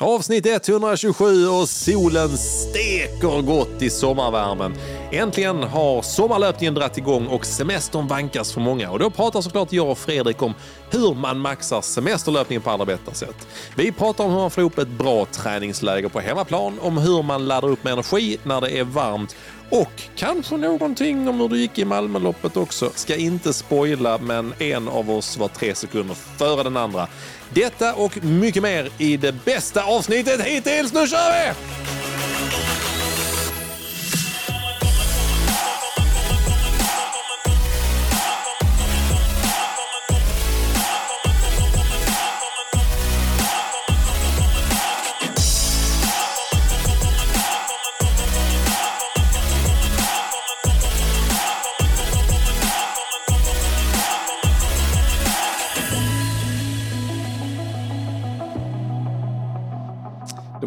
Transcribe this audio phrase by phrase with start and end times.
[0.00, 4.74] Avsnitt 127 och solen steker gott i sommarvärmen.
[5.12, 8.90] Äntligen har sommarlöpningen dratt igång och semestern vankas för många.
[8.90, 10.54] Och då pratar såklart jag och Fredrik om
[10.90, 13.48] hur man maxar semesterlöpningen på allra bästa sätt.
[13.76, 17.46] Vi pratar om hur man får ihop ett bra träningsläger på hemmaplan, om hur man
[17.46, 19.36] laddar upp med energi när det är varmt
[19.70, 22.90] och kanske någonting om hur det gick i Malmöloppet också.
[22.94, 27.08] Ska inte spoila, men en av oss var tre sekunder före den andra.
[27.50, 30.92] Detta och mycket mer i det bästa avsnittet hittills.
[30.92, 32.87] Nu kör vi!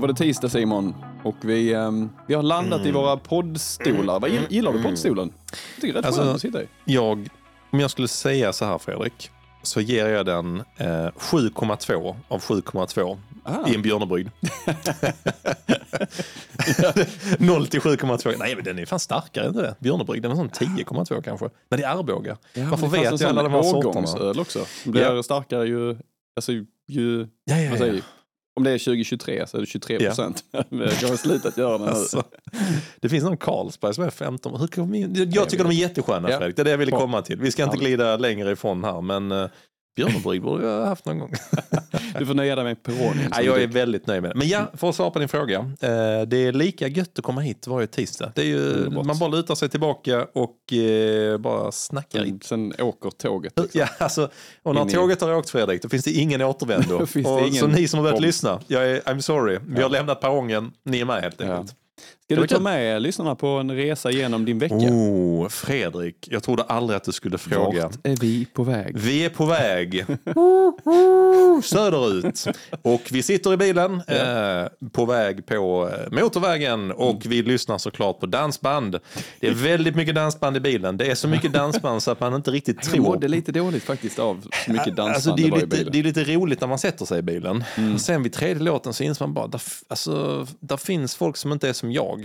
[0.01, 4.19] Var det tisdag Simon och vi, ehm, vi har landat i våra poddstolar.
[4.19, 5.33] Vad gill- Gillar du poddstolen?
[5.51, 6.67] Jag tycker det är rätt Alltså- skönt att sitta i.
[6.85, 7.29] Jag,
[7.71, 9.29] om jag skulle säga så här Fredrik,
[9.63, 10.85] så ger jag den eh,
[11.17, 13.67] 7,2 av 7,2 Ah.
[13.69, 14.29] i en björnebrygd.
[17.39, 18.35] 0 till 7,2.
[18.39, 19.75] Nej men den är fan starkare än det.
[19.79, 21.49] Björnebrygd, den är sån 10,2 kanske.
[21.69, 22.37] Men det är Arboga.
[22.55, 23.89] Varför det fanns vet jag alla de här sorterna?
[23.89, 24.65] årgångsöl också.
[24.83, 25.23] Det blir Ja.
[25.23, 25.97] starkare ju,
[26.35, 26.51] alltså
[26.87, 27.93] ju, Ja, ja, ja.
[28.55, 30.43] Om det är 2023 så är det 23 procent.
[30.51, 30.59] Jag
[31.09, 31.89] har slutat göra det.
[31.91, 32.23] Alltså,
[32.99, 34.59] det finns någon Carlsberg som är 15.
[34.59, 35.31] Hur kom in?
[35.33, 36.37] Jag tycker de är jättesköna Ja.
[36.37, 36.55] Fredrik.
[36.55, 37.39] Det är det jag ville komma till.
[37.39, 37.79] Vi ska inte Ja.
[37.81, 39.49] glida längre ifrån här men uh,
[39.95, 41.33] Björnebrygd borde jag ha haft någon gång.
[42.19, 43.27] Du får nöja dig med Peroni.
[43.31, 44.35] Nej, jag är väldigt nöjd med det.
[44.35, 45.57] Men ja, för att svara på din fråga.
[45.59, 48.31] Eh, det är lika gött att komma hit varje tisdag.
[48.35, 49.05] Det är ju, Underbart.
[49.05, 52.47] man bara lutar sig tillbaka och eh, bara snackar lite.
[52.47, 53.53] Sen åker tåget.
[53.59, 53.79] Liksom.
[53.81, 54.29] Ja, alltså,
[54.63, 57.05] och när In tåget har åkt Fredrik, då finns det ingen återvändo.
[57.05, 59.59] Finns det och, ingen så ni som har börjat lyssna, jag är, I'm sorry.
[59.67, 59.83] Vi Ja.
[59.85, 61.75] har lämnat perrongen, ni är med helt enkelt.
[62.31, 64.75] Ska Det du ta med lyssnarna på en resa genom din vecka?
[64.75, 67.83] Oh, Fredrik, jag trodde aldrig att du skulle fråga.
[67.83, 68.97] Vart är vi på väg?
[68.97, 70.05] Vi är på väg
[71.63, 72.45] söderut
[72.81, 78.19] och vi sitter i bilen eh, på väg på eh, motorvägen och vi lyssnar såklart
[78.19, 78.99] på dansband.
[79.39, 80.97] Det är väldigt mycket dansband i bilen.
[80.97, 83.03] Det är så mycket dansband så att man inte riktigt Jag tror.
[83.03, 85.77] mådde lite dåligt faktiskt av så mycket dansband Alltså, det, det är var i lite,
[85.77, 85.91] bilen.
[85.91, 87.63] det är lite roligt när man sätter sig i bilen.
[87.99, 91.69] Sen vid tredje låten så inser man bara, där, alltså, där finns folk som inte
[91.69, 92.20] är som jag.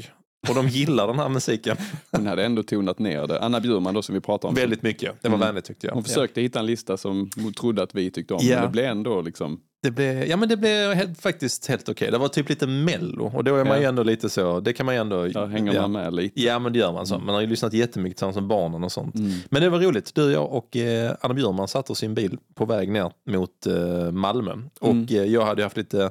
[0.48, 1.76] Och de gillar den här musiken
[2.12, 3.40] Hon hade ändå tonat ner det.
[3.40, 4.54] Anna Bjurman då som vi pratade om.
[4.54, 5.22] väldigt mycket.
[5.22, 5.94] Det var vänligt tyckte jag.
[5.94, 8.40] Hon försökte hitta en lista som hon trodde att vi tyckte om.
[8.42, 8.54] Ja.
[8.54, 9.60] Men det blev ändå liksom.
[9.82, 12.10] Det blev, ja men det blev helt, faktiskt helt okej.
[12.10, 13.78] Det var typ lite mello och då är man Ja.
[13.80, 15.22] ju ändå lite så, det kan man ju ändå...
[15.22, 15.80] Där hänger ja.
[15.82, 16.42] man med lite.
[16.42, 17.18] Ja men det gör man så.
[17.18, 19.14] Man har ju lyssnat jättemycket tillsammans med barnen och sånt.
[19.50, 20.14] Men det var roligt.
[20.14, 23.66] Du, jag och eh, Anna Bjurman satte oss i en bil på väg ner mot
[23.66, 24.52] eh, Malmö.
[24.80, 26.10] Och eh, jag hade haft lite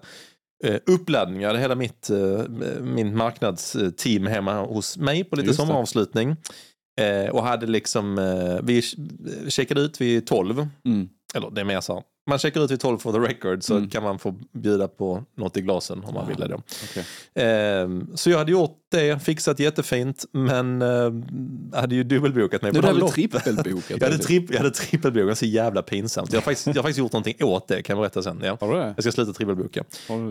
[0.63, 1.41] eh, uppladdning.
[1.41, 2.43] Jag hade hela mitt eh,
[2.81, 5.65] min marknadsteam hemma hos mig på lite Just det.
[5.65, 6.35] sommaravslutning.
[7.01, 8.81] Eh, och hade liksom, eh, vi
[9.49, 10.67] checkade ut vid 12.
[10.85, 11.09] Mm.
[11.33, 12.03] Eller det är mer så här.
[12.29, 15.57] Man checkar ut vid 12 for the record så kan man få bjuda på något
[15.57, 16.55] i glasen om man ville det.
[16.55, 17.05] Okej.
[17.35, 21.11] Ehm, så jag hade gjort det, fixat jättefint, men eh,
[21.79, 23.15] hade ju dubbelbokat mig på är det det loppet.
[23.15, 23.89] trippelbokat?
[23.99, 26.33] Jag hade, tripp, jag hade trippelbokat, så jävla pinsamt.
[26.33, 28.41] Jag har, faktiskt, jag har faktiskt gjort någonting åt det, kan jag berätta sen.
[28.43, 28.57] Ja.
[28.61, 28.93] Har du det?
[28.95, 29.83] Jag ska sluta trippelboka.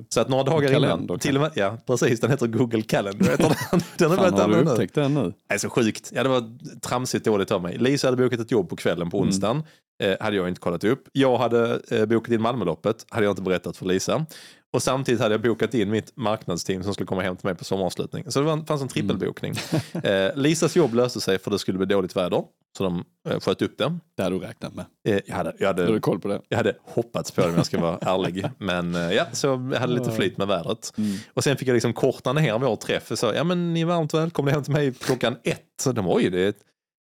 [0.08, 3.30] Så att några dagar kalender, innan, till och med, ja precis, den heter Google Calendar.
[3.30, 3.80] Heter den.
[3.96, 4.70] Den har Fan, har du nu.
[4.70, 5.32] upptäckt den nu?
[5.50, 6.10] Nej, så sjukt.
[6.14, 7.78] Ja, det var tramsigt dåligt av mig.
[7.78, 9.62] Lisa hade bokat ett jobb på kvällen på onsdagen.
[10.02, 11.04] Eh, hade jag inte kollat upp.
[11.12, 13.06] Jag hade eh, bokat in Malmöloppet.
[13.08, 14.26] Hade jag inte berättat för Lisa.
[14.74, 17.64] Och samtidigt hade jag bokat in mitt marknadsteam som skulle komma hem till mig på
[17.64, 18.24] sommaravslutning.
[18.30, 19.54] Så det var en, fanns en trippelbokning.
[20.02, 22.44] eh, Lisas jobb löste sig för det skulle bli dåligt väder.
[22.78, 23.98] Så de eh, sköt upp det.
[24.16, 24.84] Det hade du räknat med.
[25.08, 26.40] Eh, jag, hade, jag, Har du hade, koll på det?
[26.48, 28.46] jag hade hoppats på det om jag ska vara ärlig.
[28.58, 30.92] Men eh, ja, så jag hade lite flyt med vädret.
[31.34, 33.18] Och sen fick jag liksom korta ner vår träff.
[33.18, 35.62] sa, ja men ni är varmt välkomna hem till mig klockan ett.
[35.82, 36.54] Så de, oj, det är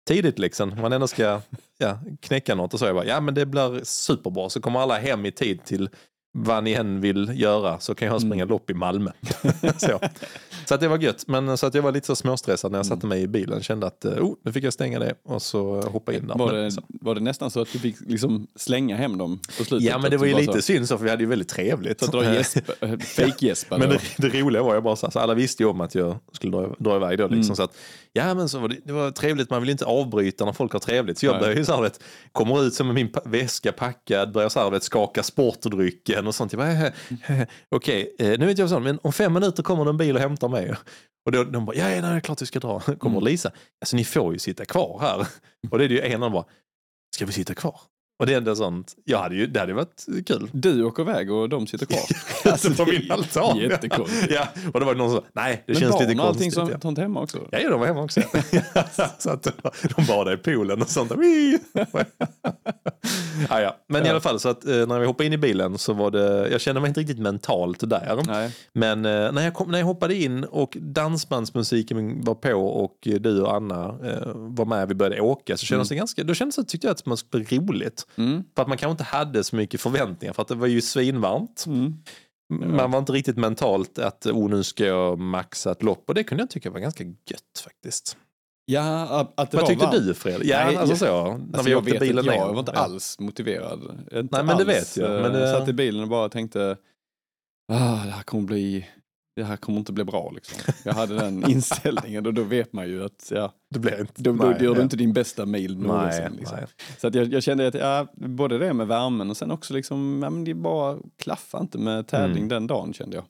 [0.08, 0.82] tidigt liksom.
[0.82, 1.42] Man ändå ska
[1.78, 2.74] ja, knäcka något.
[2.74, 4.50] Och så jag bara, ja men det blir superbra.
[4.50, 5.90] Så kommer alla hem i tid till
[6.36, 9.12] vad ni än vill göra så kan jag springa lopp i Malmö.
[9.78, 10.00] så.
[10.66, 11.28] så att det var gött.
[11.28, 13.64] Men så att jag var lite så småstressad när jag satte mig i bilen.
[13.64, 16.38] Kände att eh, oh, nu fick jag stänga det och så hoppa in där.
[16.38, 19.88] Var det, var det nästan så att du fick liksom slänga hem dem på slutet?
[19.90, 22.00] Ja men det var ju lite Så, synd så för vi hade ju väldigt trevligt.
[22.00, 23.78] så att dra gäsp, äh, fake-gäspar.
[23.78, 25.96] Men det, det roliga var ju bara så, här, så alla visste ju om att
[25.96, 27.28] jag skulle dra, dra iväg då.
[27.28, 27.78] Liksom, så att,
[28.14, 30.80] ja men så var det, det var trevligt, man vill inte avbryta när folk har
[30.80, 31.18] trevligt.
[31.18, 34.50] Så jag började ju så här, vet, kommer ut som med min väska packad, börjar
[34.50, 36.54] så här, vet, skaka sportdrycken och sånt.
[36.54, 39.84] Jag bara, "Eh, eh, eh, Okej, nu vet jag så, men om fem minuter kommer
[39.86, 40.76] det en bil och hämtar mig.
[41.26, 42.80] Och då, de bara, ja, nej, det är klart vi ska dra.
[42.80, 45.28] Kommer Lisa, alltså ni får ju sitta kvar här.
[45.72, 46.46] Och det är det ju en av dem bara,
[47.16, 47.80] ska vi sitta kvar?
[48.20, 50.50] Och det är ändå sånt, jag hade ju, det hade varit kul.
[50.52, 52.02] Du åker iväg och de sitter kvar.
[52.52, 53.58] Alltså, på min altan.
[53.58, 54.34] Jättekonstigt.
[54.34, 56.54] Ja, och det var någon som sa, nej det Men känns barn lite konstigt.
[56.54, 56.80] som ja.
[56.80, 57.48] sånt hemma också?
[57.52, 58.22] Ja, ja, de var hemma också.
[59.18, 59.44] så att
[59.96, 61.12] de badade i poolen och sånt.
[63.50, 63.78] Ja, ja.
[63.88, 66.12] Men i alla fall, så att eh, när vi hoppade in i bilen så var
[66.12, 68.24] det, jag kände mig inte riktigt mentalt där.
[68.28, 68.52] Nej.
[68.74, 73.14] Men eh, när, jag kom, när jag hoppade in och dansbandsmusiken var på och eh,
[73.14, 73.98] du och Anna
[74.36, 77.06] var med, vi började åka, så kändes det ganska, då kändes det, tyckte jag att
[77.06, 78.03] det skulle bli roligt.
[78.16, 78.44] Mm.
[78.56, 81.66] För att man kanske inte hade så mycket förväntningar för att det var ju svinvarmt.
[81.68, 81.94] Mm.
[82.76, 86.24] Man var inte riktigt mentalt att oh, nu ska jag maxa ett lopp och det
[86.24, 88.18] kunde jag tycka var ganska gött faktiskt.
[88.66, 90.06] Ja, att det Vad var tyckte varmt.
[90.06, 90.50] du Fredrik?
[90.50, 91.38] Ja, Nej, alltså jag- så.
[91.38, 92.34] När Alltså, vi jag åkte bilen ner.
[92.34, 93.82] jag var inte alls motiverad.
[93.84, 94.68] Inte Nej, men det alls.
[94.68, 96.78] vet jag, men Eh, det- Satt i bilen och bara tänkte,
[97.74, 98.88] ah, det här kommer bli,
[99.36, 100.74] det här kommer inte bli bra liksom.
[100.86, 104.14] Jag hade den inställningen och då vet man ju att, ja, Det blev inte.
[104.22, 104.84] då, då nej, gör du ja.
[104.84, 106.32] inte din bästa Nej, någonsin.
[106.38, 106.58] Liksom.
[106.58, 106.68] nej.
[106.98, 110.20] Så att jag, jag kände att, ja, både det med värmen och sen också liksom,
[110.24, 112.50] ja, men det bara klaffar inte med tävling Mm.
[112.50, 113.26] den dagen kände jag.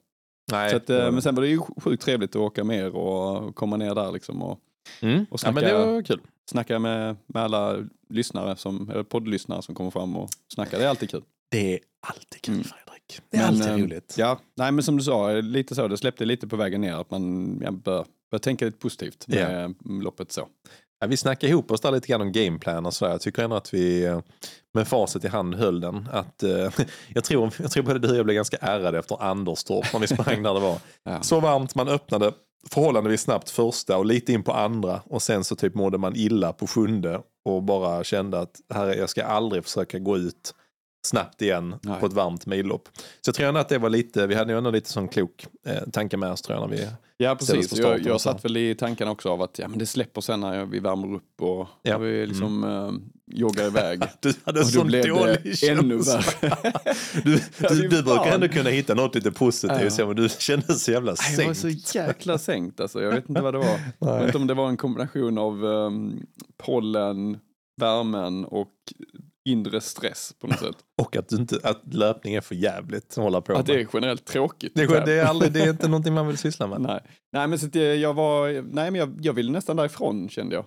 [0.52, 0.70] nej.
[0.70, 3.54] Så att, var eh, men sen var det ju sjukt trevligt att åka mer och
[3.54, 4.58] komma ner där liksom och
[5.00, 5.26] mm.
[5.30, 6.20] och ja, men det snacka- var kul.
[6.50, 7.76] snacka med, med alla
[8.08, 10.78] lyssnare som, eller poddlyssnare som kommer fram och snackar.
[10.78, 11.22] Det är alltid kul.
[11.50, 12.66] Det är alltid kul Mm.
[13.12, 13.30] Fredrik.
[13.30, 14.14] Det är Men, alltid eh, roligt.
[14.18, 17.10] Ja, nej men som du sa, lite så, det släppte lite på vägen ner att
[17.10, 19.70] man ja, bör, bör tänka lite positivt med eh,
[20.02, 20.48] loppet så.
[21.00, 23.04] Ja, vi snackade ihop oss där lite grann om gameplan och så.
[23.04, 24.20] Jag tycker ändå att vi eh,
[24.74, 26.08] med facit i hand höll den.
[26.12, 26.50] Att, eh,
[27.14, 30.06] jag, tror, jag tror både du och jag blev ganska ärrade efter Anderstorp när vi
[30.06, 30.78] sprang där det var.
[31.04, 31.22] Ja.
[31.22, 32.32] Så varmt, man öppnade
[32.70, 36.52] förhållandevis snabbt första och lite in på andra och sen så typ mådde man illa
[36.52, 40.54] på sjunde och bara kände att här, jag ska aldrig försöka gå ut
[41.06, 42.00] snabbt igen Nej.
[42.00, 42.88] på ett varmt millopp.
[42.96, 45.46] Så jag tror ändå att det var lite, vi hade ju ändå lite sån klok
[45.66, 47.78] eh, tanke med oss tror jag när vi Ja, precis.
[47.78, 50.64] Jag, jag satt väl i tankarna också av att ja, men det släpper sen när
[50.64, 51.98] vi värmer upp och Ja.
[51.98, 52.92] vi liksom eh,
[53.36, 54.02] joggar iväg.
[54.20, 56.22] Du hade Och sån blev dålig känsla.
[57.24, 60.06] Du, du, du brukar ändå kunna hitta något lite positivt, Ja.
[60.06, 61.86] men du kände så jävla Nej, Jag var sänkt.
[61.86, 63.02] så jäkla sänkt alltså.
[63.02, 63.80] Jag vet inte vad det var.
[63.98, 66.26] Jag vet inte om det var en kombination av um,
[66.56, 67.38] pollen,
[67.80, 68.72] värmen och
[69.44, 70.76] inre stress på något sätt.
[71.02, 73.76] Och att, du inte, att löpning är för jävligt att hålla på Att med.
[73.76, 74.72] det är generellt tråkigt.
[74.74, 76.80] Det, är, det, är aldrig, det är inte någonting man vill syssla med.
[76.80, 77.00] Nej.
[77.32, 80.64] nej, men så att jag var, nej men jag, jag ville nästan därifrån kände jag.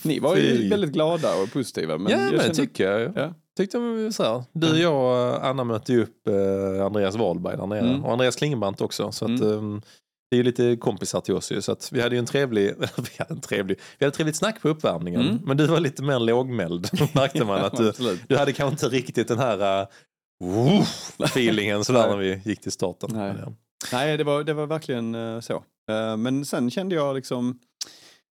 [0.03, 1.97] Ni var ju väldigt glada och positiva.
[1.97, 3.11] Men ja, jag men det kände, tycker jag.
[3.15, 3.33] Ja.
[3.57, 4.43] Tyckte man så här.
[4.53, 4.95] Du, jag
[5.35, 7.79] och Anna mötte ju upp eh, Andreas Wahlberg där nere.
[7.79, 8.05] Mm.
[8.05, 9.11] Och Andreas Klingbrandt också.
[9.11, 9.75] Så att, Mm.
[9.75, 9.81] eh,
[10.29, 11.61] det är ju lite kompisar till oss ju.
[11.61, 14.35] Så att vi hade ju en trevlig, vi hade en trevlig, vi hade ett trevligt
[14.35, 15.21] snack på uppvärmningen.
[15.21, 15.39] Mm.
[15.45, 17.65] Men du var lite mer lågmäld märkte man.
[17.65, 17.93] att du,
[18.27, 20.83] du hade kanske inte riktigt den här uh,
[21.25, 23.09] feelingen sådär när vi gick till starten.
[23.13, 23.35] Nej.
[23.45, 23.53] Ja.
[23.91, 25.53] Nej, det var, det var verkligen eh, så.
[25.89, 27.59] Eh, men sen kände jag liksom,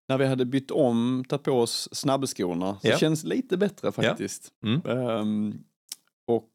[0.08, 2.99] när vi hade bytt om, tagit på oss snabbskorna, så Ja.
[2.99, 4.49] känns lite bättre faktiskt.
[4.66, 4.81] Mm.
[4.87, 5.54] Ehm,
[6.28, 6.50] och,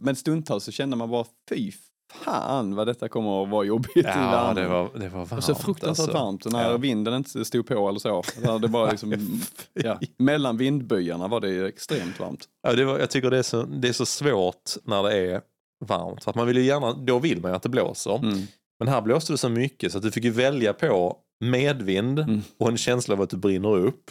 [0.00, 1.72] men stundtals så kände man bara, fy
[2.12, 4.54] fan vad detta kommer att vara jobbigt i Ja, värmen.
[4.54, 5.32] det var, det var varmt.
[5.32, 6.24] Och så fruktansvärt alltså.
[6.24, 6.46] varmt.
[6.46, 6.76] Och när Ja.
[6.76, 8.22] vinden inte stod på eller så.
[8.60, 9.40] Det bara liksom,
[9.74, 12.44] ja, mellan vindbyarna var det extremt varmt.
[12.62, 15.40] Ja, det var, jag tycker det är, så, det är så svårt när det är
[15.84, 16.24] varmt.
[16.24, 18.16] För att man vill ju gärna, då vill man ju att det blåser.
[18.16, 18.38] Mm.
[18.78, 22.42] Men här blåste det så mycket så att du fick ju välja på medvind Mm.
[22.58, 24.10] och en känsla av att du brinner upp.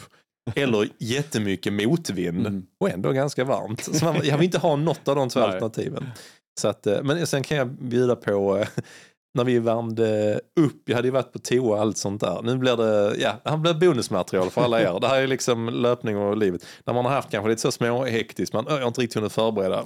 [0.54, 2.66] Eller jättemycket motvind Mm.
[2.80, 3.82] och ändå ganska varmt.
[3.96, 6.06] Så man, jag vill inte ha något av de två alternativen.
[6.60, 8.68] Så att, eh, men sen kan jag bjuda på eh,
[9.34, 12.42] när vi värmde upp, jag hade ju varit på toa och allt sånt där.
[12.42, 15.00] Nu blir det, ja, här blir bonusmaterial för alla er.
[15.00, 16.66] Det här är liksom löpning och livet.
[16.84, 19.32] När man har haft kanske lite så småhektiskt, man "Ö, jag har inte riktigt hunnit
[19.32, 19.82] förbereda.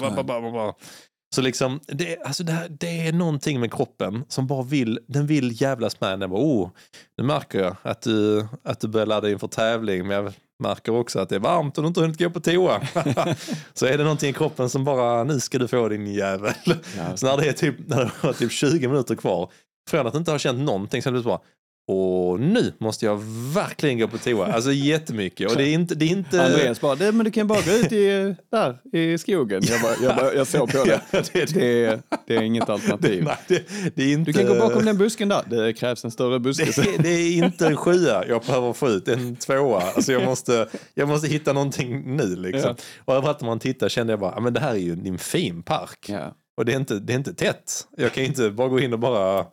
[1.35, 5.27] Så liksom, det, alltså det, här, det är någonting med kroppen som bara vill, den
[5.27, 6.21] vill jävlas med.
[6.21, 6.71] Den bara, oh,
[7.19, 10.33] nu märker jag att du, att du börjar ladda inför tävling, men jag
[10.63, 12.81] märker också att det är varmt och du inte hunnit gå på toa.
[13.75, 16.55] så är det någonting i kroppen som bara, nu ska du få din jävel.
[16.97, 17.17] Ja.
[17.17, 19.51] Så när det är typ, när det var typ 20 minuter kvar,
[19.91, 21.41] från att inte ha känt någonting, så är det bara,
[21.89, 23.17] och nu måste jag
[23.55, 24.47] verkligen gå på toa.
[24.47, 25.51] Alltså jättemycket.
[25.51, 25.95] Och det är inte...
[25.95, 29.19] Det är inte Andreas bara, "Det- men du kan bara gå ut i, där, i
[29.19, 29.63] skogen.
[29.71, 31.01] Jag, bara, jag, bara, jag såg på det.
[31.11, 33.25] Ja, det, Det är, det är inget alternativ.
[33.25, 33.65] nej,
[33.95, 34.33] det, är inte...
[34.33, 35.43] Du kan gå bakom den busken där.
[35.49, 36.65] Det krävs en större buske.
[36.99, 39.81] Det, är inte en sjua jag behöver få ut, en tvåa.
[39.83, 42.37] Alltså jag, måste, jag måste hitta någonting nu.
[42.37, 42.75] Liksom.
[43.05, 45.19] Och överallt när man tittar kände jag bara, "Ja, men det här är ju en
[45.19, 46.07] fin park.
[46.09, 46.35] Ja.
[46.57, 47.87] Och det är, inte, det är inte tätt.
[47.97, 49.47] Jag kan inte bara gå in och bara...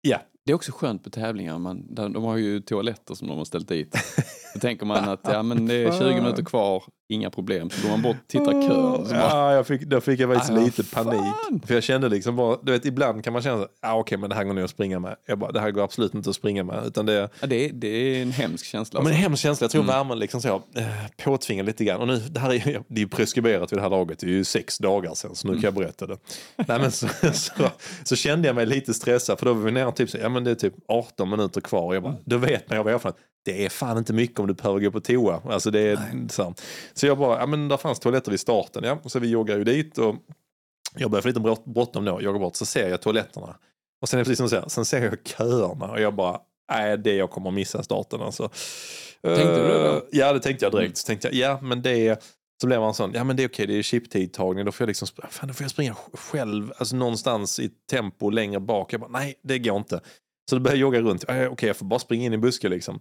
[0.00, 1.58] Ja, det är också skönt på tävlingar.
[1.58, 3.96] Man, de har ju toaletter som de har ställt dit.
[4.56, 6.82] Då tänker man att ja, men det är 20 minuter kvar.
[7.08, 7.70] inga problem.
[7.70, 9.04] Så går man bort och tittar kön.
[9.10, 11.04] Bara, Ja, jag fick, då fick jag faktiskt Ah, lite fan.
[11.04, 11.66] panik.
[11.66, 14.30] För jag kände liksom bara, du vet ibland kan man känna så ja okej men
[14.30, 15.16] det här går nog att springa med.
[15.26, 16.86] Jag bara, det här går absolut inte att springa med.
[16.86, 18.98] Utan det, ja, det, är, det är en hemsk känsla.
[19.00, 19.18] Ja, men alltså.
[19.18, 19.64] en hemsk känsla.
[19.64, 20.86] Jag tror värmen liksom så, eh,
[21.24, 22.00] påtvingar lite grann.
[22.00, 24.18] Och nu, det här är, det är preskriberat vid det här laget.
[24.18, 26.16] Det är ju sex dagar sedan, så nu kan jag berätta det.
[26.56, 27.52] Nej, men så, så,
[28.04, 30.44] så kände jag mig lite stressad, för då var vi nere typ, så, ja, men
[30.44, 31.94] det är typ 18 minuter kvar.
[31.94, 34.62] Jag bara, då vet man, jag var erfaren, det är fan inte mycket om du
[34.62, 35.42] behöver gå på toa.
[35.44, 36.54] Alltså det är, så,
[36.94, 38.84] så jag bara, ja men där fanns toaletter vid starten.
[38.84, 38.98] Ja.
[39.04, 40.14] Så vi joggar ju dit och
[40.96, 43.56] jag börjar få lite bråttom då, joggar bort, så ser jag toaletterna.
[44.02, 46.40] Och sen är det precis som du säger, sen ser jag köerna och jag bara,
[46.72, 48.48] nej det jag kommer missa starten alltså.
[49.22, 49.94] Tänkte du det då?
[49.96, 50.96] Eh, Ja det tänkte jag direkt.
[50.96, 52.18] Så tänkte jag, ja men det är,
[52.60, 54.88] så blev man sån, ja men det är okej, det är chiptidtagning, då får jag
[54.88, 58.92] liksom, fan då får jag springa själv, alltså någonstans i tempo längre bak.
[58.92, 60.00] Jag bara, nej det går inte.
[60.50, 62.70] Så då började jag jogga runt, "Ja, okej jag får bara springa in i busken
[62.70, 63.00] liksom.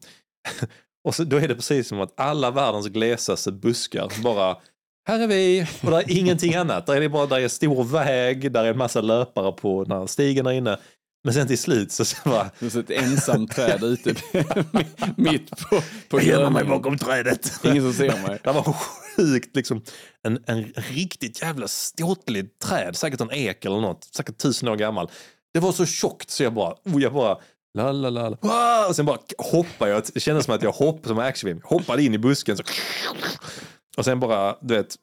[1.05, 4.57] Och så, då är det precis som att alla världens glesaste buskar bara
[5.07, 6.85] här är vi och det är ingenting annat.
[6.85, 9.99] Där är det bara där är stor väg, där är en massa löpare på den
[9.99, 10.79] här stigen där inne.
[11.23, 14.15] Men sen till slut så, så bara, Det är ett ensamt träd ute
[15.17, 17.51] mitt på, på jag gömmer mig bakom trädet.
[17.63, 18.39] Ingen som ser mig.
[18.43, 18.75] Det var
[19.15, 19.83] sjukt liksom.
[20.23, 25.09] En, en riktigt jävla ståtlig träd, säkert en ek eller något, säkert tusen år gammal.
[25.53, 27.37] Det var så tjockt så jag bara, oh, jag bara
[27.75, 28.37] La, la, la, la.
[28.41, 28.87] Ah!
[28.87, 31.61] Och sen bara hoppar jag, det kändes som att jag hoppade som en actionfilm.
[31.63, 32.63] Hoppade in i busken så
[33.97, 34.95] och sen bara, du vet,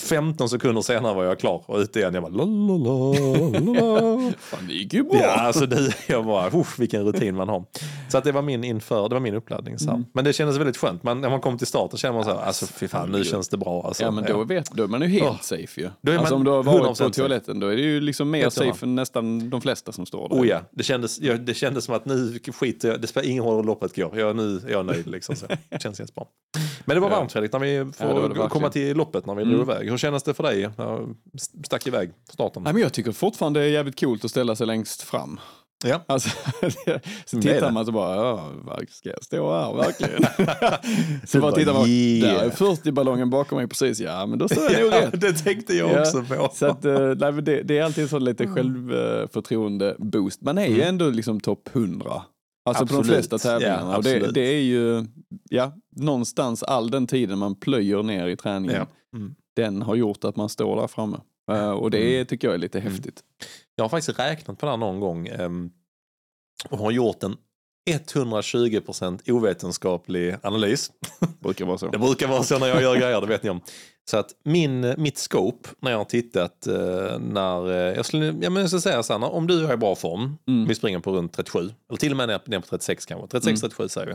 [0.00, 2.14] 15 sekunder senare var jag klar och ute igen.
[2.14, 4.32] Jag bara la, la, la, la, la.
[4.38, 5.18] Fan, det gick ju bra.
[5.22, 7.64] Ja, alltså det, jag bara, uff, vilken rutin man har.
[8.08, 9.78] Så att det var min inför, det var min uppladdning.
[9.78, 9.90] Så.
[9.90, 10.04] här.
[10.14, 11.02] Men det kändes väldigt skönt.
[11.02, 13.24] Man, när man kom till start då känner man så här, alltså fy fan, nu
[13.24, 13.82] känns det bra.
[13.86, 15.40] Alltså, Ja men då, vet, då är man ju helt Åh.
[15.40, 15.90] safe ju.
[16.02, 18.00] Då är alltså man om du har varit 100% på toaletten då är det ju
[18.00, 20.36] liksom mer safe än nästan de flesta som står där.
[20.36, 23.44] Oh ja, det kändes, ja, det kändes som att nu skiter jag, det spelar ingen
[23.44, 24.18] roll hur loppet går.
[24.18, 25.36] Jag, nu är jag nöjd liksom.
[25.36, 25.46] Så.
[25.68, 26.24] Det känns jättebra.
[26.84, 27.16] Men det var Ja.
[27.16, 28.48] varmt Fredrik, när vi Ja, får verkligen.
[28.48, 29.85] komma till loppet när vi drog iväg.
[29.90, 30.68] Hur kändes det för dig?
[30.76, 31.16] Jag
[31.64, 32.62] stack iväg starten.
[32.62, 35.40] Nej, men jag tycker fortfarande det är jävligt coolt att ställa sig längst fram.
[35.84, 36.04] Ja.
[36.06, 36.30] Alltså,
[37.24, 38.50] så tittar man så bara, ja,
[38.88, 40.22] ska jag stå här verkligen?
[41.26, 42.38] så bara tittar man, yeah.
[42.38, 45.20] där är 40 ballongen bakom mig precis, ja men då står jag nog Ja, rätt.
[45.20, 46.50] det tänkte jag Ja, också på.
[46.54, 50.42] Så att, eh, nej, det, det är alltid så lite självförtroende-boost.
[50.42, 52.22] Man är ju ändå liksom topp 100.
[52.64, 53.16] Alltså på de Absolut.
[53.16, 53.90] flesta tävlingarna.
[53.90, 54.34] Ja, och det, absolut.
[54.34, 55.06] det är ju,
[55.50, 58.76] ja, någonstans all den tiden man plöjer ner i träningen,
[59.12, 59.18] Ja.
[59.18, 59.34] Mm.
[59.56, 61.20] Den har gjort att man står där framme.
[61.50, 63.20] Eh, och det är, tycker jag är lite häftigt.
[63.76, 65.70] Jag har faktiskt räknat på det här någon gång ehm,
[66.70, 67.36] och har gjort en
[67.90, 70.90] 120% ovetenskaplig analys.
[71.40, 71.88] Brukar vara så.
[71.88, 73.60] Det brukar vara så när jag gör grejer, det vet ni om.
[74.10, 78.50] Så att min, mitt scope när jag har tittat eh, när, eh, jag skulle, ja
[78.50, 80.68] men jag ska säga så här, om du är i bra form, Mm.
[80.68, 81.58] vi springer på runt 37,
[81.88, 84.14] eller till och med ner, ner på 36 kanske, 36-37 säger vi.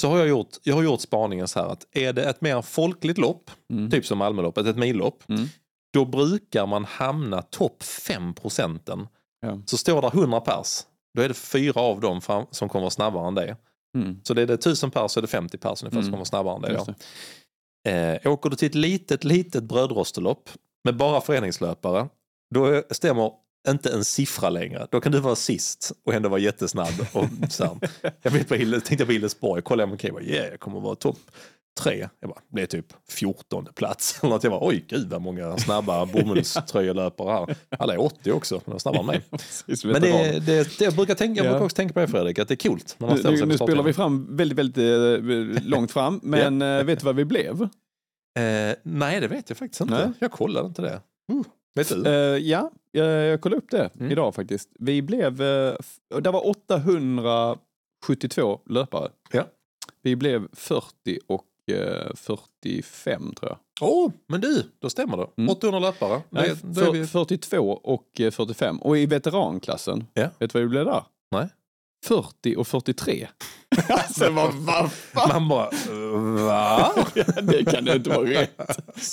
[0.00, 2.62] Så har jag gjort, jag har gjort spaningen så här att är det ett mer
[2.62, 3.90] folkligt lopp, Mm.
[3.90, 5.46] typ som Malmöloppet, ett millopp, Mm.
[5.92, 9.08] då brukar man hamna topp 5 procenten.
[9.40, 9.60] Ja.
[9.66, 10.80] Så står där 100 pers,
[11.14, 13.56] då är det fyra av dem fram, som kommer snabbare än det.
[13.98, 14.20] Mm.
[14.22, 16.12] Så det är det 1000 pers så är det 50 pers ungefär som Mm.
[16.12, 16.94] kommer snabbare än det.
[17.84, 18.20] Det.
[18.24, 20.50] Eh, åker du till ett litet, litet brödrostelopp
[20.84, 22.08] med bara föreningslöpare,
[22.54, 23.30] då stämmer
[23.68, 24.86] inte en siffra längre.
[24.90, 27.06] Då kan du vara sist och ändå vara jättesnabb.
[27.12, 27.78] Och så här.
[28.22, 30.80] Jag vet på Hille, tänkte på Hillesborg, kollade jag omkring och bara, yeah, jag kommer
[30.80, 31.18] vara topp
[31.80, 32.08] tre.
[32.20, 34.18] Jag bara, blev typ 14 plats.
[34.22, 34.44] Eller något.
[34.44, 37.56] Jag bara, oj gud vad många snabba bomullströjelöpare här.
[37.78, 39.24] Alla är 80 också, men de är snabbare än mig.
[39.66, 41.50] Precis, Men det, det, det jag brukar tänka, jag Ja.
[41.50, 43.92] brukar också tänka på det Fredrik, att det är man Nu, nu, nu spelar vi
[43.92, 44.78] fram väldigt, väldigt
[45.58, 47.62] eh, långt fram, men eh, vet du vad vi blev?
[48.38, 49.94] Eh, nej, det vet jag faktiskt inte.
[49.94, 50.12] Nej.
[50.18, 51.00] Jag kollade inte det.
[51.32, 51.42] Uh,
[51.76, 52.06] vet du?
[52.06, 54.12] Eh, ja, jag, jag kollade upp det Mm.
[54.12, 54.68] idag faktiskt.
[54.78, 55.74] Vi blev, uh,
[56.20, 59.10] det var 872 löpare.
[59.32, 59.44] Ja.
[60.02, 63.58] Vi blev 40 och eh, 45 tror jag.
[63.80, 65.26] Åh, men du, då stämmer det.
[65.36, 65.48] Mm.
[65.50, 66.22] 800 löpare.
[66.30, 67.06] Nej, Det, för, vi...
[67.06, 68.78] 42 och eh, 45.
[68.78, 70.28] Och i veteranklassen, Ja.
[70.38, 71.04] vet du vad vi blev där?
[71.30, 71.48] Nej.
[72.06, 73.28] 40 och 43.
[73.88, 75.28] alltså vad, vad fan?
[75.28, 75.70] Man bara,
[76.46, 76.92] va?
[77.42, 78.60] det kan inte vara rätt.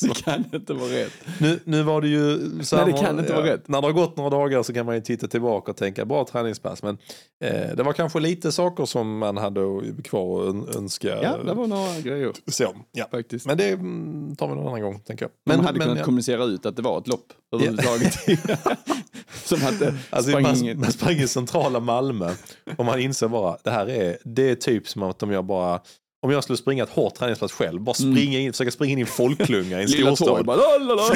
[0.01, 1.11] Det kan inte vara rätt.
[1.39, 2.51] Nu, nu var det ju...
[2.63, 3.67] Så Nej, det kan inte vara rätt.
[3.67, 6.25] När det har gått några dagar så kan man ju titta tillbaka och tänka, bra
[6.25, 6.83] träningspass.
[6.83, 6.97] Men
[7.43, 9.61] eh, det var kanske lite saker som man hade
[10.03, 11.21] kvar att ön- önska.
[11.21, 13.07] Ja, det var några grejer Så, ja.
[13.11, 13.45] faktiskt.
[13.45, 15.31] Men det mm, tar vi någon annan gång, tänker jag.
[15.45, 16.05] Men, man hade men, kunnat ja.
[16.05, 18.13] kommunicera ut att det var ett lopp överhuvudtaget.
[19.43, 22.31] Som att det Alltså, sprang man, man sprang i centrala Malmö
[22.77, 25.79] och man inser bara det här är, det är typ som att de gör bara
[26.25, 29.01] om jag skulle springa ett hårt träningspass själv, bara springa in, försöka springa in i
[29.01, 30.45] en folkklunga i en storstad.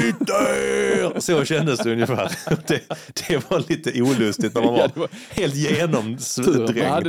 [0.00, 1.20] Flytta er!
[1.20, 2.32] Så kändes det ungefär.
[2.66, 2.80] Det,
[3.28, 6.36] det var lite olustigt när man var, Ja, det var- helt genomdränkt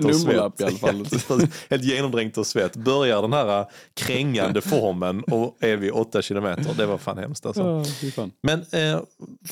[0.04, 0.74] nummerlapp svett.
[1.30, 2.76] Ja, helt genomdränkt av svett.
[2.76, 6.74] Börjar den här krängande formen och är vi åtta kilometer.
[6.78, 7.62] Det var fan hemskt alltså.
[7.64, 8.32] Ja, fy fan.
[8.44, 9.00] Men eh,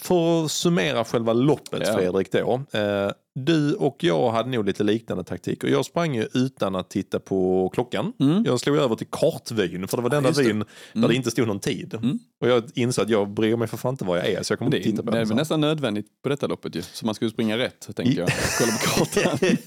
[0.01, 1.87] för att summera själva loppet.
[1.95, 2.61] Fredrik då.
[2.71, 5.67] Eh, du och jag hade nog lite liknande taktiker.
[5.67, 8.13] Jag sprang ju utan att titta på klockan.
[8.45, 10.43] Jag slog över till kartvyn för det var den just det.
[10.43, 10.63] vyn
[10.93, 11.93] där det inte stod någon tid.
[12.41, 14.59] Och jag insåg att jag bryr mig för fan inte var jag är så jag
[14.59, 15.27] kommer Det inte titta på det är den.
[15.27, 16.81] väl nästan nödvändigt på detta loppet ju.
[16.81, 18.29] Så man skulle springa rätt, tänker jag.
[18.59, 19.37] Kolla på kartan.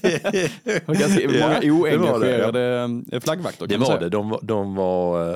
[0.63, 4.09] Det var ganska Ja, många det oengagerade eh, flaggvakter Det man var det.
[4.09, 5.29] De, var- de var,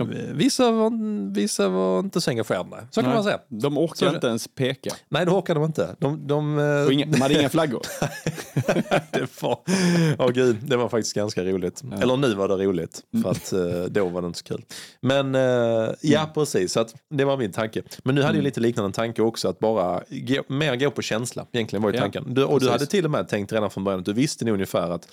[0.00, 0.92] eh, vissa, var,
[1.34, 2.52] vissa var inte så engagerade.
[2.90, 3.38] Så kan Nej, man säga.
[3.48, 4.90] De orkar Så- inte ens peka.
[5.08, 5.96] Nej, det orkade de inte.
[5.98, 7.81] De, de, eh, Och inga, de hade inga flaggor.
[9.10, 9.58] det var,
[10.18, 11.82] åh gud, det var faktiskt ganska roligt.
[12.00, 13.22] Eller nu var det roligt, Mm.
[13.22, 14.64] för att eh, då var det inte så kul.
[15.00, 17.82] Men eh, ja, precis, så att, det var min tanke.
[18.04, 18.38] Men nu hade Mm.
[18.40, 21.96] jag lite liknande tanke också, att bara gå, mer gå på känsla, egentligen var ju
[21.96, 22.34] Ja, tanken.
[22.34, 24.54] Du, och du hade till och med tänkt redan från början att du visste nog
[24.54, 25.08] ungefär att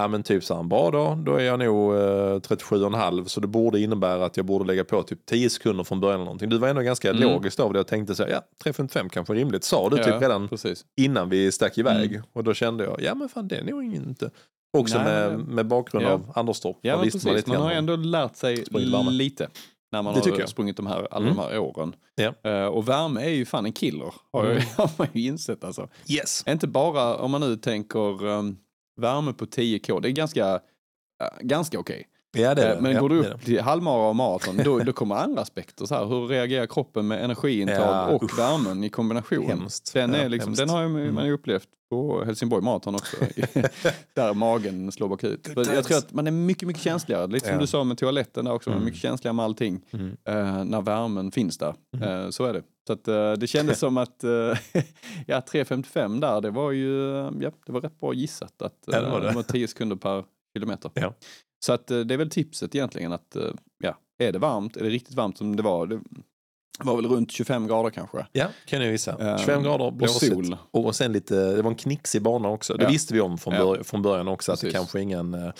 [0.00, 3.46] Ja men typ så här, bra dag, då är jag nog eh, 37,5 så det
[3.46, 6.48] borde innebära att jag borde lägga på typ 10 sekunder från början eller någonting.
[6.48, 7.22] Du var ändå ganska Mm.
[7.22, 9.64] logiskt av det och tänkte så här, ja 3.55 kanske är rimligt.
[9.64, 10.84] Sa du typ Ja, redan Precis.
[10.96, 12.10] innan vi stack iväg.
[12.12, 12.22] Mm.
[12.32, 14.30] Och då kände jag, ja men fan det är nog inte.
[14.78, 16.10] Också Nej, med, med bakgrund Ja.
[16.12, 16.76] av Anderstorp.
[16.80, 17.46] Ja, visste precis.
[17.46, 18.64] Man, lite har ändå lärt sig
[19.10, 19.48] lite.
[19.92, 20.48] När man Det har jag.
[20.48, 21.36] sprungit de här, alla Mm.
[21.36, 21.94] de här åren.
[22.14, 22.50] Ja.
[22.50, 24.14] Eh, och värme är ju fan en killer.
[24.32, 24.62] Har, jag, Mm.
[24.76, 25.88] har man ju insett alltså.
[26.08, 26.44] Yes.
[26.48, 28.56] Inte bara om man nu tänker um,
[28.98, 30.00] värme på 10K.
[30.00, 30.60] Det är ganska, uh,
[31.40, 32.06] ganska okej.
[32.36, 32.80] Ja det Eh, det.
[32.82, 35.86] Men ja, går du det upp till halvmara och maraton, då, då kommer andra aspekter.
[35.86, 38.38] Så här, hur reagerar kroppen med energiintag Ja, och usch.
[38.38, 39.46] värmen i kombination?
[39.46, 39.92] Hemskt.
[39.94, 40.60] Den, är liksom, hemskt.
[40.60, 41.14] den har Mm.
[41.14, 43.16] man ju upplevt på Helsingborg Marathon också.
[44.14, 45.48] där magen slår bakut.
[45.56, 47.26] Jag tror att man är mycket, mycket känsligare.
[47.26, 48.70] Lite som du sa med toaletten där också.
[48.70, 48.84] Man är Mm.
[48.86, 49.80] mycket känsligare med allting.
[49.92, 50.16] Mm.
[50.24, 51.74] eh, när värmen finns där.
[51.96, 52.08] Mm.
[52.24, 52.62] Eh, så är det.
[52.88, 54.30] Så att, eh, det kändes som att eh,
[55.26, 58.62] ja, 3.55 där, det var ju ja, det var rätt bra gissat.
[58.62, 59.32] Att, Ja, det var eh, det.
[59.34, 60.24] var 10 sekunder per
[60.56, 60.90] kilometer.
[60.94, 61.14] Ja.
[61.64, 63.36] Så att det är väl tipset egentligen att
[63.84, 66.00] ja, är det varmt, är det riktigt varmt som det var, det
[66.78, 68.26] var väl runt 25 grader kanske.
[68.32, 69.30] Ja, kan jag gissa.
[69.32, 70.32] Eh, 25 grader, Och blåsigt.
[70.34, 70.56] sol.
[70.70, 72.74] Och sen lite, det var en knixig bana också.
[72.74, 72.90] Det Ja.
[72.90, 73.60] visste vi om från, Ja.
[73.64, 74.52] bör, från början också.
[74.52, 74.78] Att det Precis.
[74.78, 75.52] kanske ingen,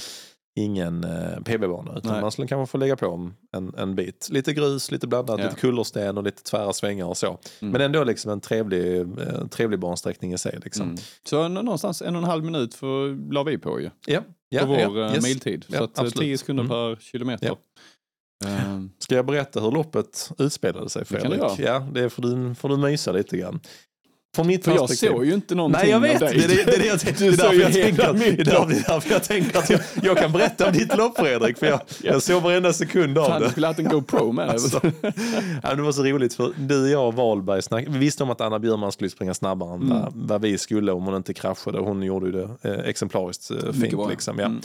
[0.59, 1.99] ingen eh, PB-bana.
[1.99, 2.21] Utan Nej.
[2.21, 4.29] man skulle kanske få lägga på en, en bit.
[4.31, 5.45] Lite grus, lite blandat, Ja.
[5.47, 7.27] lite kullersten och lite tvära svängar och så.
[7.61, 7.73] Mm.
[7.73, 10.59] Men ändå liksom en trevlig, eh, trevlig bansträckning i sig.
[10.65, 10.83] Liksom.
[10.87, 10.97] Mm.
[11.29, 13.91] Så nå- någonstans en och en halv minut för, la vi på ju.
[14.07, 15.25] Ja, ja, på vår ja, eh, yes.
[15.25, 15.65] miltid.
[15.69, 16.23] Ja, så att eh, absolut.
[16.25, 16.71] 10 sekunder Mm.
[16.97, 17.47] per kilometer.
[17.47, 17.57] Ja.
[18.45, 21.57] Eh, Ska jag berätta hur loppet utspelade sig Det kan Fredrik?
[21.57, 23.61] du ja, det får du, får du mysa lite grann.
[24.39, 25.17] Från mitt för jag perspektiv.
[25.17, 26.45] såg ju inte någonting Nej jag vet, av det dig.
[26.45, 28.67] är det, det, är det jag, det Du är därför jag tänker det är därför,
[28.69, 31.59] det är därför jag tänker att jag, jag kan berätta om ditt lopp Fredrik.
[31.59, 33.53] För jag, jag såg varenda sekund av Fan, du det.
[33.53, 34.49] skulle haft en GoPro med.
[34.49, 34.81] Alltså,
[35.63, 38.41] ja, det var så roligt för du, jag och Wahlberg snack, vi visste om att
[38.41, 41.79] Anna Bjurman skulle springa snabbare än vad, vad vi skulle om hon inte kraschade.
[41.79, 44.11] Hon gjorde ju det eh, exemplariskt eh, fint.
[44.11, 44.45] Liksom, ja.
[44.47, 44.61] Mm.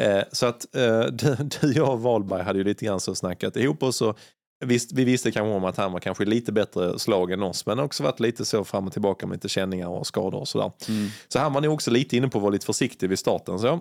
[0.00, 3.56] Eh, så att eh, du, du, jag och Wahlberg hade ju lite grann så snackat
[3.56, 4.14] ihop och så
[4.60, 7.78] Visst, vi visste kanske om att han var kanske lite bättre slag än oss men
[7.78, 10.72] också varit lite så fram och tillbaka med lite känningar och skador och sådär.
[10.88, 11.08] Mm.
[11.28, 13.58] Så han var nog också lite inne på att vara lite försiktig vid starten.
[13.58, 13.80] Så.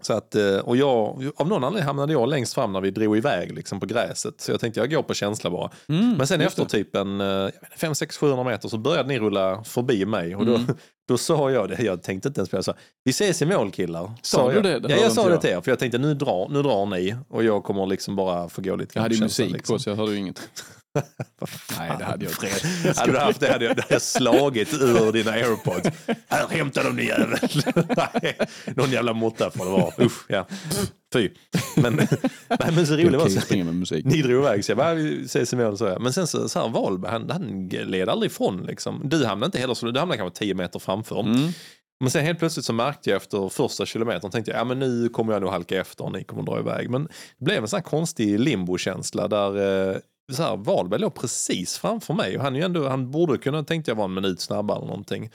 [0.00, 3.16] Så att, eh, och jag, av någon anledning hamnade jag längst fram när vi drog
[3.16, 4.40] iväg liksom på gräset.
[4.40, 5.70] Så jag tänkte jag går på känsla bara.
[5.88, 6.68] Mm, Men sen efter det.
[6.68, 7.22] typ en
[7.76, 10.36] 5 6 700 meter så började ni rulla förbi mig.
[10.36, 10.66] Och då, Mm.
[11.08, 12.62] då sa jag det, jag tänkte inte ens på det.
[12.62, 14.12] Sa, vi ses i mål killar.
[14.22, 14.62] Sa du jag.
[14.64, 14.78] det?
[14.78, 15.60] Det Ja, jag sa det till er.
[15.60, 18.76] För jag tänkte nu drar, nu drar ni och jag kommer liksom bara få gå
[18.76, 19.74] lite Jag hade ju musik liksom.
[19.76, 20.40] på så jag hörde ju inget.
[21.78, 22.68] Nej, det hade jag inte.
[23.00, 25.88] Hade du haft det hade jag, det hade jag slagit ur dina airpods.
[26.28, 27.38] Här, hämta dem ni jävel.
[27.96, 28.38] Nej,
[28.76, 29.92] Någon jävla måtta får det vara.
[29.98, 30.46] Usch, ja.
[31.12, 31.30] Fy.
[31.76, 31.96] Men,
[32.48, 33.94] nej, men så roligt var så.
[34.04, 36.02] Ni drog iväg så jag bara, vi ses i mål så jag.
[36.02, 39.00] Men sen så, så här Wahlberg, han, han led aldrig ifrån liksom.
[39.04, 41.20] Du hamnade inte heller så, du hamnade kanske 10 meter framför.
[41.20, 41.52] Mm.
[42.00, 45.08] Men sen helt plötsligt så märkte jag efter första kilometern, tänkte jag, ja men nu
[45.08, 46.90] kommer jag nog halka efter och ni kommer dra iväg.
[46.90, 47.04] Men
[47.38, 49.96] det blev en sån här konstig limbo-känsla där eh,
[50.32, 53.64] så här, Wahlberg låg precis framför mig och han, är ju ändå, han borde kunna,
[53.64, 55.30] tänkte jag, vara en minut snabbare eller någonting.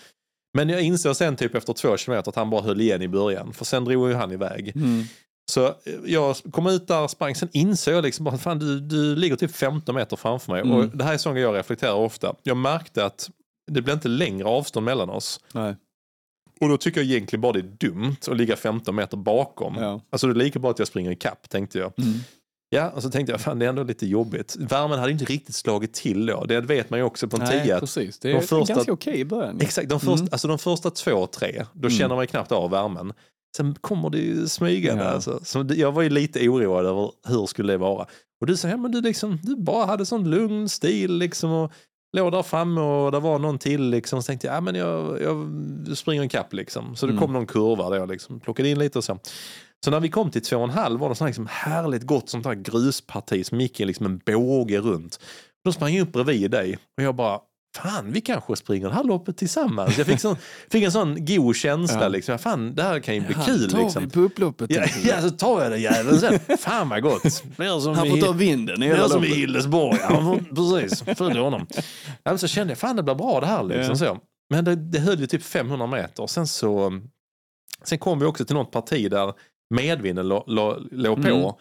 [0.53, 3.53] Men jag insåg sen typ efter två kilometer att han bara höll igen i början,
[3.53, 4.71] för sen drog ju han iväg.
[4.75, 5.03] Mm.
[5.51, 5.73] Så eh,
[6.05, 9.55] jag kom ut där, sprang, sen insåg jag liksom bara, fan du, du ligger typ
[9.55, 10.61] 15 meter framför mig.
[10.61, 10.75] Mm.
[10.75, 12.35] Och det här är sånt jag reflekterar ofta.
[12.43, 13.29] Jag märkte att
[13.71, 15.39] det blev inte längre avstånd mellan oss.
[15.53, 15.75] Nej.
[16.61, 19.75] Och då tycker jag egentligen bara det är dumt att ligga 15 meter bakom.
[19.75, 20.01] Ja.
[20.09, 21.93] Alltså det är lika bra att jag springer i kapp tänkte jag.
[21.97, 22.19] Mm.
[22.71, 24.55] Ja, och så tänkte jag, fan det är ändå lite jobbigt.
[24.59, 26.45] Värmen hade inte riktigt slagit till då.
[26.45, 27.79] Det vet man ju också på en Nej, tia.
[27.79, 28.19] precis.
[28.19, 29.61] Det de är första- ganska okej i början.
[29.61, 30.29] Exakt, de första, Mm.
[30.31, 31.97] alltså de första två, tre, då Mm.
[31.99, 33.13] känner man ju knappt av värmen.
[33.57, 35.03] Sen kommer det ju smygande.
[35.03, 35.09] Ja.
[35.09, 35.39] Alltså.
[35.43, 38.05] Så jag var ju lite oroad över hur skulle det vara.
[38.41, 41.51] Och du sa, ja, men du, liksom, du bara hade sån lugn stil liksom.
[41.51, 41.71] Och
[42.17, 44.21] låg där framme och det var någon till liksom.
[44.21, 45.47] Så tänkte jag, ja, men jag, jag
[45.97, 46.95] springer en kapp liksom.
[46.95, 47.21] Så det Mm.
[47.21, 49.19] kom någon kurva där jag liksom plockade in lite och så.
[49.85, 52.03] Så när vi kom till två och en halv var det sånt här liksom härligt
[52.03, 55.19] gott sånt här grusparti som gick i liksom en båge runt.
[55.65, 57.39] Då sprang jag upp bredvid dig och jag bara,
[57.77, 59.97] fan vi kanske springer det här loppet tillsammans.
[59.97, 60.35] Jag fick, sån,
[60.71, 62.07] fick en sån god känsla Ja.
[62.07, 64.03] liksom, fan det här kan ju bli Han kul tar liksom.
[64.03, 64.69] vi på upploppet.
[64.71, 66.57] Ja, ja, så tar jag den jäveln sen.
[66.57, 67.33] Fan vad gott.
[67.33, 69.37] Som Han i- får ta vinden i hela som i loppet.
[69.37, 69.99] Hillesborg.
[70.03, 71.67] Han får, precis, följer honom.
[72.23, 73.63] Ja, så kände jag, fan det blir bra det här.
[73.63, 73.95] Liksom, Ja.
[73.95, 74.17] så.
[74.53, 76.27] Men det, det höll ju typ 500 meter.
[76.27, 76.91] Sen så
[77.83, 79.33] sen kom vi också till något parti där
[79.69, 81.27] medvinden lå- lå- låg på.
[81.27, 81.53] Mm.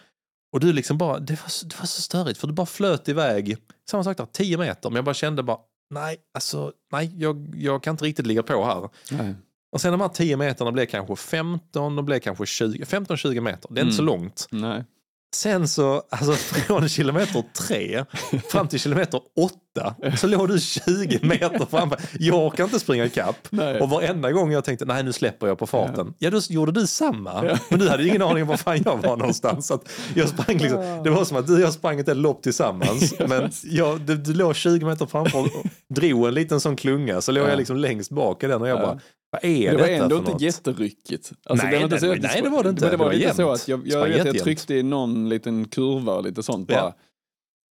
[0.52, 3.08] Och du liksom bara, det var, så, det var så störigt för du bara flöt
[3.08, 3.56] iväg.
[3.90, 4.90] Samma sak där, 10 meter.
[4.90, 5.58] Men jag bara kände bara,
[5.94, 8.88] nej, alltså, nej, jag, jag kan inte riktigt ligga på här.
[9.10, 9.34] Nej.
[9.72, 13.68] Och sen de här 10 meterna blev kanske 15, och blev kanske 20, 15-20 meter.
[13.74, 14.14] Det är inte så Mm.
[14.14, 14.46] långt.
[14.50, 14.84] Nej.
[15.34, 16.32] Sen så, alltså
[16.66, 18.04] från kilometer tre
[18.50, 21.98] fram till kilometer åtta så låg du 20 meter framför.
[22.18, 23.36] Jag orkar inte springa ikapp.
[23.50, 23.80] Nej.
[23.80, 26.14] Och varenda gång jag tänkte, nej nu släpper jag på farten.
[26.18, 27.44] Ja, då gjorde du samma.
[27.46, 27.58] Ja.
[27.70, 29.66] Men du hade ingen aning om var fan jag var någonstans.
[29.66, 32.42] Så att jag sprang liksom, det var som att du och jag sprang ett lopp
[32.42, 33.14] tillsammans.
[33.28, 35.48] Men jag, du, du låg 20 meter framför och
[35.94, 37.20] drog en liten sån klunga.
[37.20, 37.48] Så låg Ja.
[37.48, 38.82] jag liksom längst bak i den och jag Ja.
[38.86, 40.40] bara, vad är Det var ändå inte något?
[40.40, 41.32] jätteryckigt.
[41.44, 42.82] Alltså, Nej, det var inte det- så att nej, det var det inte.
[42.82, 43.54] Men det var, Det var lite så jämnt.
[43.62, 46.80] att jag, Det jag, vet, jag tryckte i någon liten kurva och lite sånt Ja.
[46.80, 46.94] bara.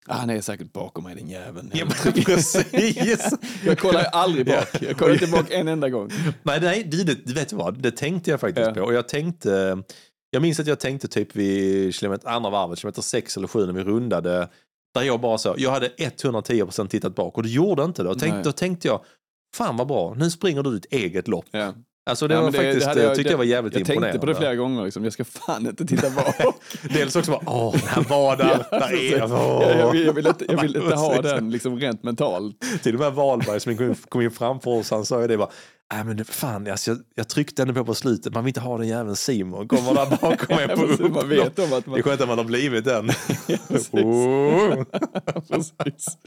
[0.09, 1.71] Ah, han är säkert bakom mig den jäveln.
[1.75, 2.57] Ja, precis.
[3.65, 4.69] Jag kollar ju aldrig bak.
[4.81, 6.11] Jag kollar inte bak en enda gång.
[6.43, 8.75] Nej, nej du, det, du vet vad, det tänkte jag faktiskt Ja.
[8.75, 8.81] på.
[8.81, 9.83] Och jag tänkte,
[10.31, 13.73] jag minns att jag tänkte typ vid kilometer, andra varvet, kilometer 6 eller 7 när
[13.73, 14.49] vi rundade.
[14.95, 18.09] Där jag bara så, jag hade 110% tittat bak och du gjorde inte det.
[18.09, 18.43] Och tänk, Nej.
[18.45, 19.01] då tänkte jag,
[19.57, 21.45] fan vad bra, nu springer du ditt eget lopp.
[21.51, 21.75] Ja.
[22.11, 24.07] Alltså det Ja, var men faktiskt, hade jag, tyckte jag var jävligt Jag imponerande.
[24.13, 25.05] tänkte på det flera gånger, liksom.
[25.05, 26.37] jag ska fan inte titta bak.
[26.95, 30.27] Dels också bara, åh, här var där, Ja, där är Ja, jag, vill, jag vill
[30.27, 32.57] inte, jag vill inte ha den liksom rent mentalt.
[32.83, 35.37] Till och med Wahlberg som kom in, kom in framför oss, han sa ju det
[35.37, 35.51] bara,
[35.95, 38.79] Nej men fan, alltså, jag, jag tryckte ändå på på slutet, man vill inte ha
[38.79, 41.31] den jäveln Simon, kommer där bakom en på Precis, man upplopp.
[41.31, 41.99] vet om att Det man...
[41.99, 43.07] är skönt att man har blivit den.
[43.69, 43.95] precis.
[43.95, 44.85] Oh.
[45.49, 46.19] Precis.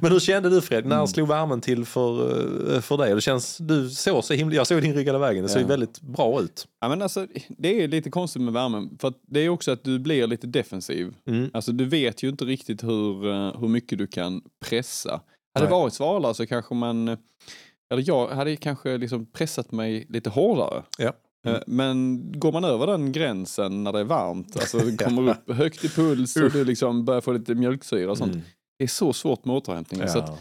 [0.00, 0.84] Men hur kände du Fred?
[0.84, 0.98] Mm.
[0.98, 2.20] När slog värmen till för,
[2.74, 3.14] eh, för dig?
[3.14, 5.66] Det känns, du såg så himla, jag såg din rygg hela vägen, det såg Ja.
[5.66, 6.66] väldigt bra ut.
[6.80, 9.98] Ja, men alltså, det är lite konstigt med värmen, för det är också att du
[9.98, 11.14] blir lite defensiv.
[11.28, 11.50] Mm.
[11.54, 15.20] Alltså, du vet ju inte riktigt hur, eh, hur mycket du kan pressa.
[15.54, 17.18] Hade det varit svalare så kanske man, eh,
[17.92, 20.82] eller jag hade kanske liksom pressat mig lite hårdare.
[20.98, 21.12] Ja.
[21.46, 25.52] Eh, Men går man över den gränsen när det är varmt, alltså det kommer upp
[25.52, 28.32] högt i puls och du liksom börjar få lite mjölksyra och sånt.
[28.32, 28.44] Mm.
[28.78, 30.08] Det är så svårt med återhämtning.
[30.08, 30.38] Så att Ja.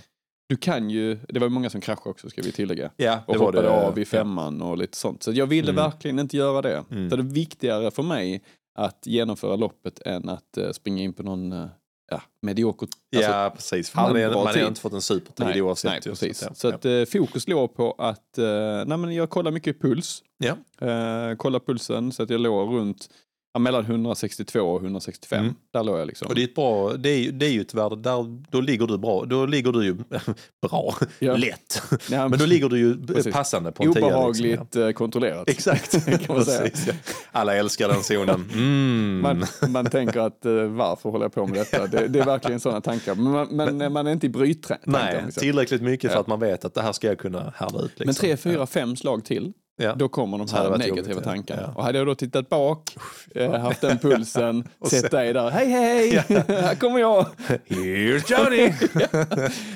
[0.50, 2.92] du kan ju, det var många som kraschade också ska vi tillägga.
[2.98, 3.70] ja, Och hoppade det.
[3.70, 5.24] av i femman och lite sånt.
[5.24, 5.84] Så jag ville Mm.
[5.84, 6.84] verkligen inte göra det.
[6.92, 7.10] Mm.
[7.10, 8.44] Så det är viktigare för mig
[8.80, 11.66] att genomföra loppet än att eh, springa in på någon eh,
[12.14, 12.88] ja, medioker.
[13.16, 13.96] alltså, Ja, precis.
[13.96, 15.92] Man är- man har inte fått en supertid nej, oavsett.
[15.92, 16.38] nej, precis.
[16.40, 16.76] Så säga.
[16.76, 18.46] att eh, fokus låg på att eh,
[18.86, 20.24] nej, men jag kollar mycket puls.
[20.38, 20.88] Ja.
[20.88, 23.10] Eh, kolla pulsen så att jag låg runt
[23.54, 25.40] ja, mellan 162 och 165.
[25.44, 25.56] Mm.
[25.74, 26.28] Där låg jag liksom.
[26.28, 28.62] Och det är ett bra, det är, ju- det är ju ett värde, där, då
[28.62, 29.94] ligger du bra, då ligger du ju
[30.62, 31.36] bra, Ja.
[31.36, 31.82] lätt.
[32.12, 33.34] Ja, Men då ligger du ju Precis.
[33.34, 34.06] passande på en tia.
[34.06, 35.44] Obehagligt Liksom, eh, kontrollerat.
[35.48, 35.52] ja.
[35.54, 36.70] Exakt, kan man säga.
[36.70, 36.94] precis.
[37.32, 38.50] Alla älskar den zonen.
[38.54, 39.20] Mm.
[39.22, 41.88] Man, man tänker att eh, varför håller jag på med detta?
[41.88, 43.16] Det, det är verkligen sådana tankar.
[43.16, 44.78] Men man, men man är inte i brytträn.
[44.84, 45.42] Nej, liksom.
[45.42, 47.84] tillräckligt mycket för att man vet att det här ska jag kunna härda ut.
[47.84, 48.06] Liksom.
[48.06, 49.96] Men tre, fyra, fem slag till, Ja.
[49.96, 51.22] då kommer de här negativa jobbigt, ja.
[51.22, 51.62] tankarna.
[51.62, 51.74] Ja.
[51.76, 52.98] Och hade jag då tittat bak,
[53.36, 56.12] eh, haft den pulsen, Och sett dig där, hej hej,
[56.48, 57.26] här kommer jag.
[57.68, 58.74] Here's Johnny!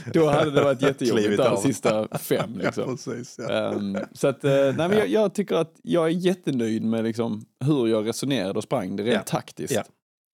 [0.13, 2.57] Då hade det varit jättejobbigt där sista fem.
[2.63, 2.85] Liksom.
[2.85, 3.35] precis.
[3.39, 3.71] Ja.
[3.71, 7.45] Ehm, så att, eh, nej, men jag, jag tycker att jag är jättenöjd med liksom,
[7.65, 9.21] hur jag resonerade och sprang det rent Ja.
[9.37, 9.81] taktiskt.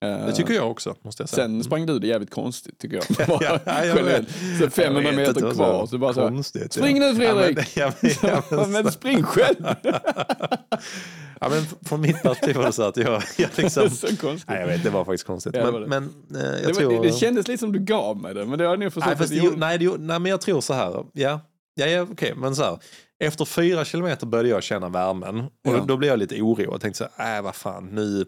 [0.04, 1.44] Eh, Det tycker jag också, måste jag säga.
[1.46, 3.04] Sen sprang du det jävligt konstigt tycker jag.
[3.42, 4.24] Ja, ja, jag vet.
[4.60, 6.72] Så 500 Jag meter kvar, så bara så Konstigt.
[6.72, 9.56] "Spring nu, Fredrik!" Ja, men, ja, men, men, spring själv!
[11.40, 13.90] ja, men från mitt perspektiv var det så att jag, jag liksom...
[13.90, 14.48] så konstigt.
[14.50, 15.52] Nej, jag vet, det var faktiskt konstigt.
[15.52, 16.92] Det men, var men jag det, tror...
[16.96, 19.16] var, det, det kändes lite som du gav mig det, men det har förstått Nej,
[19.16, 19.56] fast gjorde.
[19.56, 21.04] nej, det, nej, men jag tror så här.
[21.12, 21.40] Ja,
[21.74, 22.78] ja, ja okej, men så här.
[23.18, 26.74] Efter fyra kilometer började jag känna värmen och då, då blev jag lite oroad.
[26.74, 28.24] Jag tänkte så här, äh, vad fan, nu,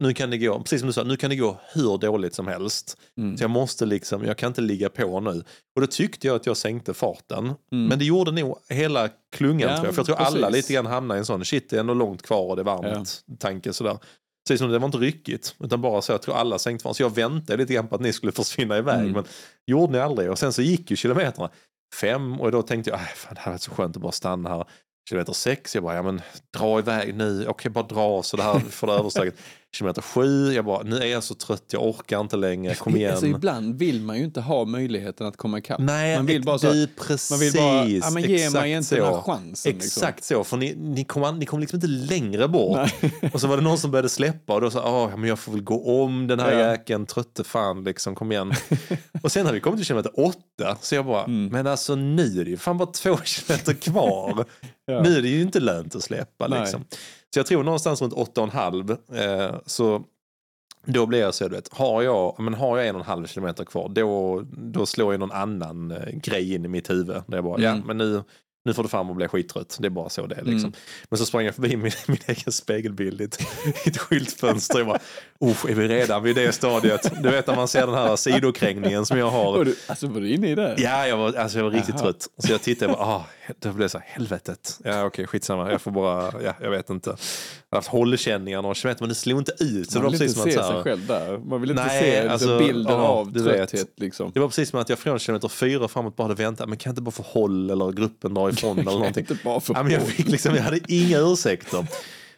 [0.00, 2.46] nu kan det gå, precis som du sa, nu kan det gå hur dåligt som
[2.46, 2.96] helst.
[3.18, 3.36] Mm.
[3.36, 5.44] Så jag måste liksom, jag kan inte ligga på nu.
[5.74, 7.44] Och då tyckte jag att jag sänkte farten.
[7.72, 7.86] Mm.
[7.86, 9.94] Men det gjorde nog hela klungan Ja, tror jag.
[9.94, 10.56] För jag tror alla precis.
[10.64, 12.64] lite grann hamnade i en sån, shit det är ändå långt kvar och det är
[12.64, 13.98] varmt tanke sådär.
[14.48, 16.94] Precis som det var inte ryckigt, utan bara så jag tror alla sänkte farten.
[16.94, 19.12] Så jag väntade lite grann på att ni skulle försvinna iväg, Mm.
[19.12, 19.24] men
[19.66, 20.30] gjorde ni aldrig.
[20.30, 21.50] Och sen så gick ju kilometerna
[22.00, 24.48] fem och då tänkte jag, "Aj, fan, det här är så skönt att bara stanna
[24.48, 24.64] här.
[25.08, 26.20] Kilometer 6, jag bara, ja men
[26.58, 29.34] dra iväg nu, okej bara dra så det här får det översteget.
[29.76, 33.10] Kilometer 7, jag bara, nu är jag så trött, jag orkar inte längre, kom igen.
[33.10, 35.80] Alltså, ibland vill man ju inte ha möjligheten att komma ikapp.
[35.80, 37.30] Nej, man vill bara så, du, precis.
[37.30, 38.94] man vill bara, ja, men ge mig inte så.
[38.94, 39.76] den här chansen.
[39.76, 40.36] Exakt liksom.
[40.36, 42.90] så, för ni, ni kom, ni kom liksom inte längre bort.
[43.32, 45.52] Och så var det någon som började släppa och då sa åh, men jag får
[45.52, 46.70] väl gå om den här Ja.
[46.70, 48.52] jäkeln, trötte fan liksom, kom igen.
[49.22, 51.46] och sen har vi kommit till kilometer åtta, så jag bara, Mm.
[51.46, 54.44] men alltså nu är det ju fan bara två kilometer kvar.
[54.86, 55.02] Ja.
[55.02, 56.72] Nu är det ju inte lönt att släppa Nej.
[57.34, 60.04] Så jag tror någonstans runt åtta och en halv, eh, så
[60.84, 63.26] då blir jag så, du vet, har jag, men har jag en och en halv
[63.26, 67.22] kilometer kvar, då, då slår jag någon annan eh, grej in i mitt huvud.
[67.26, 67.76] Där jag bara, Mm.
[67.76, 68.22] ja men nu,
[68.68, 69.76] nu får du fram och bli skittrött.
[69.80, 70.68] Det är bara så det är liksom.
[70.68, 70.72] Mm.
[71.08, 73.40] Men så sprang jag förbi min, min egen spegelbild i ett,
[73.84, 74.78] i ett skyltfönster.
[74.78, 74.98] Jag bara,
[75.38, 77.22] oh, är vi redan vid det stadiet?
[77.22, 79.64] Du vet när man ser den här sidokrängningen som jag har.
[79.64, 80.74] Du, alltså var du inne i det?
[80.78, 82.02] Ja, jag var, alltså jag var riktigt Jaha.
[82.04, 82.28] trött.
[82.38, 83.26] Så jag tittade och bara, ah,
[83.58, 84.80] då blev det så här, helvetet.
[84.84, 85.70] Ja okej, skitsamma.
[85.70, 87.16] Jag får bara, ja jag vet inte.
[87.70, 89.90] Haft hållkänningar några kilometer men det slog inte ut.
[89.90, 91.38] Så man det var vill precis inte se att sig här, själv där.
[91.38, 93.70] Man vill inte Nej, se liksom, alltså, bilden ja, av du vet.
[93.70, 93.92] trötthet.
[93.96, 94.30] Liksom.
[94.34, 96.90] det var precis som att jag från kilometer fyra framåt bara hade väntat, men kan
[96.90, 99.26] jag inte bara få håll eller gruppen dra ifrån eller någonting.
[99.30, 101.86] Inte bara för Ja, men jag, fick liksom, jag hade inga ursäkter.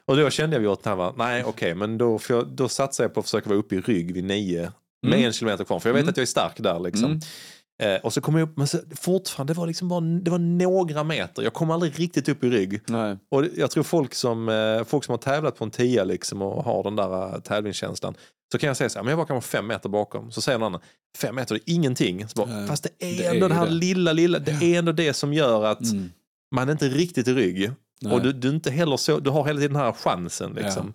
[0.05, 3.21] Och då kände jag vid här, nej okej, men då, jag, då satsar jag på
[3.21, 4.73] att försöka vara uppe i rygg vid nio.
[5.03, 5.27] Med Mm.
[5.27, 6.11] en kilometer kvar, för jag vet Mm.
[6.11, 7.05] att jag är stark där liksom.
[7.05, 7.21] Mm.
[7.81, 10.39] Eh, och så kom jag upp, men så, fortfarande, det var liksom bara det var
[10.39, 11.43] några meter.
[11.43, 12.81] Jag kom aldrig riktigt upp i rygg.
[12.87, 13.17] Nej.
[13.31, 16.65] Och jag tror folk som, eh, folk som har tävlat på en tia liksom och
[16.65, 18.15] har den där eh, tävlingskänslan.
[18.53, 20.33] Så kan jag säga så här, men jag var kanske fem meter bakom.
[20.33, 20.81] Så säger någon annan,
[21.19, 22.29] fem meter det är ingenting.
[22.29, 23.73] Så bara, Nej, Fast det är det är ändå ju det här det.
[23.73, 26.11] lilla, lilla, det är ändå det som gör att Mm.
[26.55, 27.71] man inte är riktigt i rygg.
[28.03, 28.13] Nej.
[28.13, 30.53] Och du, du, är inte heller så, du har hela tiden den här chansen.
[30.53, 30.93] Liksom.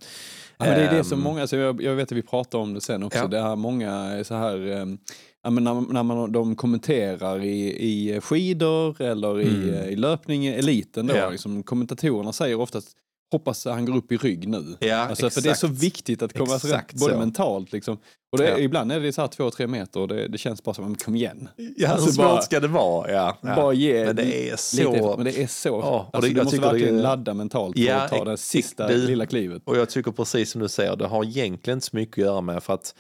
[0.58, 2.60] Ja, men det är det som Ehm, många, så jag, jag vet att vi pratar
[2.60, 3.28] om det sen också, Ja.
[3.28, 4.98] det är många är så här, ehm,
[5.46, 9.90] ja, men när, när man, de kommenterar i, i skidor eller i, Mm.
[9.90, 11.30] i löpning, eliten då, Ja.
[11.30, 12.88] liksom, kommentatorerna säger oftast
[13.32, 14.76] hoppas han går upp i rygg nu.
[14.80, 15.84] Ja, Alltså, för det är så exakt.
[15.84, 17.20] viktigt att komma så Exakt rätt, både så.
[17.20, 17.98] mentalt liksom.
[18.32, 18.58] Och det, Ja.
[18.58, 21.16] ibland är det så här två, tre meter och det, det känns bara som, kom
[21.16, 21.50] igen.
[21.78, 23.12] Ja, Alltså hur svårt ska det vara?
[23.12, 23.56] Ja, ja.
[23.56, 24.92] Bara ge Men det är så...
[24.94, 27.02] lite, men det är så, Ja, och alltså, det- du jag måste det verkligen är-
[27.04, 29.62] ladda mentalt för att ta det sista det- lilla klivet.
[29.66, 32.42] Och jag tycker precis som du säger, det har egentligen inte så mycket att göra
[32.42, 32.96] med för att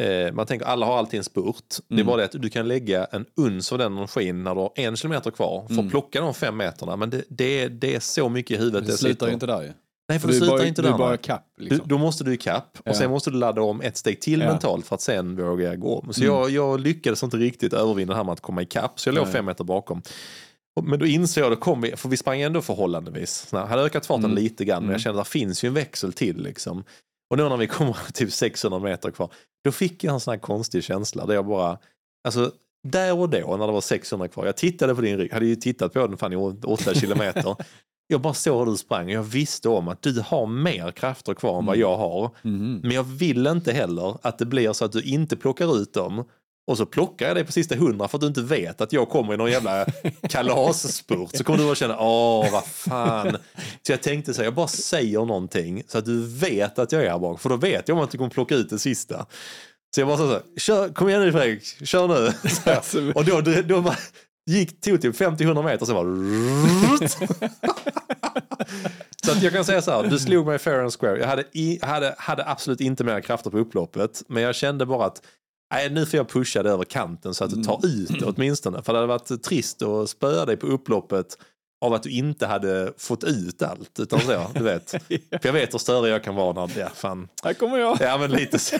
[0.00, 1.64] eh, man tänker alla har alltid en spurt.
[1.88, 2.06] Det är Mm.
[2.06, 4.96] bara det att du kan lägga en uns av den energin när du har en
[4.96, 5.90] kilometer kvar för att Mm.
[5.90, 6.96] plocka de fem meterna.
[6.96, 8.86] Men det, det, det är så mycket i huvudet.
[8.86, 9.72] Det det slutar ju inte där ju.
[10.08, 10.98] Nej, för Du är slutar bara, inte du där.
[10.98, 11.44] bara kapp.
[11.58, 11.88] Du, Liksom.
[11.88, 12.94] då måste du i kapp och Ja.
[12.94, 14.46] sen måste du ladda om ett steg till Ja.
[14.46, 16.12] mentalt för att sen våga gå om.
[16.12, 16.34] Så Mm.
[16.34, 19.14] jag, jag lyckades inte riktigt övervinna det här med att komma i kapp så jag
[19.14, 20.02] låg fem meter bakom.
[20.76, 23.48] Och- Men då insåg jag, då kom vi, för vi sprang ändå förhållandevis.
[23.52, 24.36] Jag hade ökat farten Mm.
[24.36, 24.92] lite grann men Mm.
[24.92, 26.42] jag kände att det finns ju en växel till.
[26.42, 26.84] Liksom.
[27.30, 29.30] Och nu när vi kommer typ 600 meter kvar,
[29.64, 31.78] då fick jag en sån här konstig känsla där jag bara,
[32.24, 32.52] alltså
[32.88, 35.56] där och då när det var 600 kvar, jag tittade på din rygg, hade ju
[35.56, 37.56] tittat på den fan i 8 kilometer.
[38.08, 41.34] Jag bara såg hur du sprang och jag visste om att du har mer krafter
[41.34, 41.80] kvar än vad Mm.
[41.88, 42.30] jag har.
[42.42, 42.80] Mhm.
[42.82, 46.24] Men jag vill inte heller att det blir så att du inte plockar ut dem
[46.66, 49.08] och så plockar jag dig på sista hundra för att du inte vet att jag
[49.08, 49.86] kommer i någon jävla
[50.28, 51.36] kalasspurt.
[51.36, 53.36] Så kommer du att känna, åh vad fan.
[53.86, 57.04] Så jag tänkte så här, jag bara säger någonting så att du vet att jag
[57.04, 57.40] är här bak.
[57.40, 59.26] För då vet jag om att du kommer plocka ut det sista.
[59.94, 62.32] Så jag bara så här, kör, kom igen nu Fredrik, kör nu.
[62.72, 63.96] Alltså, Och då, då, då bara,
[64.46, 66.06] gick, tog typ 50-100 meter så bara...
[69.26, 71.18] så att jag kan säga så här, du slog mig fair and square.
[71.18, 74.22] Jag hade, i, hade, hade absolut inte mer krafter på upploppet.
[74.28, 75.22] Men jag kände bara att
[75.72, 78.82] nej, nu får jag pusha det över kanten så att du tar ut det åtminstone.
[78.82, 81.38] För det hade varit trist att spöa dig på upploppet
[81.80, 84.00] av att du inte hade fått ut allt.
[84.00, 84.90] Utan så, du vet.
[85.30, 87.28] För jag vet hur störig jag kan vara när, ja fan.
[87.44, 87.98] här kommer jag.
[88.00, 88.76] Ja men lite så.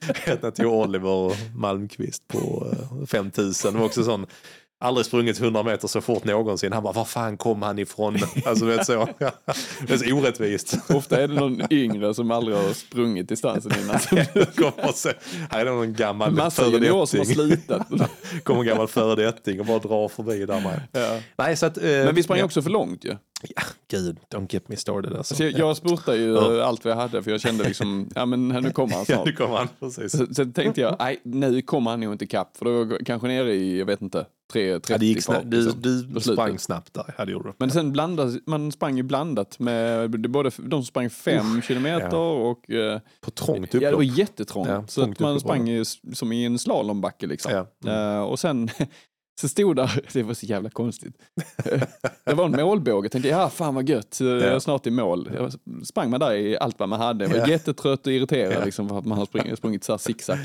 [0.00, 3.72] Jag vet när jag tog Oliver och Malmqvist på eh, 5000.
[3.72, 4.26] Det var också sån,
[4.82, 6.72] aldrig sprungit 100 meter så fort någonsin.
[6.72, 8.18] Han bara, var fan kom han ifrån?
[8.44, 9.08] Alltså vet så.
[9.86, 10.76] Det är så orättvist.
[10.88, 13.96] Ofta är det någon yngre som aldrig har sprungit distansen innan.
[15.50, 17.88] Här är det någon gammal Massa juniorer som har slutat.
[18.42, 20.80] Kommer en gammal föredetting och bara drar förbi där med.
[20.92, 21.18] Ja.
[21.36, 23.08] Nej, så att, eh, Men vi sprang ja, också för långt ju.
[23.10, 23.16] Ja,
[23.88, 25.34] gud, don't get me started alltså.
[25.34, 26.64] Så jag, jag spurtade ju Ja.
[26.64, 29.26] allt vad jag hade för jag kände liksom, ja men nu kommer han Ja, snart.
[29.26, 29.68] nu kommer han.
[29.80, 30.12] Precis.
[30.12, 33.06] Så, så tänkte jag, nej nu kommer han nog inte ikapp för då var jag
[33.06, 35.26] kanske nere i, jag vet inte, 3.30 Ja, det gick.
[35.44, 37.14] Du, liksom, du sprang snabbt där.
[37.18, 37.52] Ja, det gjorde.
[37.58, 42.08] Men sen blandas, man sprang ju blandat med det- både de som sprang fem kilometer
[42.12, 42.30] ja.
[42.32, 44.18] och eh, På trångt ja, det var upplopp.
[44.18, 44.68] jättetrångt.
[44.68, 47.52] Ja, så att man upplopp sprang ju som i en slalombacke liksom.
[47.52, 47.66] Ja.
[47.92, 48.16] Mm.
[48.16, 48.70] Eh, och sen
[49.40, 51.14] så stod där, det var så jävla konstigt.
[52.24, 55.30] det var en målbåge, jag tänkte ja fan vad gött, jag är snart i mål.
[55.34, 55.52] Jag
[55.86, 58.98] sprang man där i allt vad man hade, jag var jättetrött och irriterad liksom, för
[58.98, 60.38] att man har sprungit, sprungit så här zigzag.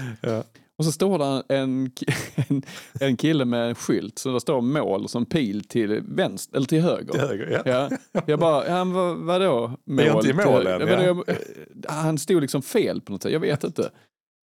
[0.79, 1.91] Och så står det en,
[2.35, 2.61] en,
[2.99, 6.81] en kille med en skylt, så det står mål som pil till vänster, eller till
[6.81, 7.11] höger.
[7.11, 7.89] Till höger, ja.
[8.11, 9.99] Ja, jag bara, ja, vad, vadå mål?
[9.99, 11.23] är inte i mål än, Ja, jag-
[11.87, 13.89] Han stod liksom fel på något sätt, jag vet inte.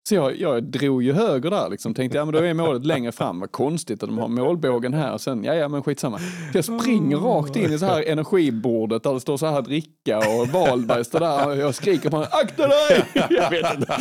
[0.09, 3.13] Så jag, jag drog ju höger där liksom, tänkte ja men då är målet längre
[3.13, 6.19] fram, vad konstigt att de har målbågen här och sen, ja ja men skitsamma.
[6.19, 10.19] Så jag springer rakt in i så här energibordet där det står så här dricka
[10.19, 13.05] och Wahlberg står där och jag skriker på honom, akta dig!
[13.31, 13.93] Jag vet inte.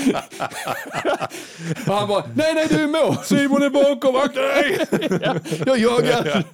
[1.87, 3.15] Och han bara, nej nej du är mål!
[3.23, 4.87] Simon är bakom, akta dig!
[5.21, 5.35] Ja,
[5.65, 6.45] jag jagar!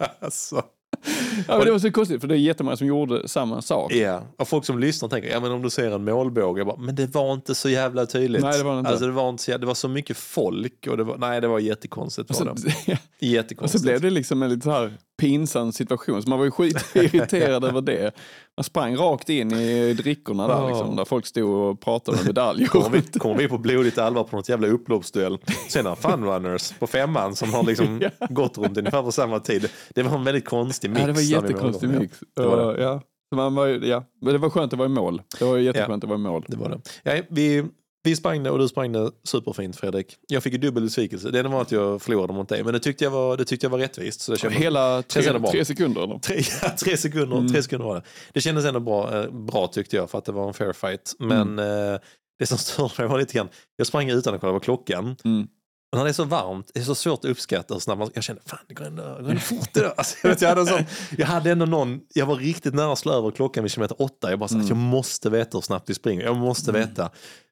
[1.06, 1.52] Alltså.
[1.52, 3.94] Ja, men det var så konstigt för det är jättemånga som gjorde samma sak.
[3.94, 6.96] Ja, och folk som lyssnar tänker, ja men om du ser en målbåge, bara, men
[6.96, 8.42] det var inte så jävla tydligt.
[8.42, 8.92] Nej, det var inte.
[8.92, 11.48] Alltså det var inte så, det var så mycket folk och det var, nej det
[11.48, 12.30] var jättekonstigt.
[12.30, 12.52] Var Så, det.
[12.52, 13.84] och så Jättekonstigt.
[13.84, 17.82] blev det liksom en lite så här pinsam situation, så man var ju skitirriterad över
[17.82, 18.12] det.
[18.58, 20.68] Man sprang rakt in i drickorna där, Ja.
[20.70, 22.68] liksom, där folk stod och pratade om medaljer.
[22.68, 25.38] Kommer vi, kommer vi på blodigt allvar på något jävla upploppsduell.
[25.70, 29.70] Sen har Funrunners på femman som har liksom gått runt ungefär på samma tid.
[29.90, 31.02] Det var en väldigt konstig mix.
[31.02, 32.18] Ja, det var en jättekonstig mix.
[32.36, 32.84] Ja, det var det.
[32.84, 33.02] Ja.
[33.36, 34.04] Man var, ja.
[34.22, 35.22] Men det var skönt att vara i mål.
[35.40, 36.46] Det var jätteskönt att vara i mål.
[36.48, 36.80] Det var det.
[37.16, 37.66] Ja, vi,
[38.08, 40.16] vi sprang det och du sprang det superfint Fredrik.
[40.28, 41.32] Jag fick ju dubbel besvikelse.
[41.32, 43.66] Det ena var att jag förlorade mot dig, men det tyckte jag var, det tyckte
[43.66, 44.22] jag var rättvist.
[44.22, 46.20] Så jag kände, Hela tre, tre sekunder eller?
[46.20, 47.52] tre, ja, tre sekunder, Mm.
[47.54, 48.02] tre sekunder var det.
[48.34, 51.14] Det kändes ändå bra, eh, bra tyckte jag för att det var en fair fight.
[51.20, 51.94] Men Mm.
[51.94, 52.00] eh,
[52.40, 55.16] det som störde mig var lite grann, jag sprang utan att kolla på klockan.
[55.26, 55.48] Mm.
[55.96, 58.24] När det är så varmt, det är så svårt att uppskatta hur snabbt man, jag
[58.24, 59.94] kände fan det går ändå, det går ändå fort idag.
[59.98, 60.84] Alltså, jag, vet, jag, hade sån,
[61.18, 64.30] jag hade ändå någon, jag var riktigt nära att slå över klockan vid kilometer åtta.
[64.30, 67.10] Jag bara sa att jag måste veta hur snabbt vi springer, jag måste veta.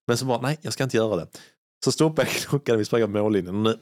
[0.07, 1.27] Men så bara, nej jag ska inte göra det.
[1.85, 3.63] Så stoppade jag klockan när vi sprang av mållinjen.
[3.63, 3.77] Nu,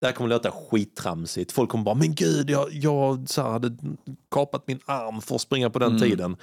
[0.00, 1.52] det här kommer låta skittramsigt.
[1.52, 3.76] Folk kommer bara, men gud jag, jag så här, hade
[4.30, 6.00] kapat min arm för att springa på den Mm.
[6.10, 6.36] tiden.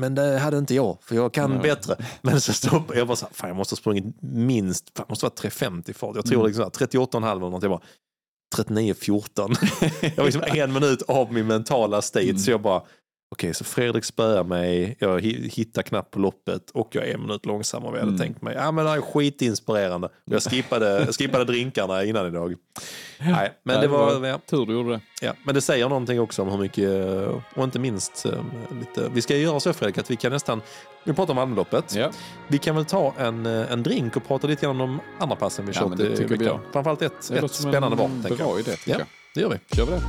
[0.00, 1.58] Men det hade inte jag, för jag kan Ja.
[1.62, 1.96] bättre.
[2.22, 5.12] Men så stoppade jag bara så här, fan jag måste ha sprungit minst, fan, det
[5.12, 6.16] måste vara 3.50 fart.
[6.16, 6.46] Jag tror Mm.
[6.46, 7.62] liksom så här, 38,5 eller något.
[7.62, 7.80] Jag bara,
[8.56, 9.56] 39.14.
[10.00, 12.24] jag var liksom en minut av min mentala state.
[12.24, 12.38] Mm.
[12.38, 12.82] Så jag bara,
[13.32, 17.20] okej så Fredrik spöar mig, jag hi- hittar knappt på loppet och jag är en
[17.20, 18.26] minut långsammare än vad jag hade Mm.
[18.26, 18.54] tänkt mig.
[18.58, 20.08] Ja men det här är skitinspirerande.
[20.24, 22.54] Jag skippade, jag skippade drinkarna innan idag.
[23.18, 25.00] Nej, men Ja, det var, ja, Tur du gjorde det.
[25.22, 26.90] Ja, men det säger någonting också om hur mycket,
[27.54, 28.32] och inte minst eh,
[28.80, 30.60] lite, vi ska göra så Fredrik att vi kan nästan,
[31.04, 32.10] vi pratar om Almedloppet, Ja.
[32.48, 35.66] vi kan väl ta en, eh, en drink och prata lite grann om andra passen
[35.66, 36.58] vi Ja, kört det i veckan.
[36.72, 38.36] Framförallt ett, ett spännande var.
[38.36, 39.06] bra idé tycker Ja, jag.
[39.34, 39.76] det gör vi.
[39.76, 40.00] Kör vi det?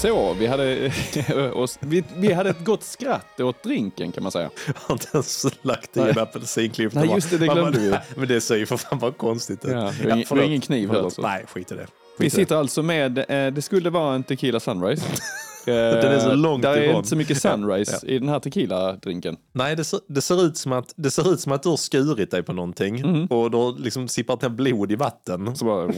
[0.00, 0.64] Så, vi hade,
[1.80, 4.50] vi, vi hade ett gott skratt åt drinken kan man säga.
[4.66, 7.00] Jag har inte ens lagt i en apelsinklyfta.
[7.00, 7.94] Nej, just det, det glömde vi.
[8.16, 9.70] Men det ser ju för fan bara konstigt ut.
[9.70, 9.92] Ja,
[10.30, 11.22] har ingen- kniv heller, så.
[11.22, 11.80] Nej, skit i det.
[11.80, 12.34] Skit Vi i det.
[12.34, 15.06] sitter alltså med, eh, det skulle vara en tequila sunrise.
[15.64, 16.96] Den är så långt Där är ifrån.
[16.96, 19.36] inte så mycket sunrise i den här tequila-drinken.
[19.52, 21.76] Nej, det ser, det, ser ut som att, det ser ut som att du har
[21.76, 23.26] skurit dig på någonting Mm.
[23.26, 25.56] och då liksom sippat ner blod i vatten.
[25.56, 25.92] Så bara,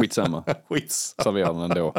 [0.00, 1.14] skitsamma, Skits.
[1.22, 1.94] serverar den ändå.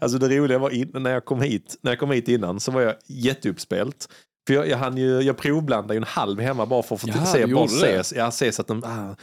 [0.00, 2.70] Alltså det roliga var in, när, jag kom hit, när jag kom hit innan så
[2.70, 4.08] var jag jätteuppspelt.
[4.46, 7.06] För jag, jag, hann ju, jag provblandade ju en halv hemma bara för att få
[7.06, 8.04] se, bara gjorde det.
[8.04, 8.84] se, ja, se så att den...
[8.84, 9.16] Ah,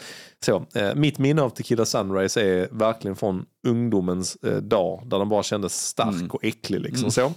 [0.45, 0.65] så.
[0.75, 5.43] Eh, mitt minne av Tequila Sunrise är verkligen från ungdomens eh, dag där den bara
[5.43, 6.27] kändes stark Mm.
[6.29, 6.79] och äcklig.
[6.81, 7.33] Liksom, så.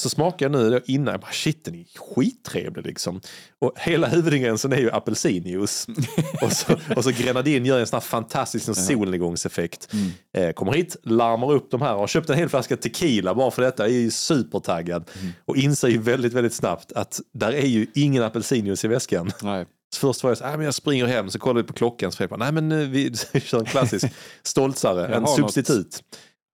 [0.00, 3.20] Så smakar jag nu då innan, jag bara shit den är skittrevlig liksom.
[3.58, 5.86] Och hela huvudingrediensen är ju apelsinjuice.
[6.42, 9.88] och, så, och så grenadin gör en sån här fantastisk sån solnedgångseffekt.
[10.36, 13.50] Eh, kommer hit, larmar upp de här och har köpt en hel flaska tequila bara
[13.50, 13.82] för detta.
[13.88, 15.10] Jag är ju supertaggad.
[15.44, 19.30] Och inser ju väldigt, väldigt snabbt att där är ju ingen apelsinjuice i väskan.
[19.42, 19.66] Nej.
[19.94, 21.72] Så först var jag så här, "Ah, men jag springer hem, så kollar vi på
[21.72, 24.06] klockan, så jag bara, nej men eh, vi kör en klassisk
[24.42, 25.76] stoltsare, en substitut.
[25.76, 26.02] har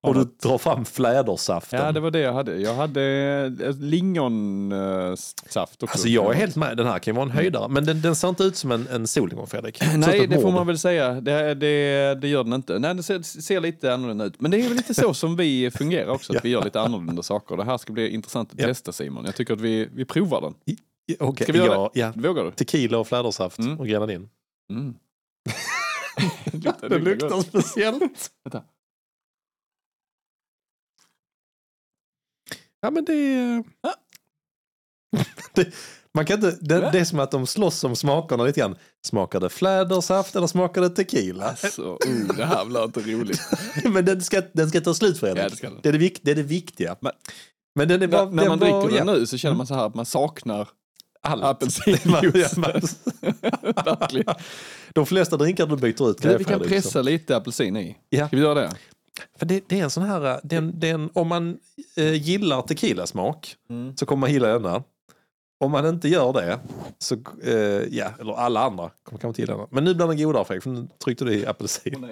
[0.01, 1.81] Och du drar fram flädersaften.
[1.85, 2.57] Ja, det var det jag hade.
[2.57, 3.03] Jag hade
[3.65, 5.93] eh, lingonsaft också.
[5.93, 7.69] Alltså jag är helt med, den här kan ju vara en höjdare.
[7.69, 9.81] Men den, den ser inte ut som en, en solnedgång Fredrik.
[9.97, 11.21] Nej, det får man väl säga.
[11.21, 12.79] Det, det, det gör den inte.
[12.79, 14.41] Nej, den ser, ser lite annorlunda ut.
[14.41, 17.23] Men det är väl lite så som vi fungerar också, att vi gör lite annorlunda
[17.23, 17.57] saker.
[17.57, 19.25] Det här ska bli intressant att testa Simon.
[19.25, 20.55] Jag tycker att vi, vi provar den.
[21.21, 22.13] Okej, Ska vi göra ja, ja.
[22.17, 22.51] Vågar du?
[22.51, 23.79] Tequila och flädersaft Mm.
[23.81, 24.29] och grenadin.
[24.71, 24.95] Mm.
[26.53, 28.31] det luktar, Det luktar speciellt.
[28.45, 28.63] Vänta.
[32.81, 33.65] Ja men det, är-
[35.55, 35.73] det
[36.15, 38.77] Man kan inte, det, det är som att de slåss om smakerna lite grann.
[39.07, 41.45] Smakar det flädersaft eller smakar det tequila?
[41.45, 43.41] Alltså, oh, det här blir inte roligt.
[43.85, 45.45] Men den ska, den ska ta slut Fredrik.
[45.45, 45.79] Ja, det ska den.
[45.83, 46.97] det, är det, det är det viktiga.
[47.01, 47.13] Men-
[47.75, 49.87] Men den är bara, När, när man dricker den nu så känner man så här
[49.87, 50.69] att man saknar
[51.23, 51.45] allt.
[51.45, 52.59] apelsinjuice.
[53.63, 54.35] Verkligen.
[54.93, 56.23] De flesta drinkar du byter ut.
[56.23, 57.97] Du, vi kan så- pressa lite apelsin i.
[58.11, 58.27] Ja.
[58.27, 58.71] Ska vi göra det?
[59.39, 61.59] För det, det är en sån här, den, den, om man
[61.97, 63.97] eh, gillar tequilasmak Mm.
[63.97, 64.83] så kommer man gilla den där.
[65.65, 66.59] Om man inte gör det,
[66.99, 67.53] så, eh,
[67.91, 69.67] ja, eller alla andra kommer kanske gilla den.
[69.71, 72.09] Men nu blir den godare Fredrik, för nu tryckte du i apelsin.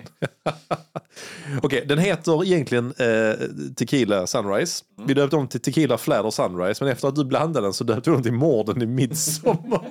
[1.62, 3.34] Okej, den heter egentligen eh,
[3.76, 4.84] Tequila Sunrise.
[5.06, 8.10] Vi döpte om till Tequila Fladder Sunrise, men efter att du blandade den så döpte
[8.10, 9.86] vi om till Morden i midsommar.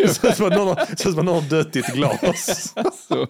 [0.00, 2.74] Ut som att någon ut som någon har dött i ett glas.
[3.08, 3.26] Så.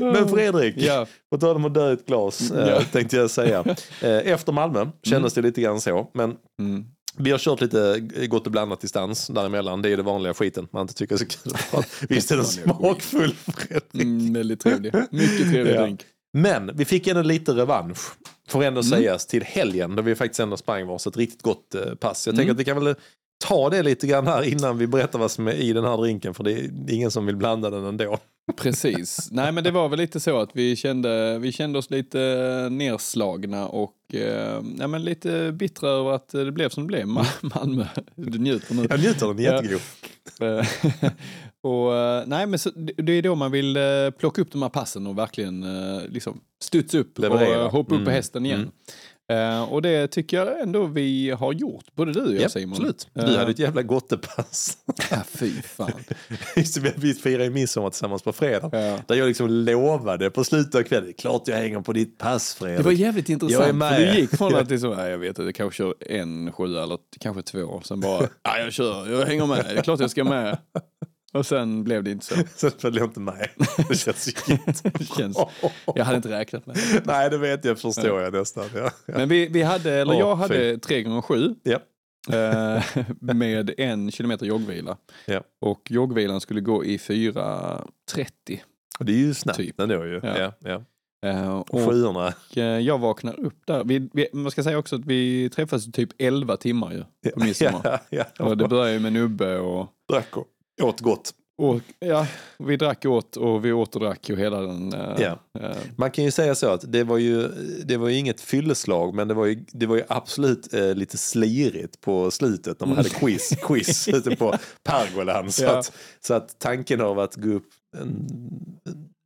[0.00, 1.06] Men Fredrik, Ja.
[1.30, 2.80] på tal om att dö i ett glas, eh, Ja.
[2.92, 3.64] tänkte jag säga.
[4.02, 6.84] Eh, efter Malmö kändes det lite grann så, men Mm.
[7.18, 9.82] vi har kört lite gott och blandat distans däremellan.
[9.82, 11.52] Det är det vanliga skiten man inte tycker är så kul.
[12.08, 13.94] Visst är den smakfull Fredrik?
[14.02, 14.94] Mm, väldigt trevlig.
[15.10, 15.82] Mycket trevlig Ja.
[15.82, 16.00] drink.
[16.36, 17.98] Men vi fick ändå lite revansch.
[18.48, 18.90] Får ändå Mm.
[18.90, 22.26] sägas till helgen då vi faktiskt ändå sprang varsitt riktigt gott eh, pass.
[22.26, 22.38] Jag Mm.
[22.38, 22.94] tänker att vi kan väl
[23.38, 26.34] ta det lite grann här innan vi berättar vad som är i den här drinken.
[26.34, 28.18] För det är ingen som vill blanda den ändå.
[28.56, 29.28] Precis.
[29.32, 32.18] Nej men det var väl lite så att vi kände, vi kände oss lite
[32.70, 37.06] nerslagna och eh, ja, men lite bittra över att det blev som det blev.
[37.06, 38.86] Ma- Malmö, du njuter nu.
[38.90, 39.52] Jag njuter den, Ja.
[39.52, 39.80] jättegod.
[40.40, 40.66] Eh,
[41.62, 43.82] och, eh, nej, men så, det är då man vill eh,
[44.18, 45.64] plocka upp de här passen och verkligen
[46.08, 47.64] liksom studsa upp Leverera.
[47.64, 48.70] och hoppa upp på Mm, hästen igen.
[49.32, 52.72] Eh, och det tycker jag ändå vi har gjort, både du och jag Ja, Simon.
[52.72, 53.08] absolut.
[53.12, 54.78] Du Eh, hade ett jävla gottepass.
[55.10, 55.92] ja, fy fan.
[56.96, 58.68] Vi firade midsommar tillsammans på fredag.
[58.72, 58.98] Ja.
[59.06, 62.78] Där jag liksom lovade på slutet av kvällen, klart jag hänger på ditt pass Fredrik.
[62.78, 63.96] Det var jävligt intressant, med.
[63.96, 67.42] för du gick från att nej, jag vet inte, kanske kör en sjua eller kanske
[67.42, 70.58] två, sen bara, ja jag kör, jag hänger med, det är klart jag ska med.
[71.34, 72.34] Och sen blev det inte så.
[72.56, 73.48] Sen följde jag inte med.
[73.88, 74.24] Det känns
[74.82, 75.38] Det känns,
[75.94, 77.02] jag hade inte räknat med det.
[77.06, 78.64] Nej, det vet jag, förstår jag nästan.
[78.74, 78.80] Ja.
[79.06, 79.12] Ja.
[79.18, 81.78] Men vi, vi hade, eller jag hade tre gånger sju Ja.
[82.32, 82.82] eh,
[83.20, 84.96] med en kilometer joggvila.
[85.26, 85.40] Ja.
[85.60, 88.60] Och joggvilan skulle gå i 4.30.
[88.98, 89.80] Och det är ju snabbt Typ.
[89.80, 90.20] ändå ju.
[90.22, 90.38] Ja.
[90.38, 90.52] Ja.
[90.60, 90.82] Ja,
[91.24, 92.32] Eh, Och sjuorna.
[92.56, 93.84] eh, jag vaknar upp där.
[93.84, 97.80] Vi, vi, man ska säga också att vi träffades typ 11 timmar ju, på midsommar.
[98.10, 98.44] Ja, ja.
[98.44, 100.46] Och det började ju med nubbe och, Drack och
[100.82, 101.34] åt gott.
[101.58, 102.26] och ja,
[102.58, 104.92] vi drack åt och vi åt och drack och hela den.
[104.92, 105.38] eh, Ja.
[105.60, 107.48] eh, Man kan ju säga så att det var ju,
[107.84, 111.18] det var ju inget fylleslag men det var ju, det var ju absolut eh, lite
[111.18, 114.54] slirigt på slutet när man hade quiz, quiz ute på
[114.84, 115.52] pergolan.
[115.52, 115.78] Så, Ja.
[115.78, 118.26] att, så att tanken av att gå upp en,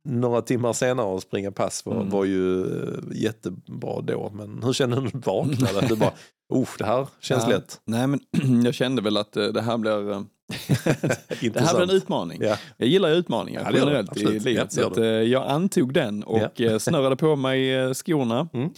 [0.05, 2.09] några timmar senare och springa pass var, Mm.
[2.09, 4.31] var ju eh, jättebra då.
[4.35, 5.87] Men hur kände du när du vaknade?
[5.87, 6.13] Du bara,
[6.53, 7.49] oh, det här känns ja.
[7.49, 7.81] lätt.
[7.85, 8.19] Nej men
[8.65, 10.21] jag kände väl att eh, det här blir eh,
[11.53, 12.41] Det här blir en utmaning.
[12.41, 12.57] Ja.
[12.77, 14.53] Jag gillar ju utmaningar Ja, det generellt i livet.
[14.55, 18.49] Ja, så att, jag antog den och eh, snörade på mig skorna.
[18.53, 18.69] Mm.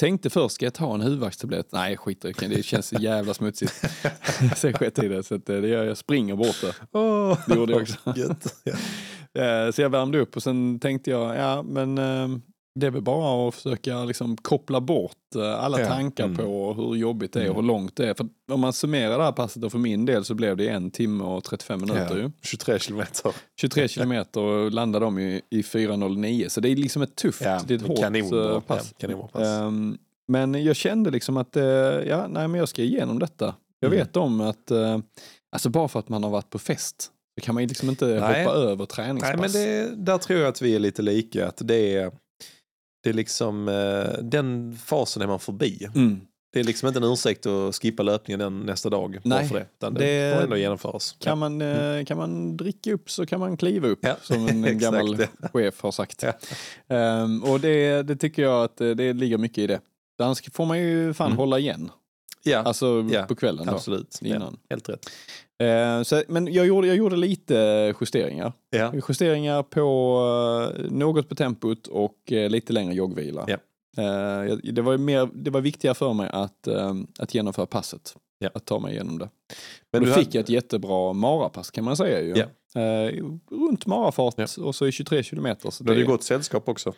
[0.00, 1.72] Tänkte först, ska jag ta en huvudvärkstablett?
[1.72, 2.62] Nej, skit i det.
[2.62, 3.72] Känns så jävla smutsigt.
[4.56, 5.96] Sen sket i det, så att, det gör jag.
[5.96, 6.74] springer bort det.
[6.98, 7.96] Åh, Det gjorde jag också.
[8.16, 8.54] Gött.
[9.32, 9.66] Ja.
[9.66, 12.28] Eh, Så jag värmde upp och sen tänkte jag, ja men eh,
[12.80, 15.86] det är väl bara att försöka liksom koppla bort eh, alla Ja.
[15.88, 16.36] tankar Mm.
[16.36, 17.64] på hur jobbigt det är och Mm.
[17.64, 18.14] hur långt det är.
[18.14, 20.90] För om man summerar det här passet, och för min del så blev det en
[20.90, 22.30] timme och 35 minuter ju.
[22.42, 23.32] 23 kilometer.
[23.60, 26.48] 23 kilometer och landade de i, i 4.09.
[26.48, 28.94] Så det är liksom ett tufft, Ja, det är ett hårt kanonbra pass.
[28.98, 29.42] Ja, pass.
[29.42, 31.56] Ehm, men jag kände liksom att,
[32.06, 33.54] ja, nej men jag ska igenom detta.
[33.80, 33.98] Jag Mm.
[34.06, 34.70] vet om att,
[35.52, 37.10] alltså bara för att man har varit på fest,
[37.40, 38.44] så kan man liksom inte Nej.
[38.44, 39.30] hoppa över träningspass.
[39.30, 39.52] Nej, men
[39.96, 41.48] det, där tror jag att vi är lite lika.
[41.48, 42.12] Att det är,
[43.02, 45.88] det är liksom, eh, den fasen är man förbi.
[45.94, 46.20] Mm.
[46.52, 49.18] Det är liksom inte en ursäkt att skippa löpningen den nästa dag.
[49.24, 49.66] Nej, för det.
[49.78, 51.16] Utan det, det- får ändå genomföras.
[51.20, 54.62] Kan, man, eh, kan man dricka upp så kan man kliva upp, Ja, som en
[54.78, 56.22] gammal chef har sagt.
[56.22, 56.32] Ja.
[56.96, 59.80] Ehm, och det, det tycker jag att eh, det ligger mycket i det.
[60.22, 61.38] Annars får man ju fan Mm.
[61.38, 61.90] hålla igen,
[62.44, 63.66] Ja, alltså Ja, på kvällen.
[63.66, 63.72] Då.
[63.72, 64.18] absolut.
[64.20, 64.56] Ja, innan.
[64.70, 65.10] helt rätt.
[65.62, 67.54] Eh, så, men jag gjorde, jag gjorde lite
[68.00, 68.52] justeringar.
[68.70, 68.92] Ja.
[69.08, 73.44] Justeringar på eh, något på tempot och eh, lite längre joggvila.
[73.48, 73.56] Ja.
[74.02, 78.14] Eh, det, var mer, det var viktigare för mig att, eh, att genomföra passet.
[78.38, 78.50] Ja.
[78.54, 79.28] Att ta mig igenom det.
[79.92, 82.34] Men och du då fick hade- jag ett jättebra marapass kan man säga ju.
[82.36, 82.80] Ja.
[82.80, 84.46] Eh, runt marafart Ja.
[84.64, 85.70] och så i 23 kilometer.
[85.70, 86.92] Så Du hade ju gott sällskap också.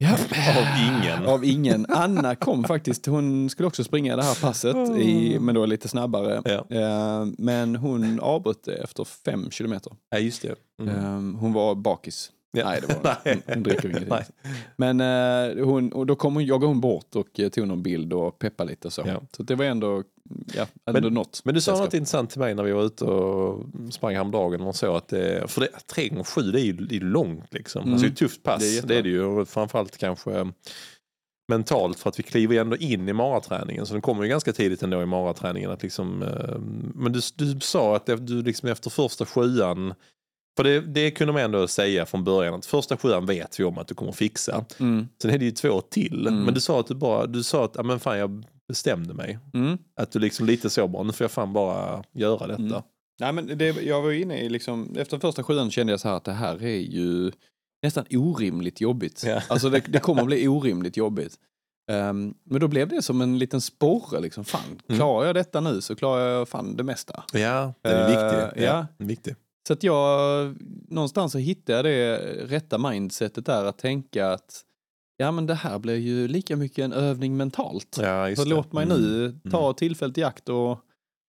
[0.00, 0.12] Ja.
[0.12, 1.26] Av ingen.
[1.26, 1.86] Av ingen.
[1.88, 6.42] Anna kom faktiskt, hon skulle också springa det här passet, i, men då lite snabbare.
[6.44, 6.76] Ja.
[6.76, 9.92] Eh, men hon avbröt det efter fem kilometer.
[10.10, 10.54] Ja, just det.
[10.82, 10.96] Mm.
[10.96, 12.30] Eh, hon var bakis.
[12.52, 12.64] Ja.
[12.64, 14.18] Nej, det var hon, hon dricker ingenting.
[14.76, 18.12] Men eh, hon, och då kom hon, jagade hon bort och eh, tog någon bild
[18.12, 19.02] och peppade lite och så.
[19.06, 19.22] Ja.
[19.36, 20.02] Så det var ändå,
[20.54, 21.40] ja, ändå Men- något.
[21.44, 24.60] Men du sa något intressant till mig när vi var ute och sprang häromdagen.
[24.60, 27.54] Och så att det, för det, 3 gånger 7 det är ju det är långt
[27.54, 27.82] liksom.
[27.82, 27.92] Mm.
[27.92, 28.60] Alltså det är ett tufft pass.
[28.60, 29.44] Det är Det är det, ju.
[29.44, 30.46] Framförallt kanske eh,
[31.48, 33.86] mentalt för att vi kliver ändå in i maraträningen.
[33.86, 35.70] Så den kommer ju ganska tidigt ändå i maraträningen.
[35.70, 36.58] Att liksom, eh,
[36.94, 39.94] men du, du sa att du liksom efter första sjuan
[40.58, 43.78] för det, det kunde man ändå säga från början att första sjuan vet vi om
[43.78, 44.64] att du kommer fixa.
[44.80, 46.26] Mm, Sen är det ju två till.
[46.26, 46.42] Mm.
[46.44, 49.38] Men du sa att du bara, du sa att, ja men fan jag bestämde mig.
[49.54, 49.78] mm.
[50.00, 52.62] Att du liksom lite så bara, nu får jag fan bara göra detta.
[52.62, 52.82] Mm.
[53.20, 56.08] Nej, men det, jag var ju inne i liksom, efter första sjuan kände jag så
[56.08, 57.32] här att det här är ju
[57.82, 59.22] nästan orimligt jobbigt.
[59.26, 59.42] Ja.
[59.48, 61.34] Alltså det, det kommer att bli orimligt jobbigt.
[61.90, 64.44] Ehm, men då blev det som en liten sporre liksom.
[64.44, 64.98] Fan, Mm.
[64.98, 67.24] klarar jag detta nu så klarar jag fan det mesta.
[67.32, 68.62] Ja, den är Eh, viktig.
[68.64, 68.86] Ja, ja.
[68.98, 69.34] den är viktig.
[69.68, 70.56] Så att jag,
[70.88, 74.64] någonstans så hittade jag det rätta mindsetet där att tänka att
[75.16, 77.98] ja men det här blir ju lika mycket en övning mentalt.
[78.02, 78.50] Ja, Så det.
[78.50, 78.98] låt mig Mm.
[78.98, 80.78] nu ta tillfället i akt och,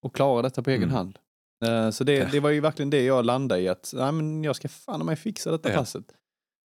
[0.06, 0.96] och klara detta på egen Mm.
[0.96, 1.20] hand.
[1.66, 4.56] Eh, Så det, det var ju verkligen det jag landade i att nej, men jag
[4.56, 5.78] ska fan mig fixa detta Ja.
[5.78, 6.06] passet.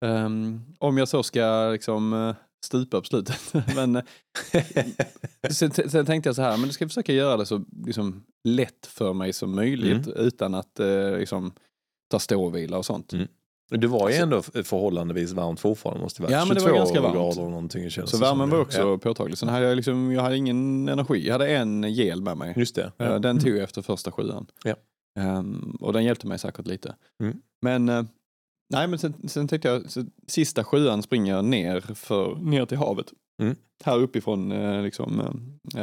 [0.05, 2.35] Ehm, om jag så ska liksom eh,
[2.65, 3.53] stupa på slutet.
[3.75, 4.03] men eh,
[5.51, 8.85] sen, sen tänkte jag så här, men jag ska försöka göra det så liksom, lätt
[8.85, 10.17] för mig som möjligt Mm.
[10.27, 11.53] utan att eh, liksom,
[12.11, 13.13] ta ståvila och sånt.
[13.13, 13.27] Mm.
[13.69, 16.39] Du var ju Alltså- ändå förhållandevis varmt fortfarande måste det vara.
[16.39, 17.15] Ja, men det var 22 ganska varmt.
[17.15, 19.37] grader och någonting känns Så det värmen var också Ja, påtaglig.
[19.37, 21.25] Sen hade jag, liksom, jag hade ingen energi.
[21.27, 22.53] Jag hade en gel med mig.
[22.57, 22.83] just det.
[22.97, 23.19] Eh, Ja.
[23.19, 24.45] Den tog jag efter första sjuan.
[24.63, 24.75] Ja.
[25.19, 26.95] Ehm, och den hjälpte mig säkert lite.
[27.23, 27.37] Mm.
[27.61, 28.03] Men, eh,
[28.73, 32.77] nej, men sen, sen tänkte jag, så, sista sjuan springer jag ner, för, ner till
[32.77, 33.13] havet.
[33.41, 33.55] Mm.
[33.83, 35.21] Här uppifrån eh, liksom,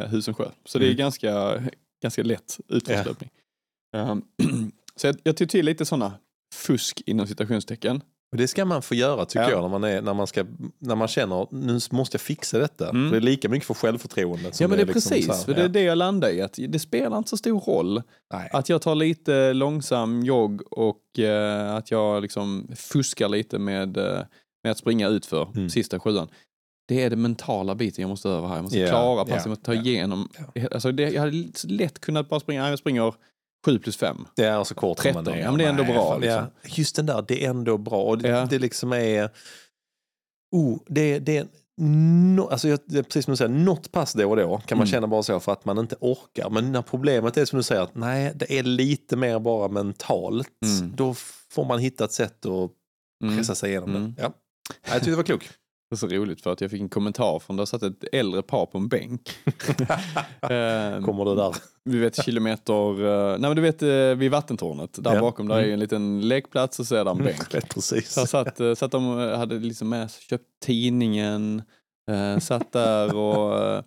[0.09, 0.45] Husensjö.
[0.65, 0.99] Så det är Mm.
[0.99, 1.63] ganska,
[2.03, 3.31] ganska lätt utförslöpning.
[3.97, 4.23] Ehm,
[4.97, 6.13] så jag, jag tog till lite sådana
[6.55, 8.03] fusk inom citationstecken.
[8.33, 9.51] Och Det ska man få göra tycker Ja.
[9.51, 10.45] jag när man, är, när, man ska,
[10.79, 12.89] när man känner nu måste jag fixa detta.
[12.89, 13.11] Mm.
[13.11, 14.55] Det är lika mycket för självförtroendet.
[14.57, 16.41] som Ja men det är liksom precis, här, för det är det jag landar i.
[16.43, 18.51] Att det spelar inte så stor roll Nej.
[18.53, 24.21] Att jag tar lite långsam jogg och eh, att jag liksom fuskar lite med, eh,
[24.65, 25.71] med att springa utför Mm.
[25.71, 26.29] sista sjuan.
[26.91, 28.55] Det är det mentala biten jag måste över här.
[28.55, 30.29] Jag måste Ja, klara passet, ja, jag måste ta ja, igenom.
[30.73, 33.15] Alltså det, jag hade lätt kunnat bara springa, jag springer
[33.67, 34.17] 7 plus 5.
[34.37, 36.37] Det är så kort 13, man ja, men det är ändå Nej, bra, liksom.
[36.63, 38.03] Ja, just den där, det är ändå bra.
[38.03, 38.47] Och det, Ja.
[38.51, 39.31] det liksom är...
[40.57, 41.49] Oh, det, det
[41.81, 44.93] no, alltså jag, precis som du säger, något pass då och då kan man Mm.
[44.93, 46.51] känna bara så för att man inte orkar.
[46.51, 50.49] Men när problemet är som du säger, att nej, det är lite mer bara mentalt.
[50.81, 50.93] Mm.
[50.97, 51.15] Då
[51.51, 52.71] får man hitta ett sätt att
[53.25, 53.37] Mm.
[53.37, 54.15] pressa sig igenom Mm.
[54.17, 54.23] det.
[54.23, 54.33] Ja.
[54.85, 55.51] Jag tyckte det var klok.
[55.91, 58.43] Det är så roligt för att jag fick en kommentar från, där satt ett äldre
[58.43, 59.31] par på en bänk.
[60.43, 61.55] Eh, Kommer det där.
[61.85, 65.21] Vi vet kilometer, eh, nej men du vet eh, vid vattentornet, där Ja.
[65.21, 65.73] bakom där är Mm.
[65.73, 67.55] en liten lekplats och så är där en bänk.
[67.55, 68.13] Rätt precis.
[68.13, 71.63] Så, satt, eh, satt de hade liksom med sig, köpt tidningen,
[72.41, 73.85] satt där och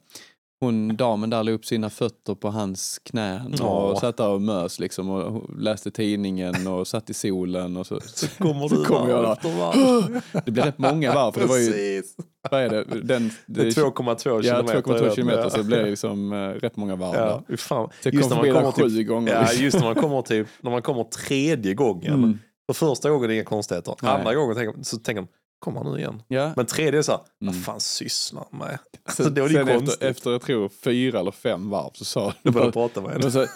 [0.64, 4.00] hon, damen där la upp sina fötter på hans knän och Åh.
[4.00, 8.00] satt där och mös liksom och läste tidningen och satt i solen och så.
[8.06, 10.22] Så kommer du kommer jag där efter varv.
[10.46, 12.16] Det blev rätt många varv för det var ju, Precis.
[12.52, 14.82] vad är det, den, Det är 2,2 ja, kilometer.
[14.82, 15.86] 2,2 kilometer så det blev Ja.
[15.86, 17.42] liksom eh, rätt många varv Ja, där.
[17.48, 17.90] fy fan.
[18.02, 19.34] Så jag Just kom när man förbi där kommer sju typ- gånger.
[19.34, 22.14] Ja, just när man kommer, typ, när man kommer tredje gången.
[22.14, 22.40] Mm.
[22.68, 23.96] För första gången är det inga konstigheter.
[24.02, 25.28] Andra gången tänker, så tänker man,
[25.64, 26.22] kommer nu igen?
[26.28, 26.54] Ja.
[26.56, 27.62] Men tredje är så här, vad Mm.
[27.64, 28.80] fan sysslar han med?
[28.94, 30.04] Så, Alltså, är det ju sen efter, konstigt.
[30.04, 33.48] efter, jag tror, fyra eller fem varv så sa du jag prata med henne.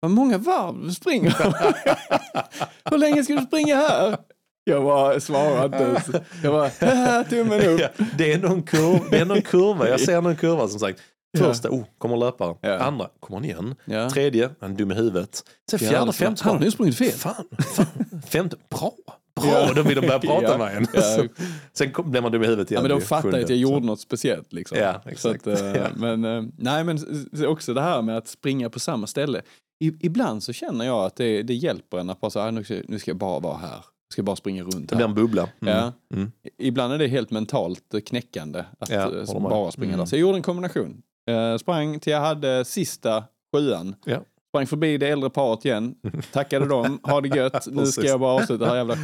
[0.00, 1.30] vad många varv du springer.
[2.90, 4.16] Hur länge ska du springa här?
[4.64, 6.24] Jag bara svarade inte ens.
[6.42, 7.80] Jag bara, "Haha, tummen upp.
[7.80, 11.00] Ja, det, är någon kurva, det är någon kurva, jag ser någon kurva som sagt.
[11.32, 11.44] Ja.
[11.44, 12.56] Första, oh, kommer löparen.
[12.60, 12.78] Ja.
[12.78, 13.74] Andra, kommer han igen.
[13.84, 14.10] Ja.
[14.10, 15.42] Tredje, han är dum i huvudet.
[15.70, 16.44] Sen fjärde, det- femte.
[16.44, 17.12] Han har ju sprungit fel.
[17.12, 17.44] Fan,
[17.76, 17.86] fan.
[18.28, 18.92] Femte, bra.
[19.40, 19.72] Bra, Ja.
[19.74, 20.58] då vill de börja prata Ja.
[20.58, 20.86] med en.
[20.94, 21.00] Ja.
[21.02, 21.24] Så,
[21.72, 22.88] sen kom, blir man dum i huvudet Ja, igen.
[22.90, 23.36] men de fattade sjunde.
[23.44, 24.52] att jag Så- gjorde något speciellt.
[24.52, 24.78] Liksom.
[24.78, 25.46] Ja, Så exakt.
[25.46, 25.86] att, eh, Ja.
[25.96, 26.98] Men, eh, nej, men
[27.46, 29.42] också det här med att springa på samma ställe.
[29.84, 32.82] I, ibland så känner jag att det, det hjälper en att bara säga, nu, ska-
[32.88, 33.68] nu ska jag bara vara här.
[34.08, 35.48] Jag ska bara springa runt Det blir en bubbla.
[35.62, 35.74] Mm.
[35.76, 35.92] Ja.
[36.16, 36.32] Mm.
[36.58, 39.02] Ibland är det helt mentalt knäckande att Ja,
[39.34, 39.98] eh, bara springa Mm.
[39.98, 40.06] där.
[40.06, 41.02] Så jag gjorde en kombination.
[41.30, 43.24] Eh, sprang till jag hade sista
[43.56, 43.94] sjuan.
[44.04, 44.18] Ja.
[44.50, 45.94] Sprang förbi det äldre paret igen.
[46.32, 47.00] Tackade dem.
[47.02, 47.66] Ha det gött.
[47.66, 48.96] Nu ska jag bara avsluta det här jävla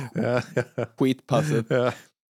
[0.98, 1.66] skitpasset.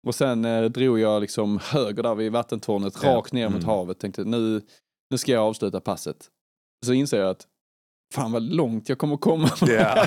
[0.06, 3.68] Och sen eh, drog jag liksom höger där vid vattentornet, rakt ner mot Mm.
[3.68, 3.98] havet.
[3.98, 4.60] Tänkte nu,
[5.10, 6.16] nu ska jag avsluta passet.
[6.86, 7.46] Så inser jag att
[8.14, 9.50] fan vad långt jag kommer komma.
[9.60, 10.06] Ja.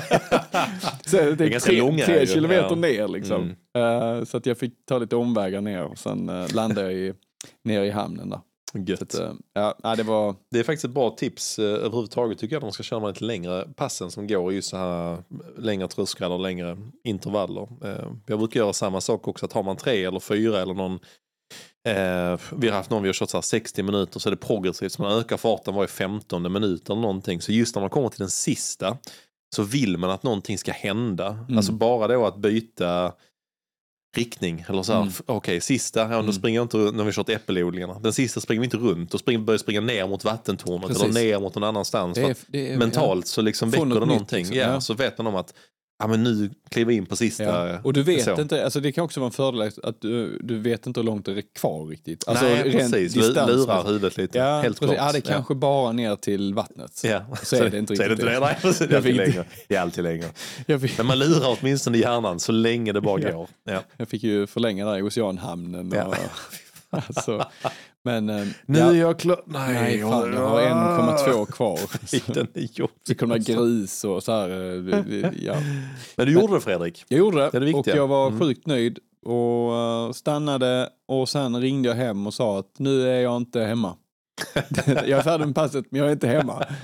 [1.06, 2.74] så det är tre, långa tre kilometer Ja.
[2.74, 3.54] ner liksom.
[3.74, 4.18] Mm.
[4.18, 7.14] Eh, så att jag fick ta lite omvägar ner och sen uh, landade jag i,
[7.64, 8.40] ner i hamnen där.
[8.76, 9.12] Gött.
[9.12, 10.34] Så att, eh, ja, det var...
[10.50, 13.24] Det är faktiskt ett bra tips eh, överhuvudtaget tycker jag när man ska köra lite
[13.24, 15.22] längre passen som går just så här
[15.58, 17.68] längre trösklar och längre intervaller.
[17.84, 20.98] Eh, jag brukar göra samma sak också, att har man tre eller fyra eller någon
[21.88, 24.36] eh, vi har haft någon vi har kört så här 60 minuter så är det
[24.36, 27.40] progressivt så man ökar farten varje 15 minut eller någonting.
[27.40, 28.96] Så just när man kommer till den sista
[29.56, 31.28] så vill man att någonting ska hända.
[31.28, 31.56] Mm.
[31.56, 33.12] Alltså bara då att byta
[34.16, 34.64] riktning.
[34.68, 35.12] Eller så här, Mm.
[35.26, 36.32] okej sista, ja, då Mm.
[36.32, 37.98] springer inte när vi kört äppelodlingarna.
[37.98, 41.02] Den sista springer vi inte runt, då springer, börjar springa ner mot vattentornet Precis.
[41.04, 42.14] eller ner mot någon annanstans.
[42.14, 44.38] Det är, det är, mentalt så liksom Få väcker det någonting.
[44.38, 44.56] liksom.
[44.56, 44.80] Ja, Ja.
[44.80, 45.54] Så vet man om att
[45.98, 47.44] ja, men nu kliver in på sista.
[47.44, 47.78] Ja.
[47.84, 48.40] Och du vet så.
[48.40, 51.24] inte, alltså det kan också vara en fördel att du, du vet inte hur långt
[51.26, 52.28] det är kvar riktigt.
[52.28, 53.14] Alltså Nej, precis.
[53.14, 54.38] Distans- Lurar huvudet lite.
[54.38, 54.96] Ja, Helt precis.
[54.98, 57.00] ja, det är kanske bara ner till vattnet.
[57.04, 57.22] Ja.
[57.42, 58.32] Så är det inte så riktigt inte det.
[58.32, 58.40] det.
[58.40, 58.88] Nej, precis.
[58.88, 59.44] Det är alltid längre.
[59.68, 60.26] Det är alltid längre.
[60.96, 63.30] Men man lurar åtminstone hjärnan så länge det bara Ja.
[63.32, 63.48] går.
[63.64, 63.82] Ja.
[63.96, 65.92] jag fick ju förlänga där i Oceanhamnen.
[65.92, 66.14] Och, Ja.
[67.06, 67.44] alltså,
[68.04, 69.40] men eh, Nu ja, är jag klar.
[69.46, 71.78] nej, fan, jag har 1,2 kvar.
[72.06, 72.94] Så, Den är jobbig.
[73.08, 74.48] så kom det gris och så här.
[74.50, 75.54] eh, Ja.
[76.16, 77.04] Men du gjorde det Fredrik.
[77.08, 78.40] Jag gjorde det, Det det och jag var Mm.
[78.40, 83.20] sjukt nöjd och eh, stannade och sen ringde jag hem och sa att nu är
[83.20, 83.96] jag inte hemma.
[84.86, 86.64] jag är färdig med passet men jag är inte hemma.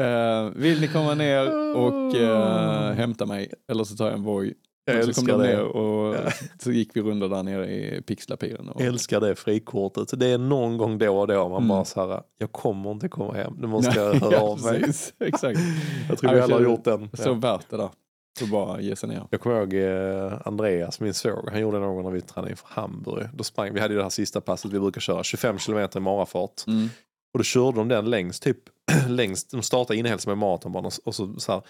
[0.00, 4.54] Eh, vill ni komma ner och eh, hämta mig eller så tar jag en Voi.
[4.84, 5.62] Jag kom älskar de det.
[5.62, 6.30] och Ja.
[6.58, 8.68] så gick vi runda där nere i Pixlapiren.
[8.68, 10.20] Och, älskar det frikortet.
[10.20, 11.68] Det är någon gång då och då man Mm.
[11.68, 13.54] bara så här, jag kommer inte komma hem.
[13.58, 14.80] Nu måste jag höra ja, av mig.
[14.80, 15.14] precis.
[15.20, 15.60] Exakt.
[16.08, 17.10] Jag tror vi jag alla har gjort den.
[17.12, 17.32] Så Ja.
[17.34, 17.90] värt det där.
[18.38, 19.26] Så bara ge sig ner.
[19.30, 23.26] Jag kommer ihåg eh, Andreas, min svåger, han gjorde någon när vi tränade inför Hamburg.
[23.34, 26.02] Då sprang, vi hade ju det här sista passet vi brukar köra, 25 kilometer i
[26.02, 26.66] marafart.
[26.66, 26.88] Mm.
[27.32, 28.58] Och då körde de den längst, typ
[29.08, 31.62] längst, de startade inne helt som en maratonbana och så, så här,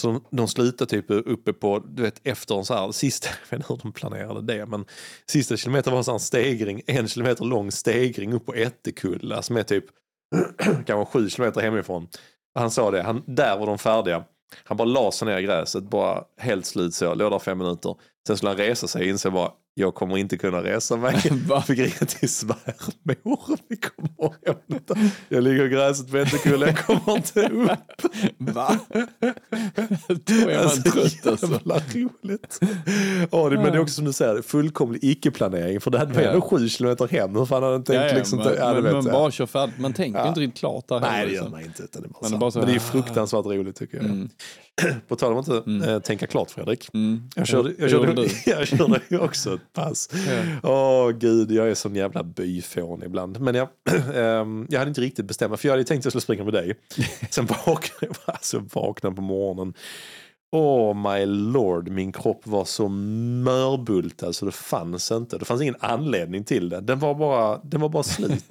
[0.00, 3.60] så de, slutade typ uppe på, du vet efter en så här, sista, jag vet
[3.60, 4.84] inte hur de planerade det, men
[5.26, 9.56] sista kilometern var en sån här stegring, en kilometer lång stegring upp på Ättekulla som
[9.56, 9.84] är typ
[10.86, 12.08] kanske sju kilometer hemifrån.
[12.54, 14.24] Han sa det, han, där var de färdiga.
[14.64, 17.96] Han bara la sig ner i gräset, bara helt slut så, låg där fem minuter.
[18.26, 21.20] Sen skulle han resa sig och inse bara, jag kommer inte kunna resa mig.
[21.66, 23.58] Fick ringa till svärmor.
[23.68, 24.34] Vi kommer och
[24.94, 25.16] hämta.
[25.28, 27.70] Jag ligger i gräset på Ättekulla, jag kommer inte upp.
[28.38, 28.78] Va?
[30.08, 31.46] Då är man Alltså, trött alltså.
[31.46, 32.60] Jävla roligt.
[33.30, 35.80] Ja, det, men det är också som du säger, fullkomlig icke-planering.
[35.80, 36.40] För det hade var Ja.
[36.40, 37.36] sju kilometer hem.
[37.36, 38.02] Hur fan hade han tänkt?
[38.02, 39.78] Ja, ja, liksom, man, ja, du man, bara kör färdigt.
[39.78, 41.50] Man tänker inte riktigt klart där Nej, det gör liksom.
[41.50, 41.82] man inte.
[41.82, 42.58] Utan det, är bara Man så.
[42.58, 44.06] men det är fruktansvärt roligt tycker jag.
[44.06, 44.28] Mm.
[45.08, 45.88] På tal om att inte Mm.
[45.88, 46.88] eh, tänka klart Fredrik.
[46.94, 47.22] Mm.
[47.36, 50.08] Jag körde, jag, körde, jag körde ju också ett pass.
[50.62, 53.40] Åh gud, jag är sån jävla byfån ibland.
[53.40, 53.68] Men jag,
[54.14, 56.44] ehm, jag hade inte riktigt bestämt mig, för jag hade tänkt att jag skulle springa
[56.44, 56.74] med dig.
[57.30, 59.74] Sen vaknade jag, alltså, vaknade på morgonen.
[60.56, 65.38] Åh my lord, min kropp var så mörbultad så det fanns inte.
[65.38, 66.80] Det fanns ingen anledning till det.
[66.80, 68.44] Den var bara, den var bara slut.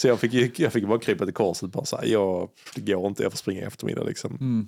[0.00, 3.06] Så jag fick, jag fick bara krypa till korset bara så här, jag, det går
[3.06, 4.36] inte, jag får springa i eftermiddag liksom.
[4.40, 4.66] Mm.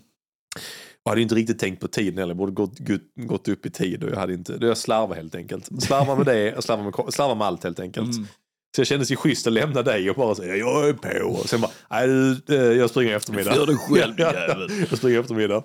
[1.05, 3.70] Jag hade inte riktigt tänkt på tiden heller, jag borde gått, gått, gått upp i
[3.70, 5.82] tid och jag hade inte, jag slarvade helt enkelt.
[5.82, 8.16] Slarvade med det, jag slarvade med, slarvade med allt helt enkelt.
[8.16, 8.26] Mm.
[8.75, 11.29] Så jag kändes ju schysst att lämna dig och bara säga jag är på.
[11.29, 13.55] Och sen bara, nej eh, jag springer i eftermiddag.
[13.57, 14.68] Gör det själv, jävel.
[14.91, 15.57] Jag springer i eftermiddag.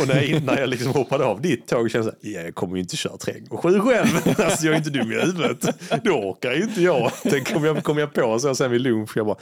[0.00, 2.76] Och när jag, när jag liksom hoppade av ditt tåg kände jag ja, jag kommer
[2.76, 4.08] ju inte köra trädgård sju själv.
[4.40, 5.66] Alltså jag är inte dum i huvudet.
[6.04, 7.12] Det orkar ju inte jag.
[7.12, 9.36] Sen kom jag, kom jag på så sen vid lunch, jag bara,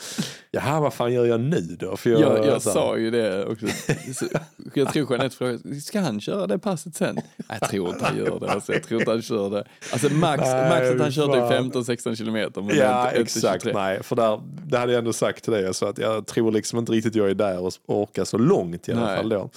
[0.51, 1.97] jaha vad fan gör jag nu då?
[1.97, 3.67] För jag, Jag, jag sa ju det också.
[4.15, 4.27] Så-
[4.75, 7.19] Jag tror Jeanette frågade, ska han köra det passet sen?
[7.49, 8.51] Jag tror inte han gör det.
[8.53, 9.65] Alltså, jag tror inte han kör det.
[9.93, 11.71] Alltså max, Nej, max att han kör fan.
[11.71, 12.63] typ 15-16 kilometer.
[12.63, 13.63] Men Ja, inte exakt.
[13.63, 13.73] 23.
[13.83, 15.75] Nej, för där, det hade jag ändå sagt till dig.
[15.75, 18.93] Så att jag tror liksom inte riktigt jag är där och orkar så långt i
[18.93, 19.17] alla Nej.
[19.17, 19.51] fall då.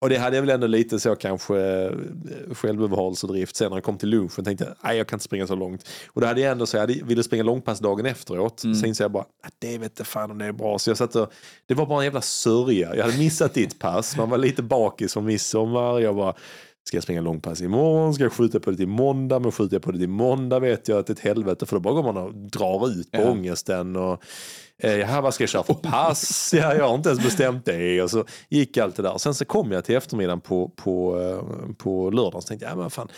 [0.00, 1.90] Och det hade jag väl ändå lite så kanske eh,
[2.52, 3.56] självöverhållsdrift.
[3.56, 5.88] Sen när jag kom till lunchen tänkte jag, nej jag kan inte springa så långt.
[6.08, 8.64] Och det hade jag ändå så jag hade, ville springa långpass dagen efteråt.
[8.64, 8.74] Mm.
[8.76, 10.78] Sen så jag bara, "Ah, det vet inte fan om det är bra.
[10.78, 11.32] Så jag satt och,
[11.66, 12.96] det var bara en jävla sörja.
[12.96, 14.16] Jag hade missat ditt pass.
[14.16, 16.00] Man var lite bakis från midsommar.
[16.00, 16.34] Jag bara,
[16.88, 18.14] Ska jag springa långpass imorgon?
[18.14, 19.38] Ska jag skjuta på det till måndag?
[19.38, 21.66] Men skjuter jag på det till måndag vet jag att det är ett helvete.
[21.66, 23.30] För då bara går man och drar ut på Ja.
[23.30, 23.96] ångesten.
[23.96, 24.22] Och,
[24.82, 26.50] eh, vad ska jag köra för pass?
[26.56, 28.02] Ja, jag har inte ens bestämt det.
[28.02, 29.18] Och så gick allt det där.
[29.18, 32.42] Sen så kom jag till eftermiddagen på, på, eh, på lördagen.
[32.42, 33.08] Så tänkte jag, ja, men fan.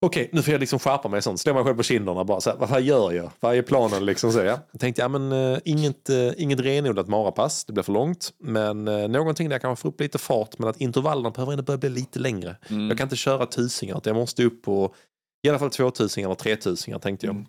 [0.00, 1.22] Okej, nu får jag liksom skärpa mig.
[1.22, 1.40] Sånt.
[1.40, 2.24] Slå mig själv på kinderna.
[2.24, 3.30] Bara, så här, vad gör jag?
[3.40, 4.06] Vad är planen?
[4.06, 4.58] Liksom, så, ja.
[4.70, 7.64] Jag tänkte, ja, men, eh, inget, eh, inget renodlat marapass.
[7.64, 8.32] Det blir för långt.
[8.38, 10.58] Men eh, någonting där jag kan få upp lite fart.
[10.58, 12.56] Men att intervallerna behöver ändå börja bli lite längre.
[12.68, 12.88] Mm.
[12.88, 14.00] Jag kan inte köra tusingar.
[14.04, 14.94] Jag måste upp på
[15.42, 17.34] i alla fall tvåtusingar eller tretusingar tänkte jag.
[17.34, 17.46] Mm.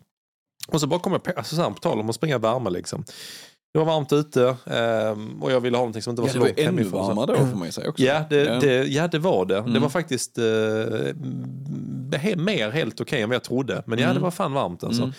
[0.67, 2.69] Och så bara kom jag på, alltså så här, på tal om att springa värme
[2.69, 3.03] liksom.
[3.73, 6.37] Det var varmt ute ehm, och jag ville ha någonting som inte var Ja, så
[6.37, 7.07] det var långt ännu hemifrån.
[7.07, 8.03] varmare då får man ju säga också.
[8.03, 8.59] Ja, det, Ja.
[8.59, 9.53] Det, ja, det var det.
[9.53, 9.81] Det Mm.
[9.81, 10.43] var faktiskt eh,
[12.11, 13.83] he- mer helt okej än vad jag trodde.
[13.85, 14.15] Men ja, Mm.
[14.15, 15.01] det var fan varmt alltså.
[15.03, 15.13] Mm.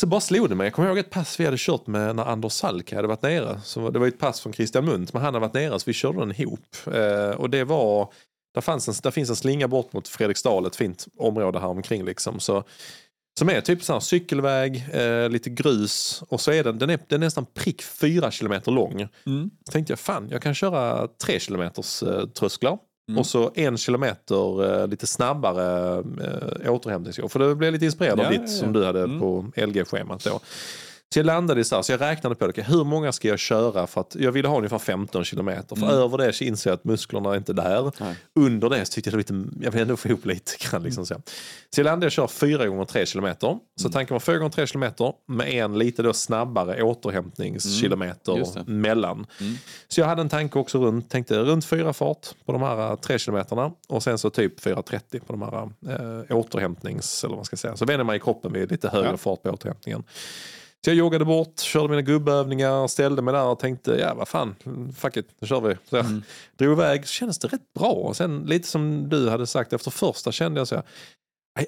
[0.00, 0.66] Så bara slog det mig.
[0.66, 3.60] Jag kommer ihåg ett pass vi hade kört med när Anders Salk hade varit nere.
[3.64, 5.92] Så det var ett pass från Christian Munt, men han hade varit nere så vi
[5.92, 6.76] körde den ihop.
[6.94, 8.12] Eh, och det var,
[8.54, 12.04] där, fanns en, där finns en slinga bort mot Fredriksdal, ett fint område här omkring
[12.04, 12.40] liksom.
[12.40, 12.64] Så,
[13.38, 16.98] som är typ så här cykelväg, eh, lite grus och så är den, den är,
[17.08, 19.08] den är nästan prick fyra kilometer lång.
[19.26, 19.50] Mm.
[19.66, 22.78] Så tänkte jag, fan jag kan köra tre kilometers eh, trösklar.
[23.08, 23.18] Mm.
[23.18, 25.98] Och så en kilometer eh, lite snabbare
[26.64, 27.30] eh, återhämtningsjobb.
[27.30, 28.80] För det blev lite inspirerad av Ja, ditt ja, som ja.
[28.80, 29.20] du hade Mm.
[29.20, 30.40] på LG-schemat då.
[31.14, 32.62] Så jag landade i så här, så jag räknade på det.
[32.62, 35.76] Hur många ska jag köra för att jag ville ha ungefär 15 kilometer.
[35.76, 35.98] För Mm.
[35.98, 37.92] över det så inser jag att musklerna är inte där.
[38.00, 38.14] Nej.
[38.34, 40.82] Under det så tyckte jag lite, jag vill ändå få ihop lite grann.
[40.82, 41.14] Liksom så.
[41.70, 43.58] så jag landade och kör 4 gånger 3 kilometer.
[43.76, 43.92] Så Mm.
[43.92, 48.80] tanken var 4 gånger 3 kilometer med en lite då snabbare återhämtningskilometer Mm.
[48.80, 49.26] Mellan.
[49.40, 49.54] Mm.
[49.88, 53.18] Så jag hade en tanke också runt, tänkte runt 4 fart på de här 3
[53.18, 55.62] kilometerna och sen så typ 4.30 på de här
[56.30, 57.76] eh, återhämtnings, eller vad man ska säga.
[57.76, 59.16] Så vänjer man i kroppen vid lite högre Ja.
[59.16, 60.04] fart på återhämtningen.
[60.84, 64.54] Så jag joggade bort, körde mina gubbövningar, ställde mig där och tänkte, ja vad fan,
[64.96, 65.74] fuck it, nu kör vi.
[65.90, 66.22] Så jag Mm.
[66.58, 67.90] drog iväg, så kändes det rätt bra.
[67.92, 70.92] Och sen lite som du hade sagt, efter första kände jag så här, "Nej,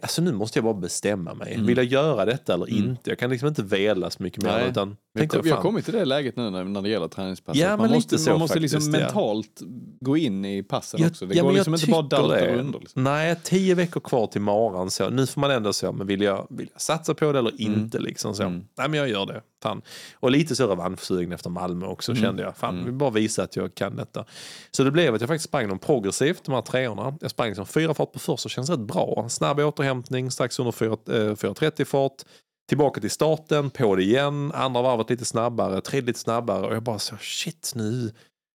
[0.03, 1.55] alltså nu måste jag bara bestämma mig.
[1.55, 1.67] Mm.
[1.67, 2.85] Vill jag göra detta eller Mm.
[2.91, 3.11] inte?
[3.11, 4.51] Jag kan liksom inte vela så mycket mer.
[4.59, 4.69] Nej.
[4.69, 7.57] Utan Vi har, fan, kommit till det läget nu när, när det gäller träningspass.
[7.57, 9.05] Ja, man måste, så man måste liksom faktiskt, ja.
[9.05, 9.61] mentalt
[10.01, 11.27] gå in i passen Jag- också.
[11.27, 12.79] Det ja, går liksom inte bara dalta under.
[12.81, 13.05] Liksom.
[13.05, 14.91] Nej, tio veckor kvar till maran.
[14.91, 17.61] Så nu får man ändå så, men vill jag, vill jag satsa på det eller
[17.61, 17.99] inte?
[17.99, 18.43] Liksom så.
[18.43, 18.65] Mm.
[18.79, 19.41] Nej, men jag gör det.
[19.63, 19.83] Fan.
[20.15, 22.23] Och lite så revanschsugen efter Malmö också Mm.
[22.25, 22.57] kände jag.
[22.57, 22.85] Fan, Mm.
[22.85, 24.25] vill bara visa att jag kan detta.
[24.71, 27.15] Så det blev att jag faktiskt sprang dem progressivt, de här treorna.
[27.21, 29.27] Jag sprang som fyra fart på första, känns rätt bra.
[29.29, 32.23] Snabb återhämtning, strax under 4, eh, 4.30 fart.
[32.69, 34.53] Tillbaka till starten, på det igen.
[34.55, 36.67] Andra varvet lite snabbare, tredje lite snabbare.
[36.67, 38.13] Och jag bara så shit nu.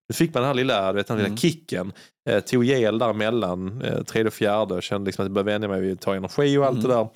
[0.10, 1.38] Nu fick man den här lilla, vet, den lilla Mm.
[1.38, 1.94] kicken.
[2.30, 4.82] Eh, tog gel däremellan, eh, tredje och fjärde.
[4.82, 6.90] Kände liksom att jag började vänja mig vid att ta energi och allt Mm.
[6.90, 7.08] det där.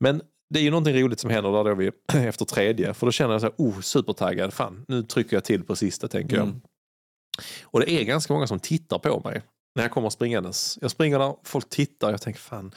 [0.00, 1.90] Men det är ju någonting roligt som händer där då vi,
[2.28, 2.94] efter tredje.
[2.94, 4.52] För då känner jag så här, oh supertaggad.
[4.52, 6.46] Fan, nu trycker jag till på sista tänker jag.
[6.46, 6.60] Mm.
[7.62, 9.42] Och det är ganska många som tittar på mig
[9.74, 10.78] när jag kommer springandes.
[10.80, 12.72] Jag springer där, folk tittar och jag tänker fan,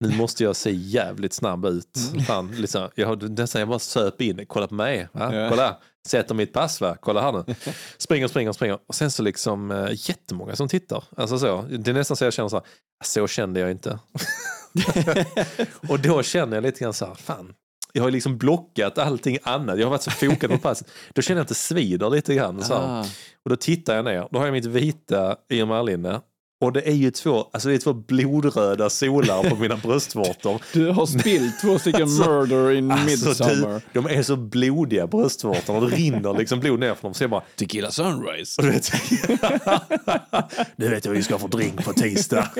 [0.00, 1.96] nu måste jag se jävligt snabb ut.
[2.12, 2.24] Mm.
[2.24, 5.34] Fan, liksom, jag nästan jag bara söp in, kolla på mig, va?
[5.34, 5.50] Ja.
[5.50, 5.76] kolla,
[6.08, 6.96] sätter mitt pass, va?
[7.00, 7.54] kolla här nu.
[7.98, 8.78] Springer, springer, springer.
[8.86, 11.04] Och sen så liksom äh, jättemånga som tittar.
[11.16, 12.66] Alltså så, det är nästan så jag känner så här,
[13.04, 13.98] så kände jag inte.
[15.88, 17.54] och då känner jag lite grann så här, fan,
[17.92, 19.78] jag har liksom blockat allting annat.
[19.78, 20.90] Jag har varit så fokad på passet.
[21.14, 22.62] Då känner jag att det svider lite grann.
[22.62, 22.74] Så.
[22.74, 23.04] Ah.
[23.44, 26.20] Och då tittar jag ner, då har jag mitt vita Irma-linne.
[26.60, 30.62] Och det är ju två, alltså det är två blodröda solar på mina bröstvårtor.
[30.72, 33.82] Du har spillt två stycken Alltså, murder in Alltså, midsummer.
[33.92, 37.14] du, de är så blodiga bröstvårtorna, det rinner liksom blod ner från dem.
[37.14, 38.62] Så jag bara, Tequila sunrise.
[38.62, 38.92] du vet,
[40.76, 42.50] nu vet jag vad vi ska få drink på tisdag.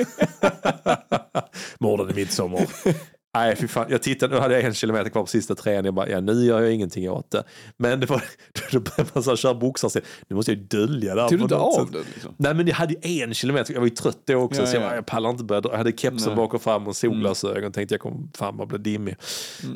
[1.79, 2.65] Morden i midsommar.
[3.37, 3.85] Nej, fy fan.
[3.89, 5.85] Jag tittade, nu hade jag en kilometer kvar på sista trean.
[5.85, 7.43] Jag bara, ja nu gör jag ingenting åt det.
[7.77, 8.23] Men det var,
[8.71, 10.03] då började man så här köra boxarsteg.
[10.27, 12.03] Nu måste jag ju dölja det här Tog du inte av den?
[12.13, 12.33] Liksom?
[12.37, 14.61] Nej men jag hade en kilometer, jag var ju trött då också.
[14.61, 14.87] Ja, så jag, ja.
[14.87, 15.61] bara, jag pallar inte börja.
[15.63, 16.35] Jag hade kepsen Nej.
[16.35, 17.71] bak och fram och solglasögon.
[17.71, 19.15] Tänkte jag kommer fan bara bli dimmig.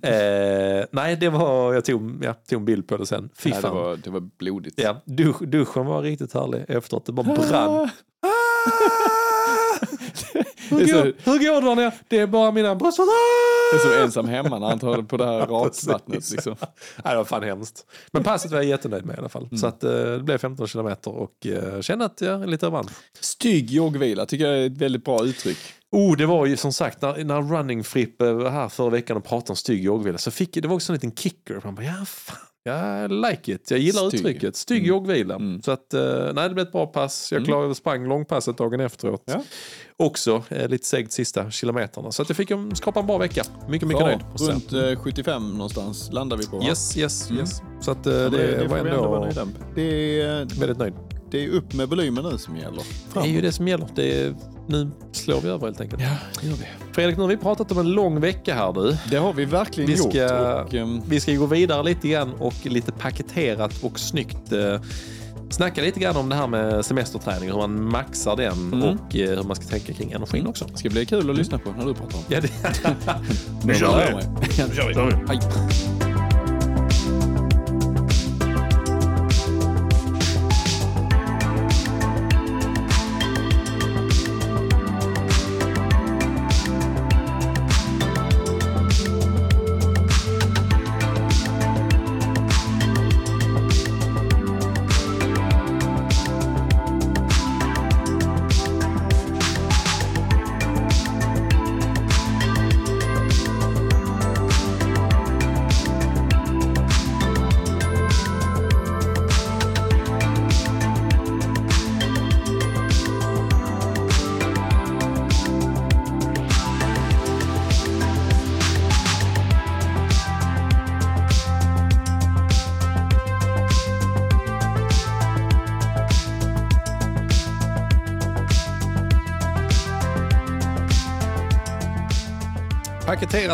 [0.04, 3.30] Eh, nej, det var, jag tog, ja, tog en bild på det sen.
[3.36, 3.76] Fy Nej, det, fan.
[3.76, 4.80] var, det var blodigt.
[4.80, 7.06] Ja, dusch, duschen var riktigt härlig efteråt.
[7.06, 7.90] Det bara brann.
[10.72, 11.92] Hur, går, hur går det där nere?
[12.08, 13.12] Det är bara mina bröstvårtor.
[13.72, 16.32] Det är som ensam hemma när han tar på det här rakvattnet.
[16.32, 16.56] Liksom.
[17.04, 17.86] Nej, det var fan hemskt.
[18.12, 19.44] Men passet var jag jättenöjd med i alla fall.
[19.44, 19.58] Mm.
[19.58, 22.92] Så att, eh, det blev 15 kilometer och eh, kände att jag är lite revansch.
[23.20, 25.58] Stygg joggvila tycker jag är ett väldigt bra uttryck.
[25.92, 29.24] Oh, det var ju som sagt när, när Running Frippe var här förra veckan och
[29.24, 31.62] pratade om stygg joggvila så fick det var också en liten kicker.
[31.64, 33.72] Man bara, ja fan, jag like it.
[33.72, 34.20] Jag gillar Stygg.
[34.20, 34.56] uttrycket.
[34.56, 34.90] Stygg Mm.
[34.90, 35.36] joggvila.
[35.36, 35.62] Mm.
[35.62, 36.02] Så att, eh,
[36.34, 37.32] nej det blev ett bra pass.
[37.32, 37.48] Jag Mm.
[37.48, 39.24] klarade, sprang långpasset dagen efteråt.
[39.26, 39.44] Ja.
[39.98, 42.12] Också eh, lite segt sista kilometerna.
[42.12, 43.44] Så att jag fick en- skapa en bra vecka.
[43.70, 44.08] Mycket, mycket Bra.
[44.08, 44.22] nöjd.
[44.50, 46.58] Runt eh, 75 någonstans landar vi på.
[46.58, 46.66] va?
[46.68, 47.40] Yes, yes, Mm.
[47.40, 47.62] yes.
[47.82, 49.30] Så att eh, Ja, det, var ändå.
[49.76, 50.94] Det är, väldigt nöjd.
[51.32, 52.84] Det är upp med volymen nu som gäller.
[53.14, 53.88] Det är ju det som gäller.
[53.96, 54.36] Det är,
[54.68, 56.02] nu slår vi över helt enkelt.
[56.02, 56.10] Ja,
[56.42, 56.66] gör vi.
[56.92, 58.98] Fredrik, nu har vi pratat om en lång vecka här du.
[59.10, 60.68] Det har vi verkligen Vi ska- gjort.
[60.68, 64.82] Och, ehm, Vi ska gå vidare lite grann och lite paketerat och snyggt eh,
[65.50, 68.84] snacka lite grann om det här med semesterträning, hur man maxar den Mm.
[68.84, 70.66] och eh, hur man ska tänka kring energin också.
[70.72, 72.36] det ska bli kul att lyssna på när du pratar om det.
[72.36, 73.16] Ja, det...
[73.68, 74.48] Nu kör vi.
[74.48, 74.94] Nu kör vi.
[74.94, 75.14] kör vi.
[75.28, 76.11] Hej.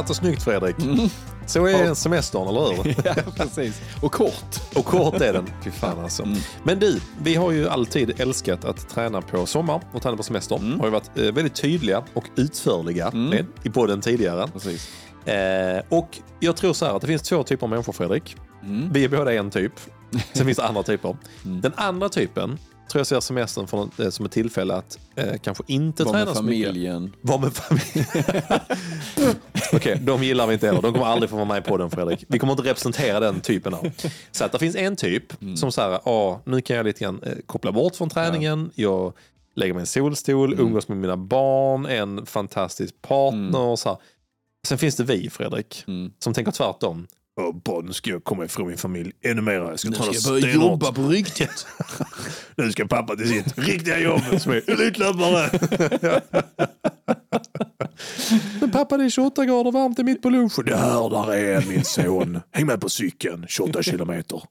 [0.10, 0.80] Och snyggt Fredrik.
[0.80, 1.10] Mm.
[1.46, 2.96] Så är semestern, eller hur?
[3.06, 3.82] ja, precis.
[4.02, 4.76] Och kort.
[4.76, 5.50] Och kort är den.
[5.64, 6.24] Fy fan alltså.
[6.24, 6.38] Mm.
[6.64, 10.56] Men du, vi har ju alltid älskat att träna på sommar och träna på semester.
[10.56, 10.80] Mm.
[10.80, 14.48] Har ju varit eh, väldigt tydliga och utförliga med i podden tidigare.
[14.48, 14.90] Precis.
[15.26, 18.36] Eh, och jag tror så här att det finns två typer av människor Fredrik.
[18.64, 18.94] Mm.
[18.94, 19.74] Vi är båda en typ.
[20.34, 21.18] Sen finns det andra typer.
[21.44, 22.58] Den andra typen
[22.88, 26.36] tror jag ser semestern från, eh, som ett tillfälle att eh, kanske inte Var träna
[26.36, 26.68] så mycket.
[26.68, 27.14] familjen.
[27.22, 28.06] Var med familjen.
[29.74, 30.82] Okej, de gillar vi inte heller.
[30.82, 32.24] De kommer aldrig få vara med på den Fredrik.
[32.28, 33.88] Vi kommer inte representera den typen av.
[34.32, 37.20] Så att det finns en typ som så här, ah, nu kan jag lite grann
[37.24, 38.72] eh, koppla bort från träningen.
[38.76, 39.14] Jag
[39.56, 43.76] lägger mig i en solstol, umgås med mina barn, en fantastisk partner.
[43.76, 43.98] Så här.
[44.68, 46.12] Sen finns det vi Fredrik, Mm.
[46.20, 47.08] som tänker tvärtom.
[47.38, 49.54] Oh, bara, nu ska jag komma ifrån min familj ännu mer.
[49.54, 50.72] Jag ska, Nu ska jag börja stenhårt.
[50.72, 51.68] jobba på riktigt.
[52.56, 55.50] Nu ska pappa till sitt riktiga jobb som är elitlöpare.
[58.62, 60.66] Men pappa det är 28 grader varmt, det är mitt på lunchen.
[60.66, 62.40] Det här där är min son.
[62.52, 64.42] Häng med på cykeln, 28 kilometer.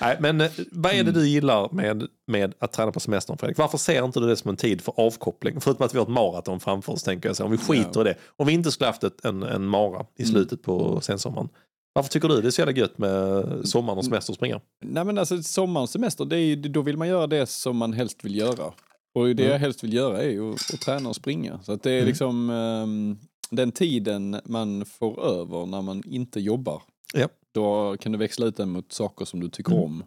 [0.00, 3.58] Nej, men eh, vad är det du gillar med, med att träna på semestern Fredrik?
[3.58, 5.60] Varför ser inte du det som en tid för avkoppling?
[5.60, 7.44] Förutom att vi har ett maraton framför oss tänker jag så.
[7.44, 8.14] Om vi skiter i det.
[8.36, 11.48] Om vi inte skulle haft ett, en, en mara i slutet på sensommaren.
[11.92, 14.60] Varför tycker du det är så jävla gött med sommaren och semester och springa?
[14.84, 18.24] Nej men alltså sommarens semester, det är, då vill man göra det som man helst
[18.24, 18.72] vill göra.
[19.14, 21.60] Och det jag helst vill göra är ju att, att träna och springa.
[21.62, 23.18] Så att det är liksom ehm,
[23.50, 26.82] den tiden man får över när man inte jobbar.
[27.14, 27.28] Ja.
[27.52, 30.04] Då kan du växla ut den mot saker som du tycker om.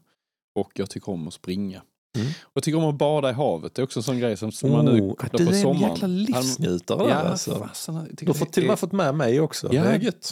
[0.56, 1.82] Och jag tycker om att springa.
[2.16, 2.28] Mm.
[2.43, 3.76] Och tycker om att bada i havet.
[3.76, 5.55] Det är också en sån grej som, som man nu Oh, kopplar du på är
[5.55, 5.89] en sommaren.
[5.93, 7.55] jäkla livsnjutare där ja, alltså.
[7.59, 9.74] fasen, Du har fått, till och med fått med mig också.
[9.74, 9.84] Ja.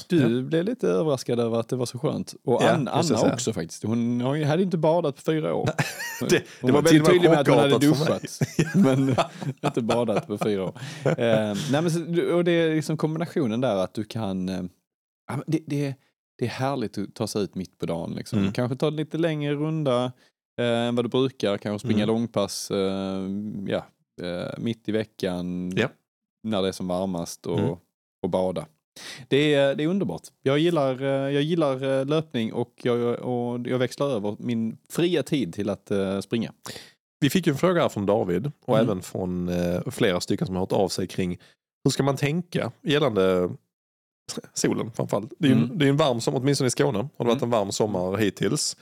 [0.07, 2.35] Du blev lite överraskad över att det var så skönt.
[2.43, 3.33] Och Ja, Anna säga.
[3.33, 3.83] också faktiskt.
[3.83, 5.69] Hon ju- hade inte badat på fyra år.
[6.19, 8.23] Det- det hon var var väldigt tydlig med att hon hade duschat.
[8.75, 9.15] men
[9.65, 10.73] inte badat på fyra år.
[11.05, 14.47] Eh, nej, men, och det är liksom kombinationen där att du kan...
[15.27, 15.95] Ja, men det, det,
[16.37, 18.11] det är härligt att ta sig ut mitt på dagen.
[18.15, 18.39] Liksom.
[18.39, 18.51] Mm.
[18.51, 20.11] Kanske ta en lite längre runda
[20.59, 21.57] eh, än vad du brukar.
[21.57, 22.15] Kanske springa Mm.
[22.15, 23.27] långpass eh,
[23.67, 23.85] ja,
[24.21, 25.87] eh, mitt i veckan Ja.
[26.43, 27.75] när det är som varmast och, Mm.
[28.23, 28.65] och bada.
[29.27, 30.21] Det är, det är underbart.
[30.41, 35.23] Jag gillar, eh, jag gillar eh, löpning och jag, och jag växlar över min fria
[35.23, 36.53] tid till att eh, springa.
[37.19, 38.85] Vi fick ju en fråga här från David och Mm.
[38.89, 39.51] även från
[39.91, 41.39] flera stycken som har hört av sig kring
[41.83, 43.49] hur ska man tänka gällande
[44.53, 45.33] solen framförallt.
[45.39, 45.77] Det är ju en, Mm.
[45.77, 48.77] det är en varm sommar, åtminstone i Skåne har det varit en varm sommar hittills.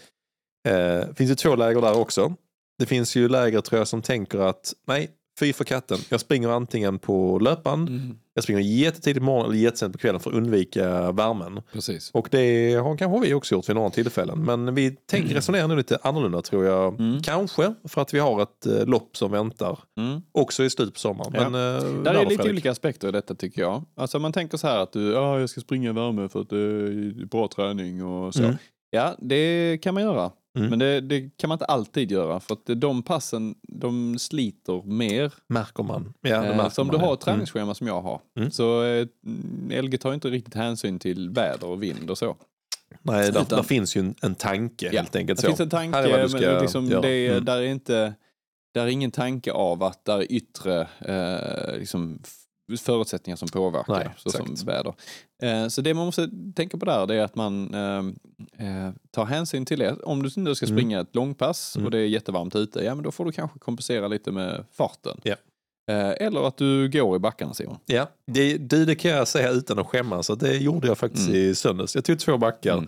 [0.67, 2.33] Eh, finns ju två läger där också.
[2.79, 5.09] Det finns ju läger tror jag som tänker att nej,
[5.39, 5.97] fy för katten.
[6.09, 7.89] Jag springer antingen på löpband,
[8.33, 11.61] jag springer jättetidigt på morgonen eller jättesent på kvällen för att undvika värmen.
[11.73, 12.11] Precis.
[12.13, 14.45] Och det har kanske vi också gjort vid några tillfällen.
[14.45, 16.99] Men vi tänker resonera nu lite annorlunda tror jag.
[16.99, 17.21] Mm.
[17.21, 19.79] Kanske för att vi har ett eh, lopp som väntar.
[19.97, 20.21] Mm.
[20.31, 21.31] Också i slutet på sommaren.
[21.35, 21.49] Ja.
[21.49, 22.51] Men, eh, Där är var lite Fredrik.
[22.53, 23.83] olika aspekter i detta tycker jag.
[23.95, 26.49] Alltså man tänker så här att du, ja jag ska springa i värme för att
[26.49, 28.43] det är bra träning och så.
[28.43, 28.55] Mm.
[28.89, 30.31] Ja, det kan man göra.
[30.57, 30.69] Mm.
[30.69, 35.33] Men det, det kan man inte alltid göra för att de passen, de sliter mer.
[35.47, 36.13] Märker man.
[36.21, 37.01] Ja, det Eh, märker så om du ja.
[37.05, 38.21] har ett träningsschema som jag har.
[38.37, 38.51] Mm.
[38.51, 39.07] Så eh,
[39.83, 42.25] LG tar inte riktigt hänsyn till väder och vind och så.
[42.25, 42.37] Mm.
[43.01, 45.37] Nej, där, där finns ju en, en tanke Ja, helt enkelt.
[45.37, 45.47] Det så.
[45.47, 47.45] finns en tanke, Här är men liksom, det, är- Mm.
[47.45, 48.13] där är inte
[48.73, 52.19] där är ingen tanke av att där är yttre eh, liksom,
[52.79, 54.93] förutsättningar som påverkar, Nej, såsom väder.
[55.43, 57.97] Eh, så det man måste tänka på där det är att man eh,
[58.67, 59.93] eh, tar hänsyn till det.
[60.03, 60.77] Om du nu ska Mm.
[60.77, 61.85] springa ett långpass Mm.
[61.85, 65.21] och det är jättevarmt ute, ja men då får du kanske kompensera lite med farten.
[65.89, 67.77] Eh, eller att du går i backarna Simon.
[67.85, 70.29] Ja, det, det kan jag säga utan att skämmas.
[70.29, 71.41] att Det gjorde jag faktiskt Mm.
[71.41, 71.95] i söndags.
[71.95, 72.87] Jag tog två backar.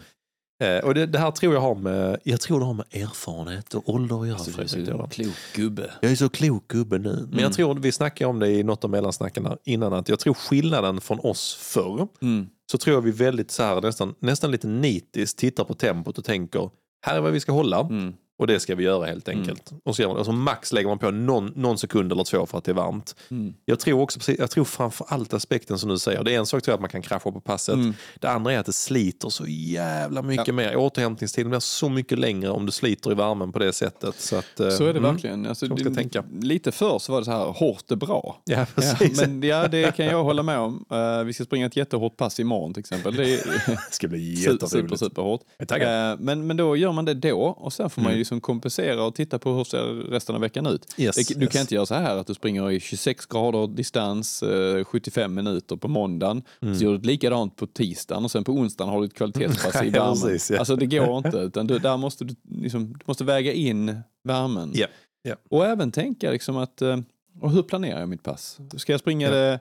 [0.63, 3.73] Eh, och det, det här tror jag har med, jag tror det har med erfarenhet
[3.73, 4.37] och ålder att göra.
[4.37, 5.09] Alltså, du är så Göran.
[5.09, 5.91] klok gubbe.
[6.01, 7.09] Jag är så klok gubbe nu.
[7.13, 7.39] Men Mm.
[7.39, 11.01] jag tror, vi snackade om det i något av mellansnacken innan, att jag tror skillnaden
[11.01, 12.47] från oss förr, Mm.
[12.71, 16.23] så tror jag vi väldigt så här, nästan, nästan lite nitiskt tittar på tempot och
[16.25, 16.69] tänker,
[17.05, 18.13] här är vad vi ska hålla Mm.
[18.39, 19.71] Och det ska vi göra helt enkelt.
[19.85, 22.71] Och så alltså max lägger man på någon, någon sekund eller två för att det
[22.71, 23.15] är varmt.
[23.31, 23.53] Mm.
[23.65, 26.63] Jag tror också, jag tror framför allt aspekten som du säger, det är en sak
[26.63, 27.75] tror jag att man kan krascha på passet.
[27.75, 27.93] Mm.
[28.19, 30.53] Det andra är att det sliter så jävla mycket Ja.
[30.53, 30.75] mer.
[30.75, 34.15] Återhämtningstiden blir så mycket längre om du sliter i värmen på det sättet.
[34.21, 35.11] Så, att, eh, Så är det mm.
[35.13, 35.45] verkligen.
[35.47, 36.23] Alltså, det- tänka.
[36.41, 38.41] Lite förr så var det så här, hårt är bra.
[38.45, 39.21] Ja, Ja, precis.
[39.21, 40.85] men ja, det kan jag hålla med om.
[40.91, 43.15] Eh, vi ska springa ett jättehårt pass imorgon till exempel.
[43.15, 44.99] Det är Det ska bli super, super, jätteroligt.
[44.99, 45.41] superhårt.
[45.59, 48.17] Eh, men, men då gör man det då och sen får man Mm.
[48.19, 50.93] ju liksom kompensera och titta på hur ser resten av veckan ut.
[50.97, 51.53] Yes, Det- du yes.
[51.53, 55.75] kan inte göra så här att du springer i 26 grader distans, eh, 75 minuter
[55.75, 56.43] på måndagen.
[56.61, 56.75] Mm.
[56.75, 59.83] Så gör du ett likadant på tisdagen och sen på onsdagen har du ett kvalitetspass
[59.83, 60.13] i värmen.
[60.13, 60.59] precis, ja.
[60.59, 61.37] Alltså det går inte.
[61.37, 64.71] Utan du, där måste du, liksom, du måste väga in värmen.
[64.75, 64.87] Ja,
[65.21, 65.35] ja.
[65.49, 66.97] Och även tänka liksom att, eh,
[67.41, 68.57] och hur planerar jag mitt pass?
[68.77, 69.33] Ska jag springa Ja.
[69.35, 69.59] det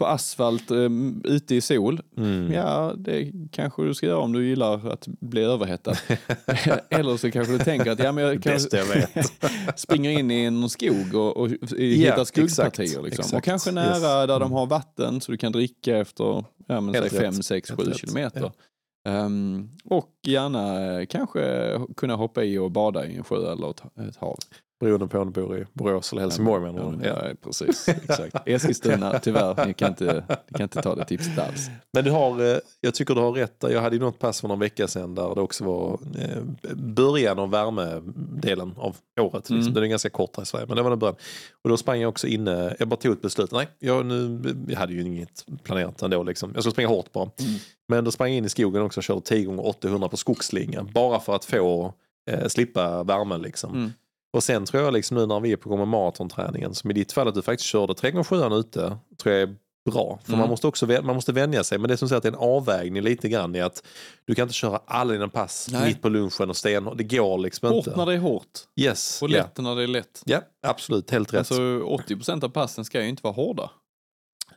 [0.00, 0.88] på asfalt eh,
[1.24, 2.00] ute i sol.
[2.16, 2.52] Mm.
[2.52, 5.94] Ja, det kanske du ska göra om du gillar att bli överhettad.
[6.90, 9.32] Eller så kanske du tänker att ja, men jag vet.
[9.76, 11.48] springer in i någon skog och, och
[11.78, 12.84] hittar skuggpartier.
[12.84, 13.06] exakt, Liksom.
[13.06, 13.34] exakt.
[13.34, 14.02] Och kanske nära Yes.
[14.02, 14.52] där de Mm.
[14.52, 17.34] har vatten så du kan dricka efter ja, men, Helt säg rätt.
[17.34, 17.96] 5, 6, Helt 7 rätt.
[17.96, 18.52] kilometer.
[19.08, 23.70] Ehm, och gärna eh, kanske kunna hoppa i och bada i en sjö eller
[24.08, 24.38] ett hav.
[24.80, 27.06] Beroende på om du bor i Borås eller Helsingborg menar du?
[27.06, 27.88] Ja, ja, precis.
[27.88, 28.36] Exakt.
[28.46, 31.70] Eskilstuna, tyvärr, ni kan inte, ni kan inte ta det tipset alls.
[31.92, 33.56] Men du har, eh, jag tycker du har rätt.
[33.60, 37.38] Jag hade ju något pass för någon vecka sedan där det också var eh, början
[37.38, 39.34] av värmedelen av året.
[39.34, 39.56] Liksom.
[39.56, 39.74] Mm.
[39.74, 41.16] Den är ganska kort här i Sverige, men det var den början.
[41.62, 43.52] Och då sprang jag också inne, jag bara tog ett beslut.
[43.52, 46.22] Nej, jag, nu, jag hade ju inget planerat ändå.
[46.22, 46.50] Liksom.
[46.54, 47.30] Jag skulle springa hårt bara.
[47.40, 47.52] Mm.
[47.88, 50.82] Men då sprang jag in i skogen också och körde 10 gånger 800 på skogsslinga.
[50.82, 51.94] Bara för att få
[52.30, 53.74] eh, slippa värmen liksom.
[53.74, 53.92] Mm.
[54.32, 56.94] Och sen tror jag liksom nu när vi är på gång med maratonträningen, som i
[56.94, 59.54] ditt fall att du faktiskt körde 3x7 ute, tror jag är
[59.90, 60.18] bra.
[60.24, 60.40] För Mm.
[60.40, 61.78] man måste också man måste vänja sig.
[61.78, 63.82] Men det är som sagt en avvägning lite grann i att
[64.24, 65.88] du kan inte köra alla dina pass Nej.
[65.88, 66.98] mitt på lunchen och stenhårt.
[66.98, 67.96] Det går liksom Hårt inte.
[67.98, 69.22] när det är hårt Yes.
[69.22, 70.22] och lätt när det är lätt.
[70.26, 71.10] ja, absolut.
[71.10, 71.38] Helt rätt.
[71.38, 73.70] Alltså 80% av passen ska ju inte vara hårda.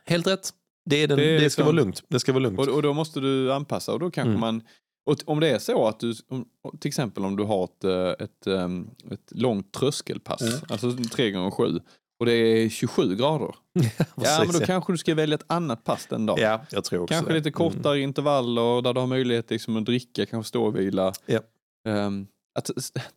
[0.06, 0.50] Helt rätt.
[0.90, 2.02] Det, är den, Det det, är ska liksom- vara lugnt.
[2.08, 2.58] Det ska vara lugnt.
[2.60, 4.40] Och, och då måste du anpassa och då kanske Mm.
[4.40, 4.62] man
[5.04, 6.44] och om det är så att du, om,
[6.80, 10.54] till exempel om du har ett, eh, ett, ehm, ett långt tröskelpass, Mm.
[10.68, 11.80] alltså 3 gånger 7
[12.20, 13.54] och det är 27 grader.
[14.16, 14.66] ja, men då ja.
[14.66, 16.38] kanske du ska välja ett annat pass den dagen.
[16.42, 17.38] ja, jag tror också Kanske det.
[17.38, 21.12] lite kortare intervaller där du har möjlighet liksom att dricka, kanske stå och vila.
[21.26, 21.40] Ja.
[21.88, 22.26] Ehm,
[22.58, 22.70] att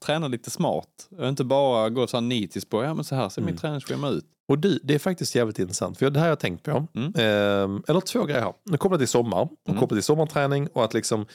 [0.05, 3.41] träna lite smart inte bara gå så här nitiskt på, ja men så här ser
[3.41, 3.53] Mm.
[3.53, 4.25] mitt träningsschema ut.
[4.49, 5.97] Och du, det är faktiskt jävligt intressant.
[5.97, 6.87] För det här har jag tänkt på.
[6.95, 7.13] Mm.
[7.15, 8.53] Ehm, eller två grejer här.
[8.63, 9.79] Nu Kopplat till sommar och Mm.
[9.79, 11.25] kopplat till sommarträning och att liksom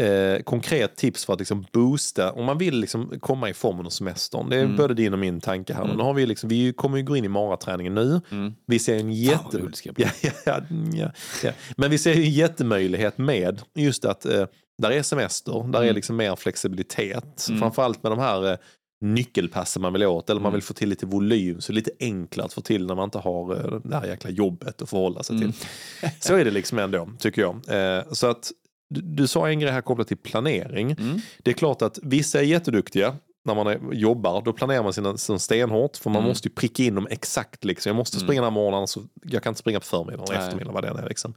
[0.00, 3.90] eh, konkret tips för att liksom boosta, om man vill liksom komma i form under
[3.90, 4.48] semestern.
[4.50, 4.76] Det är Mm.
[4.76, 5.84] både din och min tanke här.
[5.84, 5.96] Mm.
[5.96, 8.20] Nu har vi, liksom, vi kommer ju gå in i maraträningen nu.
[8.30, 8.54] Mm.
[8.66, 9.58] Vi ser en Fan, jätte...
[9.92, 10.04] bli.
[10.04, 10.10] Ja,
[10.46, 10.60] ja,
[10.94, 11.10] ja,
[11.42, 11.50] ja.
[11.76, 14.46] Men vi ser en jättemöjlighet med just att eh,
[14.82, 15.94] där är semester, där är Mm.
[15.94, 17.46] liksom mer flexibilitet.
[17.48, 17.60] Mm.
[17.60, 18.56] Framförallt med de här eh,
[19.04, 20.56] nyckelpassen man vill åt eller man Mm.
[20.56, 23.52] vill få till lite volym så lite enklare att få till när man inte har
[23.74, 25.52] eh, det här jäkla jobbet att förhålla sig Mm.
[25.52, 25.60] till.
[26.20, 27.54] Så är det liksom ändå, tycker jag.
[27.98, 28.52] Eh, så att
[28.94, 30.90] du, du sa en grej här kopplat till planering.
[30.90, 31.20] Mm.
[31.42, 35.16] Det är klart att vissa är jätteduktiga när man är, jobbar, då planerar man sina,
[35.16, 36.28] sina stenhårt för man Mm.
[36.28, 37.64] måste ju pricka in dem exakt.
[37.64, 37.90] Liksom.
[37.90, 38.26] Jag måste Mm.
[38.26, 40.38] springa den här morgonen, så jag kan inte springa på förmiddagen Nej.
[40.44, 41.08] eftermiddagen vad det är.
[41.08, 41.34] Liksom.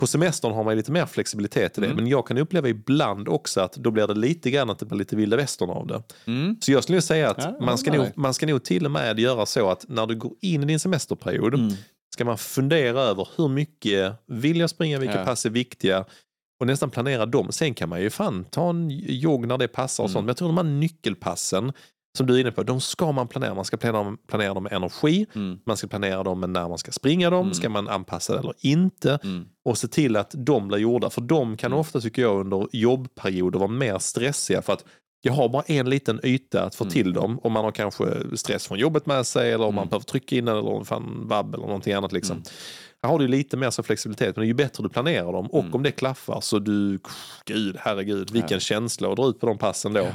[0.00, 1.96] På semestern har man lite mer flexibilitet i det, Mm.
[1.96, 4.98] men jag kan uppleva ibland också att då blir det lite grann att det blir
[4.98, 6.02] lite vilda västern av det.
[6.26, 6.56] Mm.
[6.60, 9.18] Så jag skulle säga att Ja, man, ska nog, man ska nog till och med
[9.20, 11.72] göra så att när du går in i din semesterperiod Mm.
[12.14, 15.24] ska man fundera över hur mycket vill jag springa, vilka Ja.
[15.24, 16.04] pass är viktiga
[16.62, 17.52] och nästan planera dem.
[17.52, 20.12] Sen kan man ju fan ta en jogg när det passar och Mm.
[20.12, 20.24] sånt.
[20.24, 21.72] Men jag tror de här nyckelpassen
[22.18, 23.54] som du är inne på, de ska man planera.
[23.54, 25.58] Man ska planera, planera dem med energi, Mm.
[25.66, 27.54] man ska planera dem med när man ska springa dem, Mm.
[27.54, 29.44] ska man anpassa det eller inte Mm.
[29.64, 31.10] och se till att de blir gjorda.
[31.10, 31.78] För de kan Mm.
[31.80, 34.84] ofta, tycker jag, under jobbperioder vara mer stressiga för att
[35.22, 36.92] jag har bara en liten yta att få Mm.
[36.92, 37.38] till dem.
[37.42, 38.04] Om man har kanske
[38.36, 39.88] stress från jobbet med sig eller om man Mm.
[39.90, 42.12] behöver trycka in eller fan vabb eller någonting annat.
[42.12, 42.42] Liksom.
[43.02, 45.46] Här har du lite mer så flexibilitet, men det är ju bättre du planerar dem.
[45.46, 45.74] Och Mm.
[45.74, 46.98] om det klaffar så du,
[47.44, 48.60] gud herregud, vilken Ja.
[48.60, 50.00] känsla att dra ut på de passen då.
[50.00, 50.06] Ja.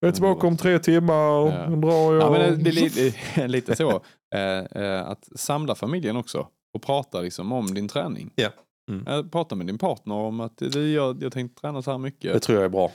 [0.00, 1.66] Jag är tillbaka om tre timmar, Ja.
[1.66, 2.22] drar jag.
[2.22, 4.02] Ja, men det, det är lite, lite så.
[4.34, 8.30] Eh, eh, att samla familjen också och prata liksom om din träning.
[8.34, 8.48] Ja.
[8.90, 9.06] Mm.
[9.06, 12.02] Eh, prata med din partner om att du, jag, jag tänkte träna så här Det
[12.02, 12.42] mycket.
[12.42, 12.92] tror jag är bra.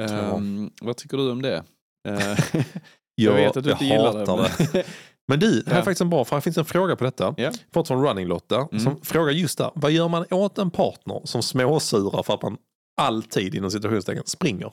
[0.00, 1.64] Ehm, vad tycker du om det?
[2.08, 2.16] Eh,
[3.16, 4.68] Jag, jag vet att du jag inte gillar det.
[4.72, 4.84] det.
[5.28, 7.34] Men du, här är faktiskt en bra, för här finns en fråga på detta.
[7.36, 7.50] Ja.
[7.74, 8.84] Fått från Running-Lotta Mm.
[8.84, 9.70] som frågar just där.
[9.74, 12.56] Vad gör man åt en partner som småsurar för att man
[13.00, 14.72] alltid inom situationstecken springer?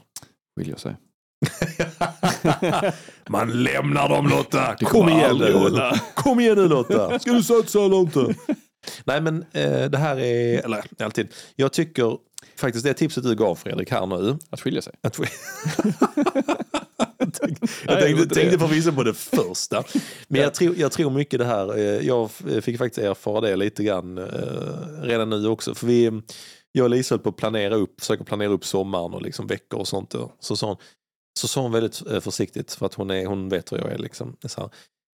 [0.59, 0.95] Skiljer sig.
[3.29, 4.75] man lämnar dem Lotta!
[4.75, 5.53] Kom igen nu!
[5.53, 5.99] hålla.
[6.15, 7.19] Kom igen nu Lotta!
[7.19, 8.35] Ska du satsa eller inte?
[9.03, 12.17] Nej men eh, det här är, eller alltid, jag tycker
[12.55, 14.37] faktiskt det tipset du gav Fredrik här nu.
[14.49, 14.93] Att skilja sig.
[15.03, 15.19] Att,
[17.21, 19.83] jag tänkte, jag tänkte, förvisso på det första.
[20.27, 23.83] Men jag tror, jag tror mycket det här, eh, jag fick faktiskt erfara det lite
[23.83, 25.75] grann eh, redan nu också.
[25.75, 26.21] För vi,
[26.71, 29.79] jag och Lisa höll på att planera upp, försöka planera upp sommaren och liksom veckor
[29.79, 30.15] och sånt.
[30.39, 30.77] Så sa hon,
[31.39, 33.97] så sa hon väldigt eh, försiktigt för att hon, är, hon vet hur jag är.
[33.97, 34.37] Liksom.
[34.45, 34.69] Så här,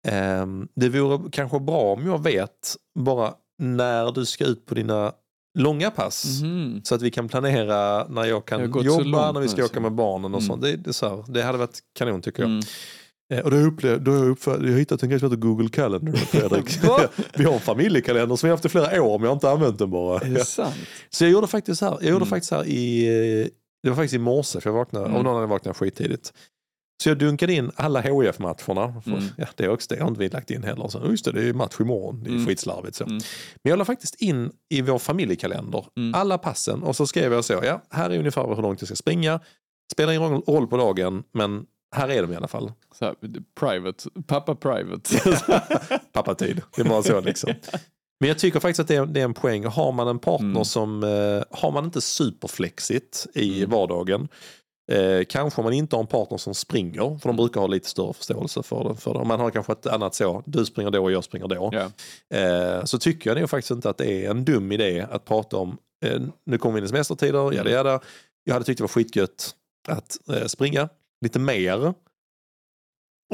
[0.09, 5.13] ehm, det vore kanske bra om jag vet bara när du ska ut på dina
[5.59, 6.41] långa pass.
[6.43, 6.81] Mhm.
[6.85, 9.81] Så att vi kan planera när jag Jag kan så jobba, när vi ska åka
[9.81, 10.49] med barnen och Mm.
[10.49, 10.63] sånt.
[10.63, 12.51] Det, det, så här, det hade varit kanon tycker jag.
[12.51, 12.63] Mm.
[13.35, 15.41] Eh, Och då jag, upplevt, då har jag, uppfatt, jag hittat en grej som heter
[15.43, 16.79] Google Calendar Fredrik.
[17.37, 19.51] Vi har en familjekalender som vi har haft i flera år men jag har inte
[19.51, 20.21] använt den bara.
[21.11, 22.29] Så jag gjorde faktiskt så här, jag gjorde Mm.
[22.29, 23.51] faktiskt här i,
[23.83, 25.17] det var faktiskt i morse för jag vaknade, Mm.
[25.17, 26.33] av någon anledning vaknade jag skittidigt.
[27.03, 29.01] Så jag dunkade in alla HIF-matcherna.
[29.05, 29.25] För- Mm.
[29.37, 30.89] Ja, det, är också, det har inte vi lagt in heller.
[30.89, 32.21] Så, just det, det är match imorgon.
[32.25, 32.47] Det är Mm.
[32.47, 33.05] skitslarvigt så.
[33.05, 33.15] Mm.
[33.63, 36.15] Men jag la faktiskt in i vår familjekalender Mm.
[36.15, 37.61] alla passen och så skrev jag så.
[37.65, 39.41] Ja, här är ungefär hur långt jag ska springa.
[39.93, 41.67] Spelar ingen roll- på dagen, men
[41.97, 42.73] här är de i alla fall.
[42.99, 43.15] Så här,
[43.61, 45.33] private, pappa private.
[46.13, 46.61] Pappatid.
[46.77, 47.51] Det var så liksom.
[48.21, 49.65] Men jag tycker faktiskt att det är, det är en poäng.
[49.65, 50.65] Har man en partner Mm.
[50.65, 53.71] som, eh, har man inte superflexigt i Mm.
[53.71, 54.29] vardagen,
[54.93, 58.13] eh, kanske man inte har en partner som springer, för de brukar ha lite större
[58.13, 58.95] förståelse för det.
[58.95, 59.25] För det.
[59.25, 61.71] Man har kanske ett annat så, du springer då och jag springer då.
[61.73, 61.91] ja.
[62.39, 65.57] Eh, så tycker jag nog faktiskt inte att det är en dum idé att prata
[65.57, 68.01] om, eh, nu kommer vi in i semestertider, jada jada.
[68.45, 69.55] Jag hade tyckt det var skitgött
[69.89, 70.89] att eh, springa
[71.21, 71.95] lite mer.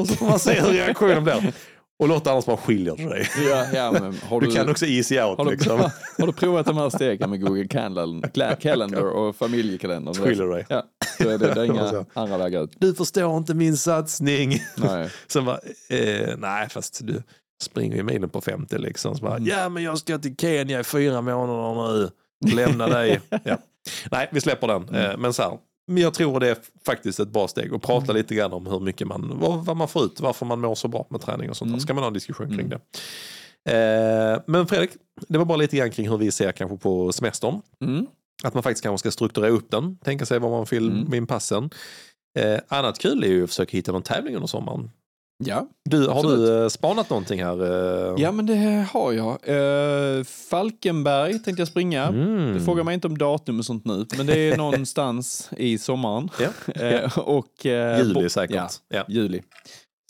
[0.00, 1.54] Och så får man se hur reaktionen blir.
[1.98, 3.28] Och låt annars bara skiljer du dig.
[3.50, 5.78] Ja, ja, Du du, kan också easy out har, du, liksom.
[6.18, 10.14] har du provat de här stegen med Google Calendar, Calendar och familjekalendern?
[10.14, 10.66] Skiljer dig.
[10.68, 10.82] Ja,
[11.18, 12.70] så är det, det är inga andra vägar ut.
[12.78, 14.62] Du förstår inte min satsning.
[14.76, 15.10] Nej.
[15.26, 17.22] Sen bara, eh, nej fast du
[17.62, 19.14] springer ju milen på 50 liksom.
[19.16, 19.48] Så bara, Mm.
[19.48, 22.10] ja men jag ska till Kenya i fyra månader nu.
[22.54, 23.20] Lämna dig.
[23.44, 23.58] ja.
[24.10, 24.88] Nej, vi släpper den.
[24.88, 24.94] Mm.
[25.10, 25.58] Eh, men så här,
[25.88, 28.16] men jag tror det är faktiskt ett bra steg att prata Mm.
[28.16, 30.88] lite grann om hur mycket man, vad, vad man får ut, varför man mår så
[30.88, 31.68] bra med träning och sånt.
[31.68, 31.80] Mm.
[31.80, 32.68] Ska man ha en diskussion kring Mm.
[33.64, 33.72] det.
[34.34, 34.90] Eh, men Fredrik,
[35.28, 37.60] det var bara lite grann kring hur vi ser kanske på semestern.
[37.84, 38.06] Mm.
[38.44, 41.04] Att man faktiskt kanske ska strukturera upp den, tänka sig vad man vill Mm.
[41.04, 41.70] med inpassen.
[42.38, 44.90] Eh, annat kul är ju att försöka hitta någon tävling under sommaren.
[45.44, 45.68] Ja.
[45.90, 46.38] Du, har Absolut.
[46.48, 47.62] du eh, spanat någonting här?
[48.12, 48.22] eh?
[48.22, 49.38] ja, men det har jag.
[50.18, 52.04] Eh, Falkenberg tänkte jag springa.
[52.06, 52.52] Mm.
[52.54, 56.30] Du frågar mig inte om datum och sånt nu, men det är någonstans i sommaren.
[56.40, 56.72] Ja.
[56.82, 58.56] Eh, och, Juli säkert.
[58.56, 59.04] Ja, Ja.
[59.08, 59.42] juli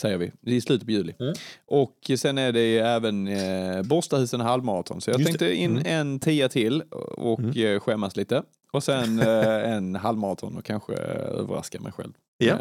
[0.01, 0.33] säger vi.
[0.41, 1.15] Det är slutet på juli.
[1.21, 1.35] Mm.
[1.67, 5.01] Och sen är det även eh, Borstahusen halvmaraton.
[5.01, 5.55] Så jag Just tänkte det.
[5.55, 5.87] in Mm.
[5.87, 6.83] en tia till
[7.17, 7.81] och Mm.
[7.81, 8.43] skämmas lite.
[8.73, 12.13] Och sen en halvmaraton och kanske överraska mig själv.
[12.39, 12.57] Ja.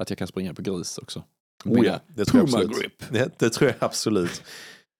[0.00, 1.22] Att jag kan springa på grus också.
[1.68, 2.00] Oh, ja.
[2.16, 2.80] Det tror jag absolut.
[2.80, 3.02] grip.
[3.10, 4.42] Det, det tror jag absolut.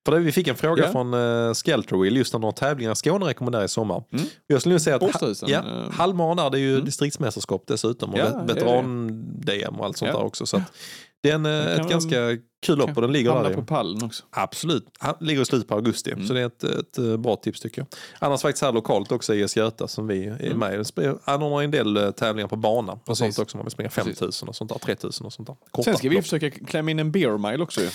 [0.06, 0.92] För det, vi fick en fråga Ja.
[0.92, 4.04] från uh, Skelterwheel just om några tävlingar Skåne rekommenderar i sommar.
[4.12, 4.26] Mm.
[4.46, 5.90] Jag skulle säga att ha, Borstahusen, ja, eh.
[5.92, 6.84] halvmaran där, det är ju Mm.
[6.84, 10.18] distriktsmästerskap dessutom och Ja, veteran-DM och allt sånt Ja.
[10.18, 10.46] där också.
[10.46, 10.72] Så att
[11.22, 12.16] det är en, eh, Det ett ganska
[12.66, 13.54] kul lopp och den ligger där.
[13.54, 14.24] på pallen också.
[14.30, 16.12] Absolut, Han ligger i slutet på augusti.
[16.12, 16.26] Mm.
[16.26, 17.86] Så det är ett, ett eh, bra tips tycker jag.
[18.18, 20.58] Annars faktiskt här lokalt också i Göta som vi är Mm.
[20.58, 21.12] med i.
[21.24, 22.98] Anordnar en del eh, tävlingar på bana.
[23.06, 25.56] Och sånt också man vill springa 5000 och sånt där, 3000 och sånt där.
[25.70, 26.24] Korta Sen ska vi lopp.
[26.24, 27.88] försöka klämma in en beer mile också ju.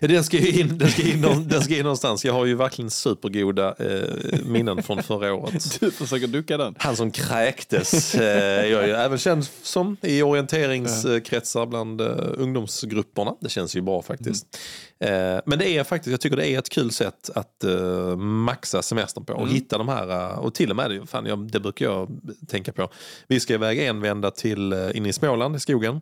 [0.00, 2.24] Ja, den, ska in, den, ska in, någon- den ska in någonstans.
[2.24, 5.76] Jag har ju verkligen supergoda eh, minnen från förra året.
[5.80, 6.74] Du försöker ducka den.
[6.78, 8.14] Han som kräktes.
[8.14, 12.08] Eh, jag är ju även känd som i orienteringskretsar bland eh,
[12.38, 13.34] ungdomsgrupperna.
[13.40, 14.13] Det känns ju bra faktiskt.
[15.00, 18.82] Eh, men det är faktiskt, jag tycker det är ett kul sätt att eh, maxa
[18.82, 19.54] semestern på och Mm.
[19.54, 22.08] hitta de här, eh, och till och med, det- fan, jag, det brukar jag
[22.48, 22.88] tänka på.
[23.28, 26.00] Vi ska iväg en vända till eh, in i Småland i skogen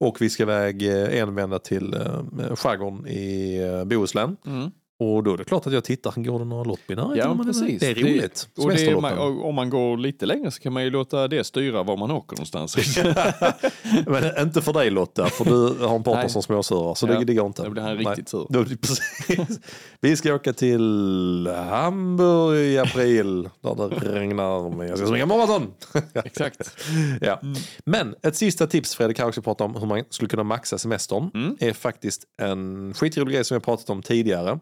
[0.00, 4.36] och vi ska iväg eh, en vända till eh, skärgården i Bohuslän.
[4.46, 4.70] Mm.
[5.02, 7.36] Och då är det klart att jag tittar, går det några lopp i närheten?
[7.38, 7.80] Ja, precis.
[7.80, 8.48] Det är roligt.
[8.56, 9.18] Och det är, Semesterloppen.
[9.18, 11.96] man, och om man går lite längre så kan man ju låta det styra var
[11.96, 12.76] man åker någonstans.
[14.06, 16.94] Men inte för dig Lotta, för du har en partner som småsurar.
[16.94, 17.62] Så Ja, det, det går inte.
[17.62, 18.46] Då blir han riktigt sur.
[18.48, 19.60] Då, precis.
[20.00, 24.76] Vi ska åka till Hamburg i april där det regnar.
[24.76, 25.72] Men jag ska springa maraton.
[26.24, 26.76] Exakt.
[27.20, 27.40] ja.
[27.84, 31.30] Men ett sista tips Fredrik, kan också prata om hur man skulle kunna maxa semestern.
[31.34, 31.56] Mm.
[31.60, 34.58] är faktiskt en skitrolig grej som jag pratat om tidigare.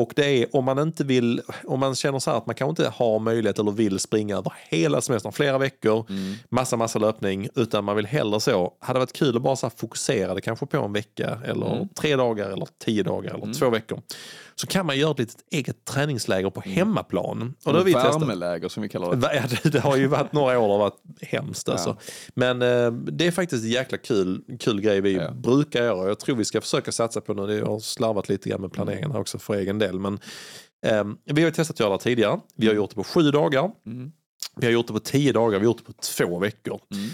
[0.00, 2.70] Och det är om man inte vill, om man känner så här att man kanske
[2.82, 6.34] inte har möjlighet eller vill springa över hela semestern, flera veckor, Mm.
[6.48, 9.72] massa massa löpning, utan man vill hellre så, hade varit kul att bara så här
[9.76, 11.88] fokusera det kanske på en vecka eller Mm.
[11.88, 14.00] tre dagar eller tio dagar eller två veckor.
[14.60, 17.54] Så kan man göra ett litet eget träningsläger på hemmaplan.
[17.64, 17.92] Och det har vi.
[17.92, 19.34] Värmeläger som vi kallar det.
[19.34, 21.96] Ja, det, det har ju varit några år det har varit hemskt alltså.
[22.34, 25.30] Men eh, det är faktiskt en jäkla kul, kul grej vi Ja.
[25.30, 26.08] brukar göra.
[26.08, 27.58] Jag tror vi ska försöka satsa på nu.
[27.58, 29.98] Jag har slarvat lite grann med planeringen här också för egen del.
[30.00, 30.14] Men
[30.86, 32.40] eh, vi har ju testat att göra det tidigare.
[32.56, 33.70] Vi har gjort det på sju dagar.
[33.86, 34.12] Mm.
[34.56, 35.50] Vi har gjort det på tio dagar.
[35.58, 36.80] Vi har gjort det på två veckor.
[36.94, 37.08] Mm.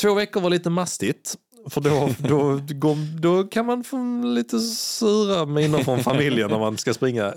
[0.00, 1.34] Två veckor var lite mastigt.
[1.68, 6.76] För då, då, då, då kan man få lite sura minnen från familjen när man
[6.76, 7.34] ska springa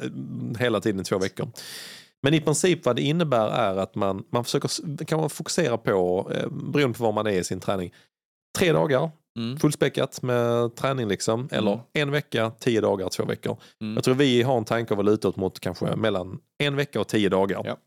[0.59, 1.47] hela tiden i två veckor.
[2.21, 6.31] Men i princip vad det innebär är att man, man försöker kan man fokusera på,
[6.35, 7.93] eh, beroende på var man är i sin träning,
[8.57, 9.57] tre dagar Mm.
[9.59, 11.47] fullspäckat med träning liksom.
[11.51, 11.83] Eller Mm.
[11.93, 13.57] en vecka, tio dagar, två veckor.
[13.81, 13.93] Mm.
[13.95, 17.07] Jag tror vi har en tanke av att luta mot kanske mellan en vecka och
[17.07, 17.61] tio dagar.
[17.65, 17.77] Ja.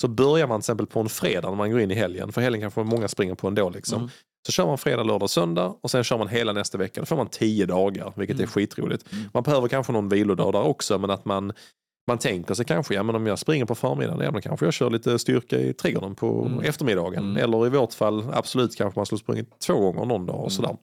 [0.00, 2.40] Så börjar man till exempel på en fredag när man går in i helgen, för
[2.40, 3.70] helgen kanske många springer på ändå.
[3.70, 4.10] Liksom.
[4.46, 7.00] Så kör man fredag, lördag, söndag och sen kör man hela nästa vecka.
[7.00, 8.42] Då får man tio dagar, vilket Mm.
[8.44, 9.12] är skitroligt.
[9.12, 9.24] Mm.
[9.34, 11.52] Man behöver kanske någon vilodag där också, men att man
[12.06, 14.74] man tänker sig kanske, ja men om jag springer på förmiddagen, ja men kanske jag
[14.74, 16.60] kör lite styrka i trädgården på Mm.
[16.64, 17.24] eftermiddagen.
[17.24, 17.36] Mm.
[17.44, 20.50] Eller i vårt fall, absolut kanske man skulle sprungit två gånger någon dag och Mm.
[20.50, 20.76] sådär.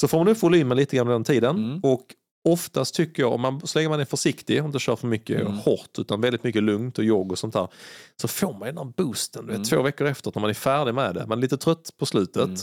[0.00, 1.56] Så får man upp volymen lite grann den tiden.
[1.56, 1.80] Mm.
[1.82, 2.00] Och
[2.44, 5.40] oftast tycker jag, om man, så länge man är försiktig och inte kör för mycket
[5.40, 5.52] Mm.
[5.52, 7.68] hårt utan väldigt mycket lugnt och jogg och sånt där.
[8.16, 9.62] Så får man den där boosten Mm.
[9.64, 11.26] två veckor efter när man är färdig med det.
[11.26, 12.44] Man är lite trött på slutet.
[12.44, 12.56] Mm.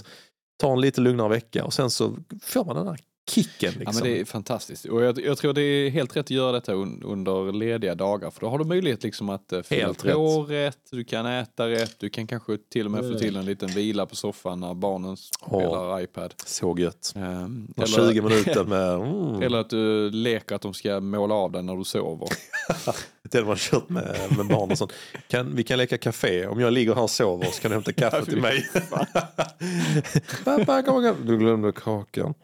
[0.59, 2.97] Tar en lite lugnare vecka och sen så får man den där
[3.29, 3.73] kicken.
[3.73, 3.83] Liksom.
[3.85, 4.85] Ja, men det är fantastiskt.
[4.85, 8.31] Och jag, jag tror det är helt rätt att göra detta un, under lediga dagar.
[8.31, 10.77] För då har du möjlighet liksom att uh, fylla på rätt.
[10.91, 13.13] du kan äta rätt, du kan kanske till och med Mm.
[13.13, 16.33] få till en liten vila på soffan när barnen spelar iPad.
[16.45, 17.13] Så gött.
[17.15, 18.93] Um, De 20 minuter med...
[18.93, 19.41] Mm.
[19.41, 22.27] eller att du leker att de ska måla av dig när du sover.
[23.29, 24.93] Det man kört med, med barn och sånt.
[25.27, 26.47] Kan, vi kan leka café.
[26.47, 28.69] Om jag ligger här och sover så kan du hämta kaffe till mig.
[30.43, 31.15] Pappa, kom igen.
[31.25, 32.33] Du glömde kakan.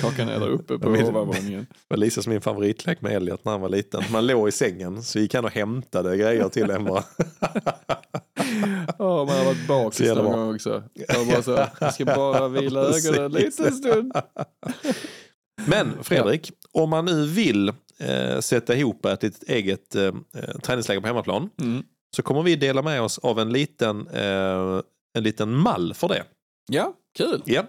[0.00, 1.66] Kakan är där uppe på övervåningen.
[1.70, 4.02] Det var Lisas min favoritlek med Elliot när han var liten.
[4.12, 7.04] Man låg i sängen så gick han och hämtade grejer till en bara.
[8.98, 10.82] Ja, man har varit bakis någon gång också.
[10.92, 14.12] Jag, bara så, jag ska bara vila ögonen en liten stund.
[15.66, 17.68] Men Fredrik, om man nu vill
[17.98, 21.82] eh, sätta ihop ett litet eget eh, eh, träningsläger på hemmaplan Mm.
[22.16, 24.80] så kommer vi dela med oss av en liten, eh,
[25.14, 26.22] en liten mall för det.
[26.70, 27.42] Ja, kul.
[27.44, 27.64] Ja.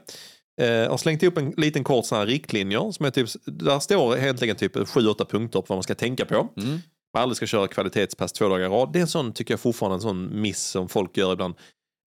[0.61, 2.91] Eh, Jag har slängt ihop en liten kort sån här riktlinjer.
[2.91, 6.47] Som är typ, där står egentligen typ 7-8 punkter på vad man ska tänka på.
[6.57, 6.79] Mm.
[7.13, 8.89] Man aldrig ska köra kvalitetspass två dagar i rad.
[8.93, 11.55] Det är en sån, tycker jag fortfarande, en sån miss som folk gör ibland.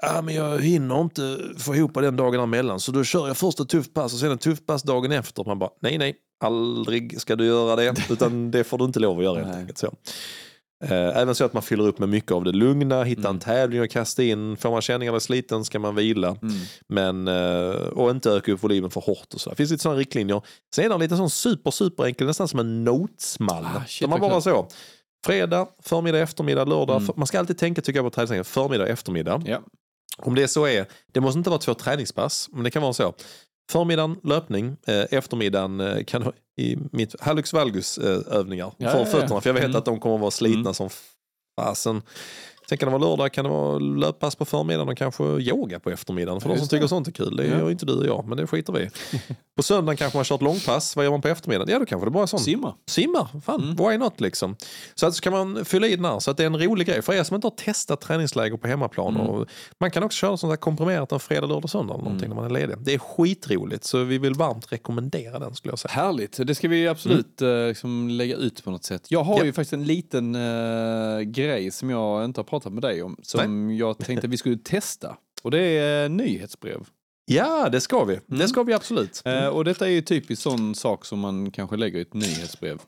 [0.07, 3.61] Ja, men jag hinner inte få ihop den dagen emellan så då kör jag först
[3.61, 5.45] ett tufft pass och sen ett tufft pass dagen efter.
[5.45, 6.15] Man bara, nej, nej,
[6.45, 7.95] aldrig ska du göra det.
[8.11, 9.79] Utan det får du inte lov att göra helt enkelt.
[9.79, 9.87] Så.
[10.85, 13.31] Eh, Även så att man fyller upp med mycket av det lugna, hitta Mm.
[13.35, 14.57] en tävling och kasta in.
[14.57, 16.29] Får man känningar eller sliten ska man vila.
[16.43, 16.55] Mm.
[16.89, 19.51] Men, eh, och inte öka upp volymen för hårt och så.
[19.51, 20.43] Det finns lite sådana riktlinjer.
[20.75, 23.65] Sen är det lite sån super, super enkel, nästan som en notesmall.
[23.65, 24.69] Ah, shit, där man bara så.
[25.27, 26.97] Fredag, förmiddag, eftermiddag, lördag.
[27.03, 27.15] Mm.
[27.17, 28.43] Man ska alltid tänka tycker jag på träningsläger.
[28.43, 29.43] Förmiddag, eftermiddag.
[29.47, 29.61] Ja.
[30.19, 33.15] Om det så är, det måste inte vara två träningspass, men det kan vara så.
[33.73, 39.05] Förmiddagen löpning, eh, eftermiddagen eh, kan i mitt hallux valgus eh, övningar Ja, för ja,
[39.05, 39.11] ja.
[39.11, 39.41] fötterna.
[39.41, 39.77] För jag vet Mm.
[39.77, 40.75] att de kommer att vara slitna Mm.
[40.75, 40.89] som
[41.61, 42.03] fasen.
[42.69, 45.91] Sen kan det vara lördag, kan det vara löppass på förmiddagen och kanske yoga på
[45.91, 46.41] eftermiddagen.
[46.41, 46.77] För Ja, de som just det.
[46.77, 47.37] tycker sånt är kul.
[47.37, 47.59] Det Ja.
[47.59, 48.91] gör inte du och jag, men det skiter vi.
[49.57, 50.97] På söndagen kanske man kört långpass.
[50.97, 51.73] Vad gör man på eftermiddagen?
[51.73, 52.43] Ja, då kanske det bara är sånt.
[52.43, 52.75] Simma.
[52.87, 53.77] Simma, fan, Mm.
[53.91, 54.57] why not liksom.
[54.95, 56.87] Så att så kan man fylla i den här så att det är en rolig
[56.87, 57.03] grej.
[57.03, 59.15] För er som inte har testat träningsläger på hemmaplan.
[59.15, 59.27] Mm.
[59.27, 59.47] Och
[59.81, 62.37] man kan också köra sånt här komprimerat en fredag, lördag, söndag eller någonting Mm.
[62.37, 62.77] när man är ledig.
[62.81, 65.93] Det är skitroligt så vi vill varmt rekommendera den skulle jag säga.
[65.93, 69.07] Härligt, det ska vi absolut eh, liksom lägga ut på något sätt.
[69.09, 69.45] Jag har Ja.
[69.45, 73.71] ju faktiskt en liten eh, grej som jag inte har pratat med dig om, som
[73.77, 75.17] jag tänkte vi skulle testa.
[75.43, 76.87] Och det är eh, nyhetsbrev.
[77.27, 78.15] Ja, det ska vi.
[78.15, 78.39] Mm.
[78.39, 79.23] Det ska vi absolut.
[79.25, 82.79] Eh, och detta är ju typiskt sån sak som man kanske lägger i ett nyhetsbrev.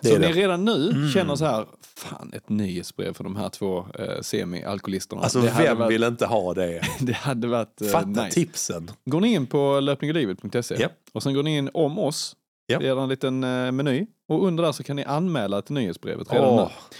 [0.00, 0.32] Det så ni det.
[0.32, 1.08] redan nu Mm.
[1.10, 1.66] känner så här,
[1.96, 5.22] fan ett nyhetsbrev för de här två eh, semi-alkoholisterna.
[5.22, 6.82] Alltså vem varit, vill inte ha det?
[7.00, 8.30] det hade varit eh, Fatta nice.
[8.30, 8.90] tipsen.
[9.04, 10.88] Går ni in på löpningochlivet.se Ja.
[11.12, 12.36] och sen går ni in om oss.
[12.66, 12.78] Ja.
[12.78, 16.32] Det är en liten eh, meny och under där så kan ni anmäla till nyhetsbrevet
[16.32, 16.96] redan Åh, nu.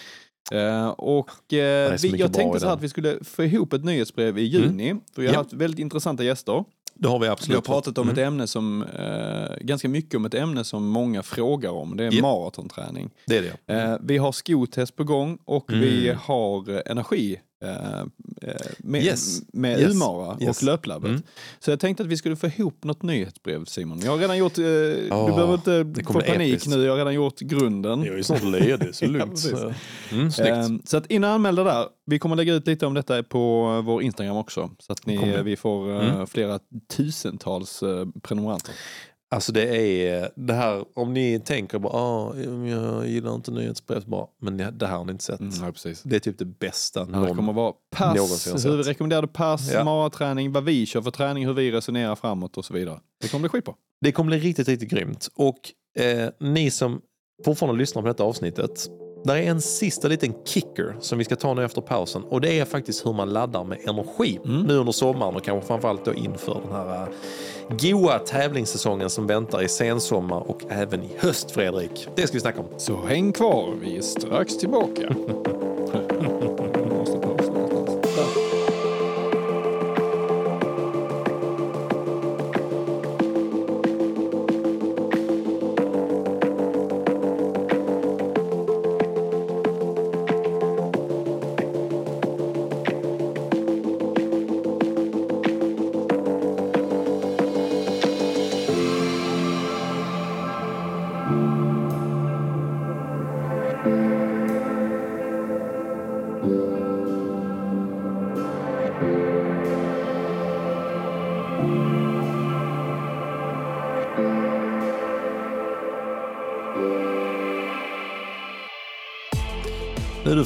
[0.52, 4.38] Eh, och eh, vi, jag tänkte så här att vi skulle få ihop ett nyhetsbrev
[4.38, 4.94] i juni.
[5.14, 5.40] För vi har Ja.
[5.40, 6.64] haft väldigt intressanta gäster.
[6.94, 7.56] det har vi Vi absolut.
[7.56, 8.12] har pratat om Mm.
[8.12, 11.96] ett ämne som, eh, ganska mycket om ett ämne som många frågar om.
[11.96, 12.22] Det är Ja.
[12.22, 13.10] maratonträning.
[13.26, 13.98] Det är det.
[14.02, 15.80] Vi har skotest på gång och Mm.
[15.82, 18.06] vi har energi eh, eh,
[18.78, 19.42] med, Yes.
[19.52, 19.94] med Yes.
[19.94, 20.56] Umara Yes.
[20.58, 21.08] och Löplabbet.
[21.10, 21.22] Mm.
[21.60, 24.00] Så jag tänkte att vi skulle få ihop något nyhetsbrev Simon.
[24.04, 26.68] Jag har redan gjort, eh, du Åh, behöver inte det få panik episkt.
[26.68, 28.04] nu, jag har redan gjort grunden.
[28.04, 29.38] Jag är snart ledig så Ja, lugnt.
[29.38, 29.72] Så.
[30.12, 30.28] Mm.
[30.38, 31.86] Ehm, så att in och anmäl dig där.
[32.06, 34.70] Vi kommer lägga ut lite om detta på vår Instagram också.
[34.78, 35.56] Så att ni, vi.
[35.56, 36.26] får Mm.
[36.26, 36.58] flera
[36.96, 37.82] tusentals
[38.22, 38.74] prenumeranter.
[39.32, 42.34] Alltså det är det här, om ni tänker bara, ah,
[42.68, 45.40] jag gillar inte nyhetsbrev, bara, men det här har ni inte sett.
[45.40, 46.02] Mm, precis.
[46.02, 47.36] Det är typ det bästa Ja, det någon...
[47.36, 48.64] kommer vara någonsin har pass, sett.
[48.72, 49.84] hur rekommenderade pass, Ja.
[49.84, 53.00] maraträning, vad vi kör för träning, hur vi resonerar framåt och så vidare.
[53.20, 53.74] Det kommer bli skitbra.
[54.00, 55.28] Det kommer bli riktigt, riktigt grymt.
[55.34, 55.58] Och
[56.02, 57.00] eh, ni som
[57.44, 58.86] fortfarande lyssnar på detta avsnittet,
[59.22, 62.58] där är en sista liten kicker som vi ska ta nu efter pausen och det
[62.58, 64.62] är faktiskt hur man laddar med energi Mm.
[64.62, 67.08] nu under sommaren och kanske framförallt då inför den här uh,
[67.80, 72.08] goa tävlingssäsongen som väntar i sensommar och även i höst, Fredrik.
[72.14, 72.66] Det ska vi snacka om.
[72.76, 75.14] Så häng kvar, vi är strax tillbaka.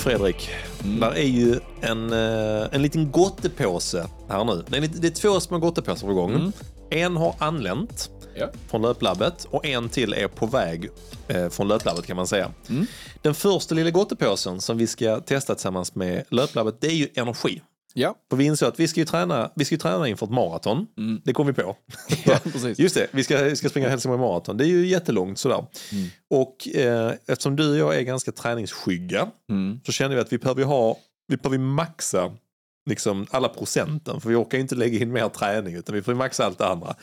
[0.07, 0.51] Fredrik,
[1.01, 4.65] där är ju en, eh, en liten gottepåse här nu.
[4.69, 6.53] Det är, det är två små gottepåsar på gång.
[6.91, 8.47] En har anlänt Ja.
[8.71, 10.91] från löplabbet och en till är på väg
[11.29, 12.51] eh, från löplabbet kan man säga.
[13.23, 17.63] Den första lilla gottepåsen som vi ska testa tillsammans med löplabbet det är ju energi.
[17.99, 20.33] Ja, För vi insåg att vi ska ju träna, vi ska ju träna inför ett
[20.33, 20.87] maraton.
[21.25, 21.77] Det kom vi på.
[22.25, 22.39] ja.
[22.77, 24.57] Just det, vi ska, vi ska springa Helsingborg maraton.
[24.57, 25.67] Det är ju jättelångt sådär.
[26.31, 29.81] Och eh, eftersom du och jag är ganska träningsskygga Mm.
[29.87, 30.99] så känner vi att vi behöver ha,
[31.29, 32.33] vi behöver maxa
[32.91, 34.21] liksom alla procenten.
[34.21, 36.67] För vi orkar ju inte lägga in mer träning utan vi får maxa allt det
[36.67, 36.95] andra.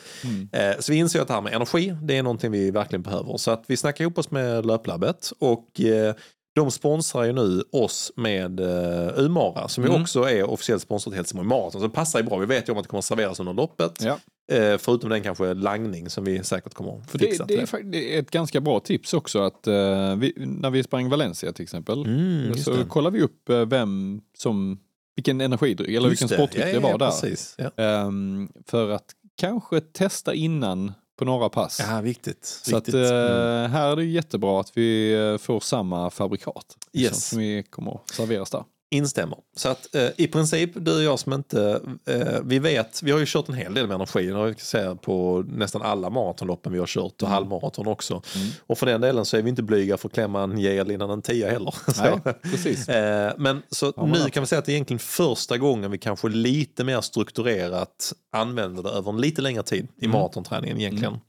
[0.52, 3.36] Eh, så vi inser att det här med energi, det är någonting vi verkligen behöver.
[3.36, 6.14] Så att vi snackar ihop oss med Löplabbet och eh,
[6.54, 11.16] de sponsrar ju nu oss med uh, Umara som ju också är officiellt sponsrat till
[11.16, 11.80] Helsingborg Marathon.
[11.80, 12.38] Så det passar ju bra.
[12.38, 14.02] Vi vet ju om att det kommer att serveras under loppet.
[14.02, 14.18] Ja.
[14.52, 17.44] Eh, förutom den kanske langning som vi säkert kommer att fixa.
[17.44, 20.82] det, det, är, det är ett ganska bra tips också att eh, vi, när vi
[20.82, 22.84] sprang Valencia till exempel Mm, så det.
[22.84, 24.78] kollar vi upp vem som,
[25.16, 27.10] vilken energidryck eller Just vilken sportdryck det ja, var ja, där.
[27.10, 27.56] Precis.
[27.76, 29.06] Ehm, för att
[29.36, 31.80] kanske testa innan på några pass.
[31.90, 32.44] ja, viktigt.
[32.44, 32.94] Så att, viktigt.
[32.94, 33.70] eh, Mm.
[33.70, 36.76] här är det jättebra att vi eh, får samma fabrikat.
[36.92, 37.28] liksom, Yes.
[37.28, 38.64] Som vi kommer att serveras där.
[38.94, 39.38] Instämmer.
[39.56, 43.18] Så att eh, i princip, du och jag som inte, eh, vi vet, vi har
[43.18, 46.78] ju kört en hel del med energi, har vi säga på nästan alla maratonloppen vi
[46.78, 48.22] har kört och halvmaraton också.
[48.66, 51.10] Och för den delen så är vi inte blyga för att klämma en gel innan
[51.10, 51.74] en tia heller.
[52.02, 52.88] Nej, precis.
[52.94, 55.98] Eh, men så men nu kan vi säga att det är egentligen första gången vi
[55.98, 61.20] kanske lite mer strukturerat använder det över en lite längre tid i maratonträningen egentligen.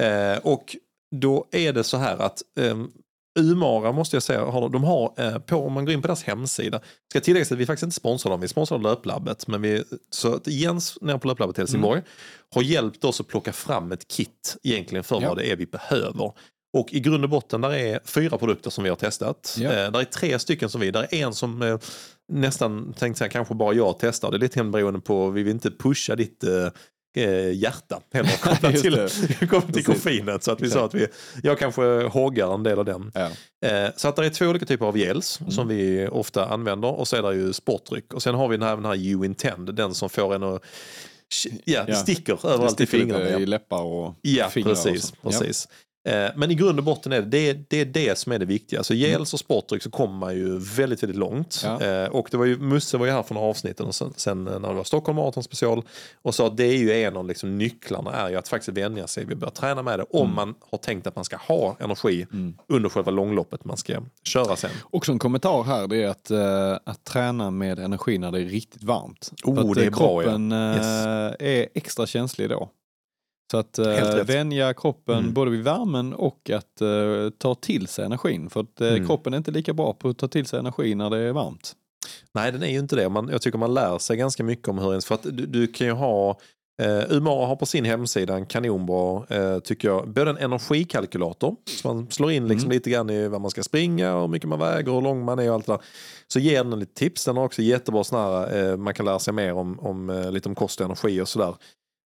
[0.00, 0.76] Eh, och
[1.10, 2.76] då är det så här att eh,
[3.38, 6.22] Umara måste jag säga, har, de har eh, på, om man går in på deras
[6.24, 6.80] hemsida,
[7.10, 10.46] ska tilläggas att vi faktiskt inte sponsrar dem, vi sponsrar Löplabbet, men vi, så att
[10.46, 12.02] Jens nere på Löplabbet i Helsingborg
[12.54, 15.28] har hjälpt oss att plocka fram ett kit egentligen för Ja.
[15.28, 16.32] vad det är vi behöver.
[16.76, 19.56] Och i grund och botten där är fyra produkter som vi har testat.
[19.86, 21.78] Eh, där är tre stycken som vi, där är en som eh,
[22.32, 24.30] nästan tänkte säga kanske bara jag testar.
[24.30, 26.68] Det är lite beroende på, vi vill inte pusha ditt eh,
[27.16, 29.46] eh, hjärta heller kopplat till, det.
[29.50, 30.42] kopplat till koffeinet.
[30.44, 31.06] Så att vi sa att vi,
[31.42, 33.10] jag kanske hoggar en del av den.
[33.14, 33.30] Ja.
[33.68, 37.08] Eh, så att det är två olika typer av gels som vi ofta använder och
[37.08, 38.14] så är det ju sportdryck.
[38.14, 40.62] Och sen har vi den här, den här You Intend, den som får en att
[41.64, 41.94] Ja, Ja.
[41.94, 43.38] sticker Det överallt i sticker lite fingrarna.
[43.42, 44.70] i läppar och Ja, fingrar.
[44.70, 45.12] och precis.
[45.22, 45.30] Ja.
[45.30, 45.68] precis.
[46.04, 48.44] Eh, Men i grund och botten är det, det, det är det som är det
[48.46, 48.82] viktiga.
[48.82, 51.60] Så gels och sportdryck så kommer man ju väldigt, väldigt långt.
[51.64, 51.80] Ja.
[51.82, 54.68] Eh, Och det var ju, Musse var ju här från avsnitten och sen, sen när
[54.68, 55.82] det var Stockholm Marathon special
[56.22, 59.06] och sa att det är ju en av liksom nycklarna är ju att faktiskt vänja
[59.06, 61.76] sig vid att börja träna med det om man har tänkt att man ska ha
[61.80, 62.26] energi
[62.68, 63.94] under själva långloppet man ska
[64.24, 64.70] köra sen.
[64.90, 68.44] Också en kommentar här det är att, eh, att träna med energi när det är
[68.44, 69.30] riktigt varmt.
[69.44, 70.28] Oh, För att det är eh, bra, ja.
[70.28, 70.86] kroppen eh, Yes.
[71.40, 72.68] är extra känslig då.
[73.50, 75.32] Så att eh, vänja kroppen Mm.
[75.32, 78.50] både vid värmen och att eh, ta till sig energin.
[78.50, 79.06] För att eh, Mm.
[79.06, 81.72] kroppen är inte lika bra på att ta till sig energi när det är varmt.
[82.34, 83.08] Nej, den är ju inte det.
[83.08, 85.06] Man, jag tycker man lär sig ganska mycket om hur ens...
[85.06, 86.38] För att du, du kan ju ha...
[86.82, 91.88] Eh, Umara har på sin hemsida en kanonbra, eh, tycker jag, både en energikalkylator, så
[91.94, 94.92] man slår in liksom lite grann i vad man ska springa, hur mycket man väger,
[94.92, 95.80] hur lång man är och allt det där.
[96.28, 97.24] Så ger den lite tips.
[97.24, 100.30] Den har också jättebra såna här, eh, man kan lära sig mer om, om eh,
[100.32, 101.54] lite om kost och energi och sådär.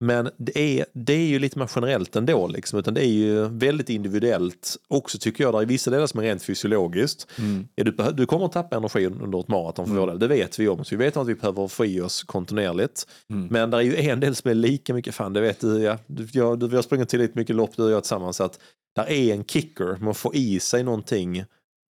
[0.00, 3.48] Men det är, det är ju lite mer generellt ändå, liksom, utan det är ju
[3.48, 5.54] väldigt individuellt också tycker jag.
[5.54, 7.26] Det är vissa delar som är rent fysiologiskt.
[7.74, 10.58] Ja, du, du kommer att tappa energi under ett maraton för vår del, det vet
[10.58, 10.84] vi om.
[10.84, 13.06] Så vi vet att vi behöver få i oss kontinuerligt.
[13.50, 15.82] Men det är ju en del som är lika mycket fan, det vet du.
[15.82, 18.36] Ja, du, jag, du vi har sprungit tillräckligt mycket lopp du och jag tillsammans.
[18.36, 18.58] Så att
[18.96, 21.44] där är en kicker, man får i sig någonting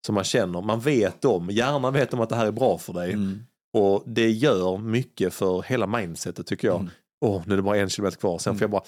[0.05, 2.93] som man känner, man vet om, hjärnan vet om att det här är bra för
[2.93, 3.13] dig.
[3.73, 6.89] Och det gör mycket för hela mindsetet tycker jag.
[7.25, 8.83] Åh, nu är det bara en kilometer kvar, sen får jag bara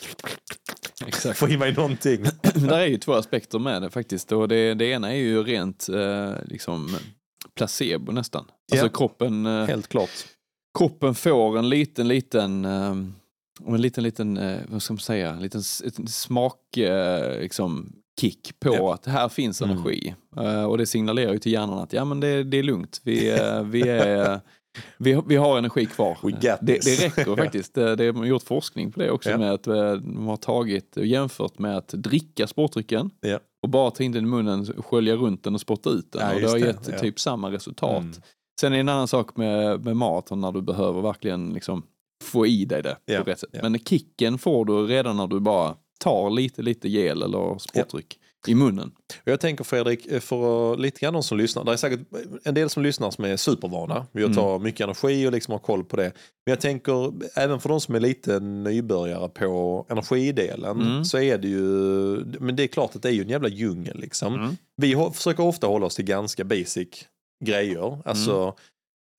[1.05, 1.39] Exakt.
[1.39, 2.23] få i mig någonting.
[2.55, 4.31] Där är ju två aspekter med det faktiskt.
[4.31, 6.95] Och det, det ena är ju rent eh, liksom
[7.55, 8.45] placebo nästan.
[8.71, 8.91] Alltså Ja.
[8.93, 10.09] kroppen, eh, Helt klart.
[10.77, 12.95] kroppen får en liten, liten, eh,
[13.67, 15.63] en liten, liten, eh, vad ska man säga, en liten
[16.07, 16.59] smak,
[17.39, 18.93] liksom, kick på Ja.
[18.93, 19.77] att här finns Mm.
[19.77, 20.15] energi.
[20.37, 23.29] Eh, och det signalerar ju till hjärnan att ja men det, det är lugnt, vi,
[23.29, 24.41] eh, vi, är,
[24.97, 26.17] vi, har- vi har energi kvar.
[26.41, 27.73] Det, det räcker faktiskt.
[27.73, 29.37] Det, det har gjort forskning på det också Ja.
[29.37, 33.39] med att eh, de har tagit och jämfört med att dricka sportdrycken Ja.
[33.63, 36.21] och bara ta in den i munnen, skölja runt den och spotta ut den.
[36.29, 36.99] Ja, och det har gett ja.
[36.99, 38.01] typ samma resultat.
[38.01, 38.13] Mm.
[38.61, 41.83] Sen är det en annan sak med, med maraton när du behöver verkligen liksom
[42.23, 43.49] få i dig det på rätt sätt.
[43.61, 48.55] Men kicken får du redan när du bara tar lite, lite gel eller sportdryck i
[48.55, 48.91] munnen.
[49.25, 51.99] Och Jag tänker Fredrik, eh, för att- lite grann de som lyssnar, det är säkert
[52.43, 55.59] en del som lyssnar som är supervana vid att ta mycket energi och liksom har
[55.59, 56.03] koll på det.
[56.45, 61.05] Men jag tänker även för de som är lite nybörjare på energidelen Mm.
[61.05, 61.61] så är det ju,
[62.39, 64.33] men det är klart att det är ju en jävla djungel liksom.
[64.35, 64.57] Mm.
[64.77, 66.87] Vi försöker ofta hålla oss till ganska basic
[67.45, 68.01] grejer.
[68.05, 68.53] Alltså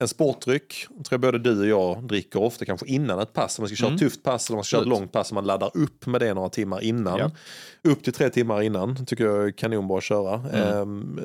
[0.00, 3.58] en sportdryck tror jag både du och jag dricker ofta kanske innan ett pass.
[3.58, 3.94] Om man ska köra Mm.
[3.96, 5.32] ett tufft pass eller man ska köra ett långt pass.
[5.32, 7.18] Man laddar upp med det några timmar innan.
[7.18, 7.30] Ja.
[7.90, 10.34] Upp till tre timmar innan tycker jag är kanonbra att köra.
[10.34, 11.18] Mm.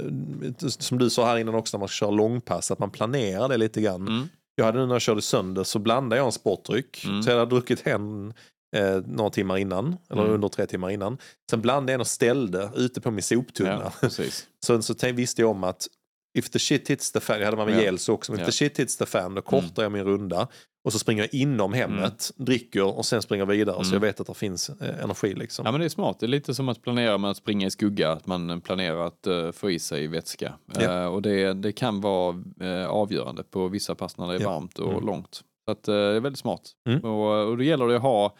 [0.48, 3.50] Ehm, som du sa här innan också när man ska köra långpass, att man planerar
[3.50, 4.08] det lite grann.
[4.08, 4.30] Mm.
[4.56, 7.06] Jag hade nu när jag körde sönder så blandade jag en sportdryck.
[7.06, 7.24] Mm.
[7.24, 8.34] Så jag hade druckit en
[8.76, 10.34] eh, några timmar innan, eller Mm.
[10.34, 11.18] under tre timmar innan.
[11.50, 13.92] Sen blandade jag en och ställde ute på min soptunna.
[14.02, 14.10] Ja.
[14.66, 15.88] Så, så visste jag om att
[16.34, 17.82] if the shit hits the fan, jag hade med Ja.
[17.82, 18.46] gels också, men if Ja.
[18.46, 20.48] the shit hits the fan då kortar jag min runda.
[20.86, 23.76] Och så springer jag inom hemmet, dricker och sen springer vidare.
[23.76, 23.94] Så Mm.
[23.94, 25.66] jag vet att det finns eh, energi liksom.
[25.66, 26.20] Ja men det är smart.
[26.20, 28.12] Det är lite som att planera med att springa i skugga.
[28.12, 30.54] Att man planerar att uh, få i sig vätska.
[30.74, 30.82] Ja.
[30.82, 34.50] Eh, och det, det kan vara eh, avgörande på vissa pass när det är Ja.
[34.50, 35.06] varmt och Mm.
[35.06, 35.42] långt.
[35.66, 36.72] Så att, eh, det är väldigt smart.
[36.88, 37.00] Mm.
[37.04, 38.36] Och, och då gäller det att ha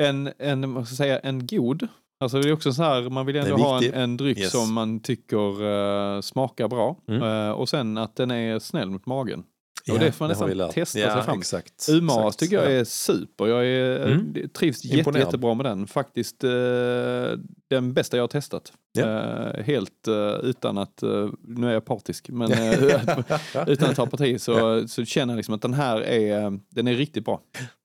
[0.00, 1.88] en, en, vad ska jag säga, en god
[2.20, 4.52] Alltså det är också så här, man vill ändå ha en, en dryck Yes.
[4.52, 5.62] som man tycker
[6.16, 6.96] eh, smakar bra.
[7.08, 7.22] Mm.
[7.22, 9.42] Eh, och sen att den är snäll mot magen.
[9.84, 11.38] Ja, och det får man nästan testa ja, sig fram.
[11.38, 11.88] Exakt.
[11.90, 12.38] Umaas exakt.
[12.38, 12.70] tycker jag Ja.
[12.80, 13.46] är super.
[13.46, 14.34] Jag är, Mm.
[14.36, 15.86] eh, trivs jätte, jättebra med den.
[15.86, 16.50] Faktiskt eh,
[17.70, 18.72] den bästa jag har testat.
[18.92, 19.22] Ja.
[19.62, 20.08] Helt
[20.42, 21.02] utan att,
[21.42, 22.52] nu är jag partisk, men
[23.66, 26.94] utan att ta parti så, så känner jag liksom att den här är, den är
[26.94, 27.40] riktigt bra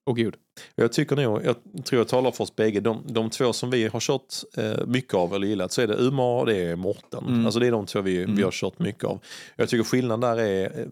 [0.06, 0.36] och god.
[0.74, 3.88] Jag tycker nog, jag tror jag talar för oss bägge, de, de två som vi
[3.88, 7.24] har kört eh, mycket av eller gillat så är det Uma och det är Morten.
[7.28, 7.44] Mm.
[7.46, 8.36] Alltså det är de två vi, Mm.
[8.36, 9.18] vi har kört mycket av.
[9.56, 10.86] Jag tycker skillnaden där är, eh,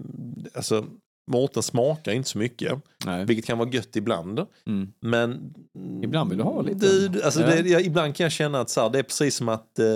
[0.55, 0.85] alltså
[1.31, 2.73] Mårten smakar inte så mycket,
[3.07, 3.25] Nej.
[3.25, 4.41] vilket kan vara gött ibland.
[4.67, 4.93] Mm.
[5.01, 5.55] Men
[6.03, 7.09] Ibland vill du ha lite.
[7.09, 7.47] Du, alltså Ja.
[7.47, 9.87] det, jag, ibland kan jag känna att så här, det är precis som att eh,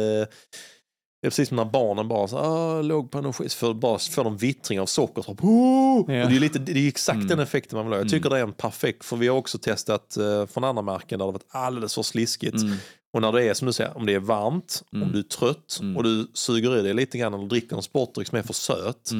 [1.23, 3.99] det är precis som när barnen bara så, ah, låg på energi, så får, bara,
[3.99, 5.23] får de vittring av socker.
[5.23, 6.05] Så, oh!
[6.15, 6.27] Ja.
[6.29, 7.29] det, är lite, det är exakt Mm.
[7.29, 8.01] den effekten man vill ha.
[8.01, 11.19] Jag tycker det är en perfekt, för vi har också testat eh, från andra märken
[11.19, 12.63] där det varit alldeles för sliskigt.
[12.63, 12.77] Mm.
[13.13, 15.07] Och när det är som du säger, om det är varmt, Mm.
[15.07, 15.97] om du är trött Mm.
[15.97, 19.11] och du suger i dig lite grann eller dricker en sportdryck som är för söt.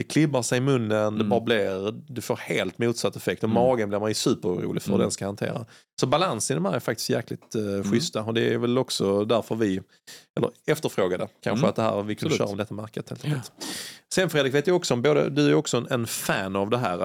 [0.00, 1.28] Det klibbar sig i munnen, det Mm.
[1.28, 3.42] bara blir, du får helt motsatt effekt.
[3.44, 3.62] Och Mm.
[3.62, 5.04] magen blir man ju superorolig för hur Mm.
[5.04, 5.66] den ska hantera.
[6.00, 8.22] Så balansen i de här är faktiskt jäkligt uh, schyssta.
[8.22, 9.80] Och det är väl också därför vi,
[10.36, 11.68] eller efterfrågade kanske Mm.
[11.70, 12.38] att det här, vi kunde Absolut.
[12.38, 13.52] köra om detta märket helt enkelt.
[14.14, 17.00] Sen Fredrik vet jag också både, du är också en, en fan av det här.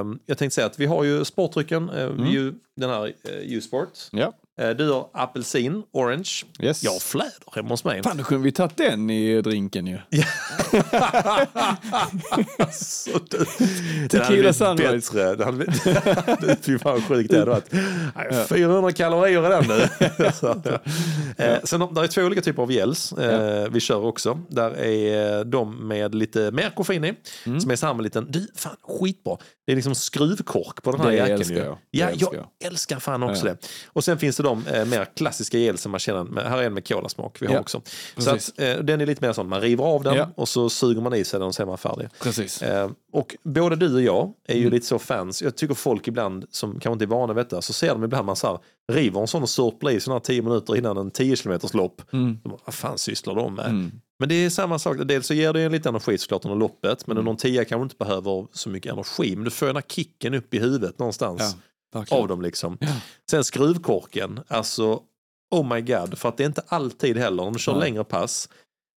[0.00, 3.88] Eh, jag tänkte säga att vi har ju sportdrycken, är ju den här U-sport.
[4.12, 6.30] Ja, du har apelsin, orange.
[6.60, 6.82] yes.
[6.84, 8.02] Jag har fläder hemma hos mig.
[8.02, 9.98] Fan, då kunde vi tagit den i drinken ju.
[12.58, 13.38] alltså, du,
[14.02, 15.34] det Tequila hade blivit bättre.
[15.34, 17.72] Det hade blivit, fy fan vad sjukt det hade varit.
[18.16, 19.88] Nej, 400 kalorier den nu.
[21.38, 24.40] Eh, sen har- där är två olika typer av gels eh, vi kör också.
[24.48, 27.14] Där är de med lite mer koffein i.
[27.46, 27.60] Mm.
[27.60, 29.36] Som är samma liten, du fan skitbra.
[29.66, 31.34] Det är liksom skruvkork på den här Det jackan.
[31.34, 31.78] älskar jag.
[31.92, 32.66] Det Ja, älskar jag jag.
[32.72, 33.52] älskar fan också Ja.
[33.52, 33.68] det.
[33.86, 36.88] Och sen finns det de eh, mer klassiska gelsen man känner, här är en med
[36.88, 37.82] kolasmak vi har Ja, också.
[38.16, 40.28] Så att, eh, den är lite mer sån, man river av den Ja.
[40.36, 42.08] och så suger man i sig den och så är man färdig.
[42.22, 42.62] Precis.
[42.62, 44.72] Eh, och både du och jag är ju Mm.
[44.72, 45.42] lite så fans.
[45.42, 48.26] Jag tycker folk ibland som kanske inte är vana vid detta så ser de ibland
[48.26, 48.58] man så här,
[48.92, 52.02] river en sån och sörplar i sån här 10 minuter innan en 10 km lopp.
[52.12, 52.38] Mm.
[52.44, 53.66] Bara, Vad fan sysslar de med?
[53.66, 53.90] Mm.
[54.20, 54.96] Men det är samma sak.
[55.04, 57.06] Dels så ger det ju lite energi såklart under loppet.
[57.06, 57.28] Men Mm.
[57.30, 59.36] en 10 kanske inte behöver så mycket energi.
[59.36, 61.52] Men du får den här kicken upp i huvudet någonstans Ja,
[61.92, 62.22] verkligen.
[62.22, 62.78] av dem liksom.
[62.80, 62.88] Ja.
[63.30, 65.02] Sen skruvkorken, alltså
[65.50, 66.18] oh my god.
[66.18, 67.80] För att det är inte alltid heller om du kör Nej.
[67.80, 68.48] längre pass.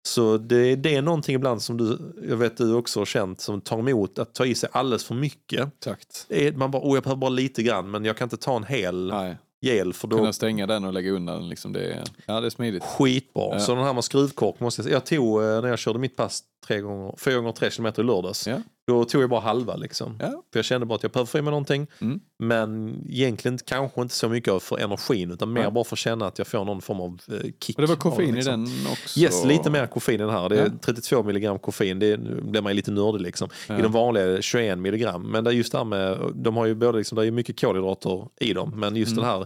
[0.08, 1.98] Så det, det är någonting ibland som du,
[2.28, 5.14] jag vet du också har känt, som tar emot att ta i sig alldeles för
[5.14, 5.68] mycket.
[5.78, 6.26] Exakt.
[6.54, 9.06] Man bara, oh, jag behöver bara lite grann men jag kan inte ta en hel
[9.06, 11.48] Nej, gel för då kunna stänga den och lägga undan den.
[11.48, 11.72] Liksom.
[11.72, 12.84] Det är, ja, det är smidigt.
[12.84, 13.48] skitbra.
[13.52, 13.60] Ja.
[13.60, 14.90] Så den här med skruvkork måste jag.
[14.90, 18.06] Jag tog, eh, när jag körde mitt pass tre gånger, fyra gånger tre kilometer i
[18.06, 18.46] lördags.
[18.46, 18.56] Ja.
[18.86, 20.16] Då tog jag bara halva liksom.
[20.20, 20.28] Ja.
[20.52, 21.86] För jag kände bara att jag behöver få i mig någonting.
[22.00, 22.20] Mm.
[22.38, 25.70] Men egentligen kanske inte så mycket för energin utan mer Nej.
[25.70, 27.76] bara för att känna att jag får någon form av eh, kick.
[27.78, 28.64] Och det var koffein liksom.
[28.64, 29.20] i den också.
[29.20, 30.48] Yes, lite mer koffein i den här.
[30.48, 30.70] Det är Ja.
[30.80, 31.98] 32 milligram koffein.
[31.98, 33.48] Det blir man lite nördig liksom.
[33.68, 33.78] Ja.
[33.78, 35.22] I de vanliga är det 21 milligram.
[35.22, 37.60] Men det är just det här med, de har ju både liksom, det är mycket
[37.60, 38.72] kolhydrater i dem.
[38.76, 39.24] Men just Mm.
[39.24, 39.40] den här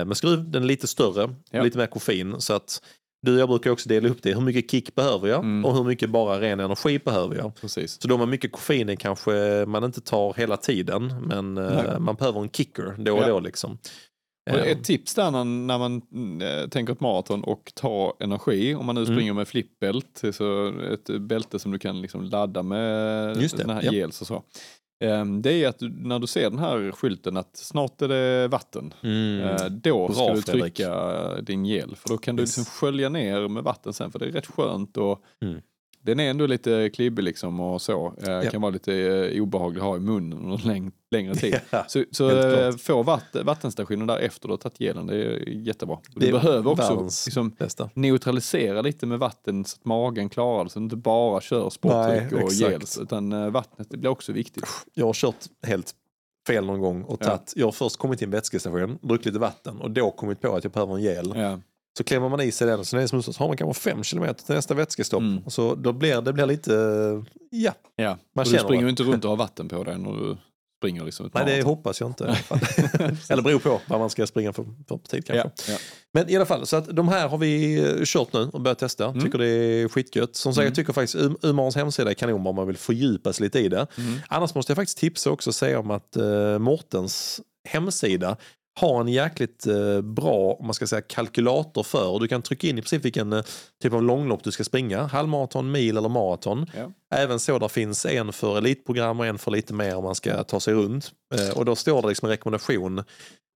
[0.00, 1.62] eh, med skruv, den är lite större, Ja.
[1.62, 2.40] lite mer koffein.
[2.40, 2.82] Så att
[3.24, 4.34] du och jag brukar också dela upp det.
[4.34, 5.64] Hur mycket kick behöver jag Mm.
[5.64, 7.54] och hur mycket bara ren energi behöver jag.
[7.60, 8.02] Precis.
[8.02, 11.14] Så då med mycket koffein kanske man inte tar hela tiden.
[11.26, 12.00] Men eh, Nej.
[12.00, 13.28] man behöver en kicker då och Ja.
[13.28, 13.78] då liksom.
[14.50, 16.02] Och Eh, ett tips där när, man
[16.42, 19.14] äh, tänker ett maraton och tar energi, om man nu Mm.
[19.14, 23.92] springer med flipbält, så ett bälte som du kan liksom ladda med Just det, ja.
[23.92, 24.42] gels och så.
[25.00, 28.94] Ehm, Det är att när du ser den här skylten att snart är det vatten,
[29.02, 29.40] mm.
[29.40, 30.74] eh, då Bra, ska du Fredrik.
[30.74, 31.96] trycka din gel.
[31.96, 32.56] För då kan du Yes.
[32.56, 35.60] liksom skölja ner med vatten sen, för det är rätt skönt och Mm.
[36.04, 38.14] Den är ändå lite klibbig liksom och så.
[38.22, 38.42] Eh, Ja.
[38.50, 41.60] Kan vara lite eh, obehaglig att ha i munnen under läng- längre tid.
[41.70, 45.48] Ja, Så, så eh, få vatt, vattenstationen där efter du har tagit gelen, det är
[45.48, 45.98] jättebra.
[46.14, 47.90] Det Du behöver också liksom, bästa.
[47.94, 50.70] neutralisera lite med vatten så att magen klarar det.
[50.70, 52.98] Så att du inte bara kör sporttryck Nej, och gels.
[52.98, 54.64] Utan eh, vattnet blir också viktigt.
[54.94, 55.36] Jag har kört
[55.66, 55.94] helt
[56.48, 57.26] fel någon gång och Ja.
[57.26, 60.54] tagit, jag har först kommit till en vätskestation, druckit lite vatten och då kommit på
[60.56, 61.34] att jag behöver en gel.
[61.98, 64.54] Så klämmer man i sig den det som så har man kanske fem kilometer till
[64.54, 65.20] nästa vätskestopp.
[65.20, 65.38] Mm.
[65.44, 66.72] Och Så då blir det blir lite,
[67.50, 68.18] ja, Ja.
[68.34, 68.86] Man och du springer det.
[68.86, 70.36] ju inte runt och har vatten på dig när du
[70.80, 72.24] springer liksom nej det hoppas jag inte.
[73.30, 75.34] Eller beror på vad man ska springa för, för tid kanske.
[75.34, 75.78] Ja, ja.
[76.12, 78.78] Men i alla fall, så att de här har vi eh, kört nu och börjat
[78.78, 79.06] testa.
[79.08, 79.20] Mm.
[79.24, 80.36] Tycker det är skitgött.
[80.36, 80.66] Som sagt, Mm.
[80.70, 83.68] jag tycker faktiskt Um- Umarens hemsida är kanon om man vill fördjupa sig lite i
[83.68, 83.86] det.
[83.98, 84.20] Mm.
[84.28, 88.36] Annars måste jag faktiskt tipsa också och säga om att uh, Mortens hemsida
[88.80, 92.18] har en jäkligt eh, bra om man ska säga, kalkylator för.
[92.18, 93.44] Du kan trycka in i princip vilken eh,
[93.82, 95.02] typ av långlopp du ska springa.
[95.02, 96.66] Halvmaraton, mil eller maraton.
[96.76, 96.92] Ja.
[97.14, 100.44] Även så där finns en för elitprogram och en för lite mer om man ska
[100.44, 101.12] ta sig runt.
[101.34, 103.04] Eh, och då står det liksom en rekommendation.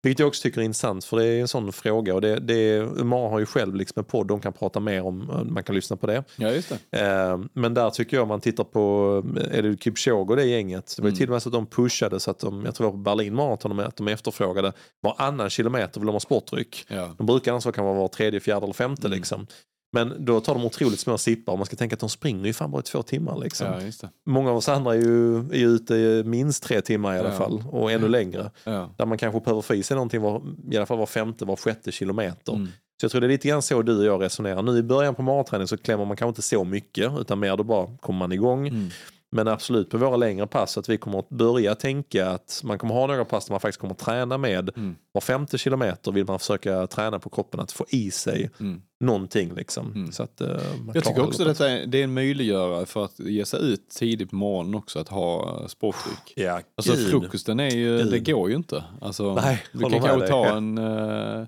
[0.03, 2.15] Vilket jag också tycker är intressant för det är en sån fråga.
[2.15, 5.31] Och det, det, Umar har ju själv liksom en podd de kan prata mer om.
[5.31, 6.25] eh, Man kan lyssna på det.
[6.37, 7.01] ja, just det.
[7.01, 10.45] Eh, men där tycker jag om man tittar på, eh, är det Kipchoge och det
[10.45, 10.95] gänget.
[10.97, 11.16] Det var ju Mm.
[11.19, 13.03] till och med så att de pushade så att de, jag tror det var på
[13.16, 14.73] Berlin Marathon, att de efterfrågade
[15.03, 16.85] varannan kilometer vill de ha sportdryck.
[16.89, 17.15] Ja.
[17.19, 19.19] De brukar annars kan vara var tredje, fjärde eller femte Mm.
[19.19, 19.47] liksom.
[19.93, 22.52] Men då tar de otroligt små sippar och man ska tänka att de springer ju
[22.52, 23.66] fan bara i två timmar liksom.
[24.02, 24.09] ja.
[24.27, 27.39] Många av oss andra är ju, är ju ute minst tre timmar i alla Ja.
[27.39, 28.51] fall och ännu längre.
[28.65, 28.94] Ja.
[28.97, 31.56] Där man kanske behöver få i sig någonting var, i alla fall var femte, var
[31.56, 32.52] sjätte kilometer.
[32.52, 32.69] Mm.
[33.01, 34.62] Så jag tror det är lite grann så du och jag resonerar.
[34.62, 37.65] Nu i början på maratträning så klämmer man kanske inte så mycket utan mer då
[37.65, 38.69] bara kommer man igång.
[38.69, 38.89] Mm.
[39.31, 42.95] Men absolut på våra längre pass att vi kommer att börja tänka att man kommer
[42.95, 44.97] ha några pass där man faktiskt kommer att träna med Mm.
[45.13, 48.83] var femte kilometer vill man försöka träna på kroppen att få i sig Mm.
[49.01, 49.93] någonting liksom.
[49.93, 50.13] Mm.
[50.13, 53.19] Så att, man Jag tycker också att detta är, det är en möjliggörare för att
[53.21, 56.33] ge sig ut tidigt på morgonen också, att ha eh, sportdryck.
[56.37, 57.11] Ja, Alltså gud.
[57.11, 58.11] frukosten är ju, Gud.
[58.11, 58.85] det går ju inte.
[59.01, 61.47] Alltså, Nej, du kan kanske ta en, eh,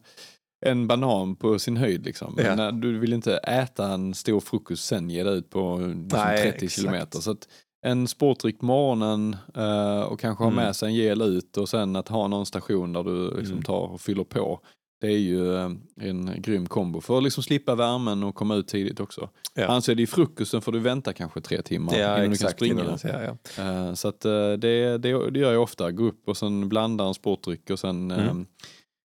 [0.66, 2.34] en banan på sin höjd liksom.
[2.36, 2.70] Men Ja.
[2.70, 6.64] du vill inte äta en stor frukost sen ge dig ut på liksom, Nej, 30
[6.64, 6.72] exakt.
[6.72, 7.18] kilometer.
[7.18, 7.48] Så att
[7.86, 10.64] en sportdryck på morgonen eh, och kanske ha Mm.
[10.64, 13.62] med sig en gel ut och sen att ha någon station där du liksom Mm.
[13.62, 14.60] tar och fyller på.
[15.00, 15.70] Det är ju eh,
[16.00, 19.28] en grym kombo för att liksom slippa värmen och komma ut tidigt också.
[19.54, 19.66] Ja.
[19.66, 22.58] Annars är det i frukosten får du vänta kanske tre timmar Ja, innan exakt.
[22.58, 23.18] du kan springa.
[23.24, 23.62] Ja, ja.
[23.88, 27.04] Eh, Så att eh, det, det, det gör jag ofta, gå upp och sen blanda
[27.04, 28.46] en sportdryck och sen Mm.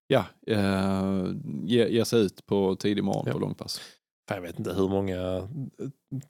[0.08, 0.26] ja,
[1.66, 3.82] ge, ge sig ut på tidig morgon på långpass.
[4.30, 5.44] Jag vet inte hur många eh,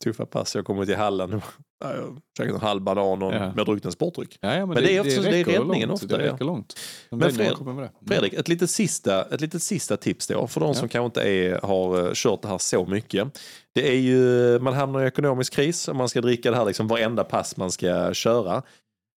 [0.04, 1.42] tuffa pass jag kommer till hallen.
[1.84, 3.52] Ja, Jag har käkat en halv banan och Ja.
[3.56, 4.38] med druckit en sportdryck.
[4.42, 6.04] Ja, ja, Men det är också- det är räddningen långt.
[6.04, 6.34] ofta, Det ja.
[6.34, 6.72] räcker långt.
[6.72, 7.88] Sen Men blir det några Fred- koppar med det.
[7.88, 8.08] Mm.
[8.08, 10.90] Fredrik, ett litet sista, ett litet sista tips då för de som Ja.
[10.92, 13.40] kanske inte är, har eh, kört det här så mycket.
[13.76, 16.88] Det är ju, man hamnar i ekonomisk kris om man ska dricka det här liksom
[16.88, 18.62] varenda pass man ska köra.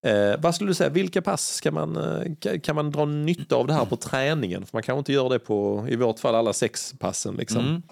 [0.07, 3.57] Eh, vad skulle du säga, vilka pass ska man, eh, ka- kan man dra nytta
[3.57, 4.67] av det här på träningen?
[4.67, 7.35] För man kan inte göra det på, i vårt fall, alla sex passen.
[7.35, 7.61] Liksom.
[7.67, 7.83] Mm.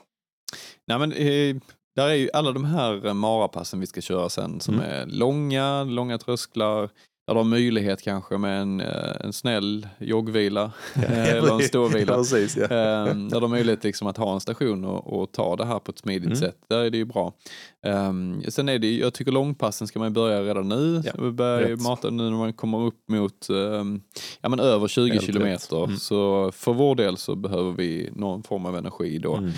[0.86, 1.56] Nej, men, eh,
[1.96, 4.86] där är ju alla de här eh, marapassen vi ska köra sen som Mm.
[4.90, 6.88] är långa, långa trösklar.
[7.26, 12.12] Där du har möjlighet kanske med en, eh, en snäll joggvila eller en ståvila.
[12.12, 12.64] Ja, precis, ja.
[13.10, 15.78] Um, där de har möjlighet liksom att ha en station och, och ta det här
[15.78, 16.36] på ett smidigt Mm.
[16.36, 16.56] sätt.
[16.68, 17.32] Där är det ju bra.
[17.86, 21.02] Um, sen är det jag tycker långpassen ska man börja redan nu.
[21.04, 24.02] Ja, Vi börjar mata nu när man kommer upp mot um,
[24.40, 25.84] ja, men över 20 Helt kilometer.
[25.84, 25.96] Mm.
[25.96, 29.34] Så för vår del så behöver vi någon form av energi då.
[29.36, 29.50] Mm.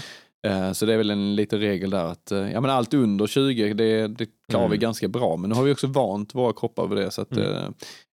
[0.46, 3.26] Eh, Så det är väl en liten regel där att eh, ja, men allt under
[3.26, 4.70] 20 det, det klarar Mm.
[4.70, 5.36] vi ganska bra.
[5.36, 7.10] Men nu har vi också vant våra kroppar vid det.
[7.10, 7.52] Så att, Mm.
[7.52, 7.68] eh,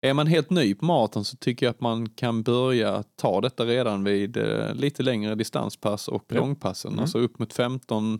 [0.05, 3.65] är man helt ny på maraton så tycker jag att man kan börja ta detta
[3.65, 4.37] redan vid
[4.73, 6.91] lite längre distanspass och långpassen.
[6.91, 7.01] Mm.
[7.01, 8.19] Alltså upp mot 15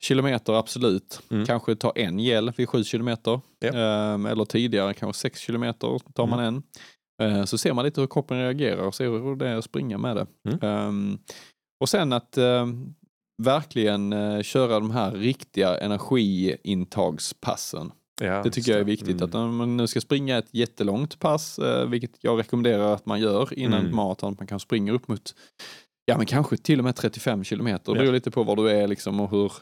[0.00, 1.20] kilometer absolut.
[1.30, 1.46] Mm.
[1.46, 3.40] Kanske ta en gel vid 7 kilometer.
[3.58, 3.68] Ja.
[3.68, 6.62] Eh, Eller tidigare kanske 6 kilometer tar man en.
[7.22, 9.98] Eh, Så ser man lite hur kroppen reagerar och ser hur det är att springa
[9.98, 10.26] med det.
[10.48, 10.58] Mm.
[10.62, 11.18] Ehm,
[11.80, 12.66] och sen att eh,
[13.42, 17.90] verkligen eh, köra de här riktiga energiintagspassen.
[18.20, 19.08] Ja, Det tycker jag är viktigt.
[19.10, 19.24] Mm.
[19.24, 23.20] Att om man nu ska springa ett jättelångt pass, eh, vilket jag rekommenderar att man
[23.20, 23.86] gör innan Mm.
[23.86, 25.34] ett maraton, man kan springa upp mot,
[26.04, 27.92] ja men kanske till och med 35 kilometer.
[27.92, 28.02] Det Ja.
[28.02, 29.52] beror lite på var du är liksom och hur,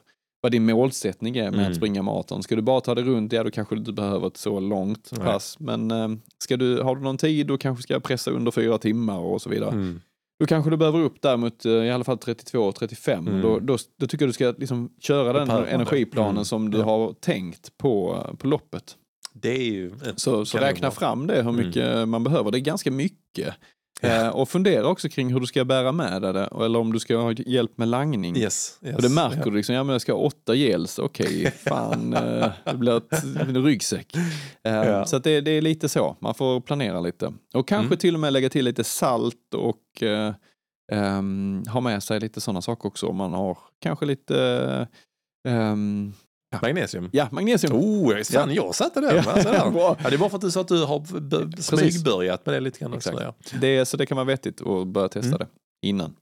[0.43, 1.71] vad din målsättning är med Mm.
[1.71, 2.43] att springa maraton.
[2.43, 5.09] Ska du bara ta det runt, ja då kanske du inte behöver ett så långt
[5.13, 5.27] Nej.
[5.27, 5.57] pass.
[5.61, 6.09] Men eh,
[6.39, 9.43] ska du, har du någon tid, då kanske ska jag pressa under fyra timmar och
[9.43, 9.71] så vidare.
[9.71, 10.01] Mm.
[10.39, 13.11] Då kanske du behöver upp där mot eh, i alla fall 32-35.
[13.13, 13.43] Mm.
[13.43, 16.45] Då, då, då tycker jag du ska liksom köra den energiplanen Mm.
[16.45, 16.85] som du Ja.
[16.85, 18.97] har tänkt på, på loppet.
[19.33, 21.67] Det är ju Så, så räkna fram det hur Mm.
[21.67, 22.51] mycket man behöver.
[22.51, 23.55] Det är ganska mycket.
[24.03, 26.99] Eh, och fundera också kring hur du ska bära med dig det, eller om du
[26.99, 28.37] ska ha hjälp med langning.
[28.37, 28.97] Yes, yes.
[28.97, 32.49] Och det märker du liksom, ja men jag ska ha åtta gels, okej, fan, eh,
[32.65, 34.17] det blir ett, en ryggsäck.
[34.65, 35.07] Eh, Ja.
[35.07, 37.33] Så det, det är lite så, man får planera lite.
[37.55, 37.99] Och kanske Mm.
[37.99, 40.03] till och med lägga till lite salt och
[40.93, 44.89] ehm, ha med sig lite sådana saker också om man har kanske lite
[45.49, 46.13] ehm,
[46.63, 47.09] Magnesium.
[47.13, 47.73] ja, magnesium.
[47.77, 49.17] Oh, fan, jag satte den.
[49.17, 49.49] Ja, Alltså,
[50.03, 52.79] ja, det är bara för att du sa att du har smygbörjat med det lite
[52.79, 52.95] grann.
[52.95, 53.35] Också, ja.
[53.61, 55.39] Det, så det kan vara vettigt att börja testa Mm.
[55.39, 56.17] det innan.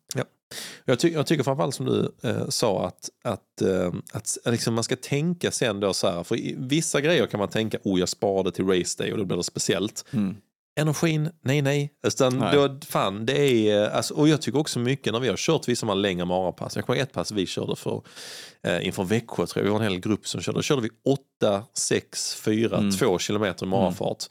[0.85, 4.85] Jag, ty jag tycker framförallt som du eh, sa att, att, eh, att liksom man
[4.85, 8.09] ska tänka sen då så här, för i vissa grejer kan man tänka, oh jag
[8.09, 10.05] sparade till race day och då blir det speciellt.
[10.13, 10.37] Mm.
[10.81, 11.93] Energin, nej nej.
[12.07, 12.57] Utan Nej.
[12.57, 15.87] Då, fan, det är, alltså, och jag tycker också mycket när vi har kört vissa
[15.87, 16.77] man längre marapass.
[16.77, 18.03] Jag kommer ett pass vi körde för,
[18.67, 19.63] eh, inför Växjö, tror jag.
[19.65, 20.59] vi var en hel grupp som körde.
[20.59, 20.91] Då körde vi
[21.41, 22.91] 8, 6, 4, Mm.
[22.91, 24.25] 2 kilometer i marafart.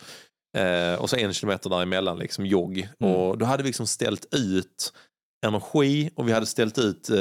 [0.58, 2.88] Eh, och så en kilometer däremellan, liksom jogg.
[3.00, 3.14] Mm.
[3.16, 4.94] Och då hade vi liksom ställt ut
[5.44, 7.18] energi och vi hade ställt ut eh,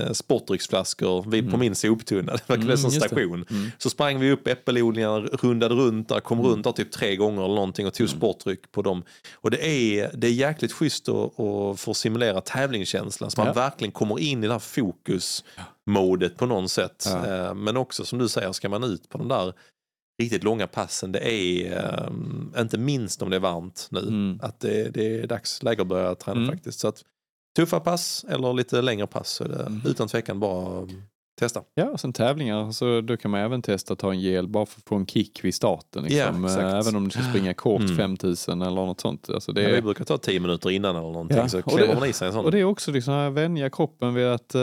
[0.00, 1.60] eh, sportdrycksflaskor vid, på Mm.
[1.60, 2.32] min soptunna.
[2.36, 2.78] Det var Mm, det.
[2.78, 3.44] station.
[3.50, 3.70] Mm.
[3.78, 6.50] Så sprang vi upp äppelodlingar, rundade runt där, kom Mm.
[6.50, 8.18] runt där typ tre gånger eller någonting och tog Mm.
[8.18, 9.02] sportdryck på dem.
[9.34, 13.52] Och det är, det är jäkligt schysst att, att få simulera tävlingskänslan så man Ja.
[13.52, 17.04] verkligen kommer in i det här fokusmodet på något sätt.
[17.06, 17.26] Ja.
[17.26, 19.52] Eh, Men också som du säger, ska man ut på de där
[20.22, 21.72] riktigt långa passen, det är
[22.56, 24.38] eh, inte minst om det är varmt nu, Mm.
[24.42, 26.50] att det, det är dags läge att börja träna Mm.
[26.50, 26.78] faktiskt.
[26.80, 27.04] Så att
[27.58, 29.80] tuffa pass eller lite längre pass så är det Mm.
[29.84, 30.88] utan tvekan bara
[31.38, 31.62] testa.
[31.74, 34.66] Ja, och sen tävlingar, så då kan man även testa att ta en gel bara
[34.66, 36.02] för att få en kick vid starten.
[36.04, 36.44] Liksom.
[36.44, 37.96] Eh, även om du ska springa kort Mm.
[37.96, 39.30] 5000 eller något sånt.
[39.30, 41.64] Alltså det Ja, vi är, brukar ta tio minuter innan eller någonting Ja, så och
[41.64, 42.44] klämmer det- man i sig en sån.
[42.44, 44.62] och det är också liksom att vänja kroppen vid att eh,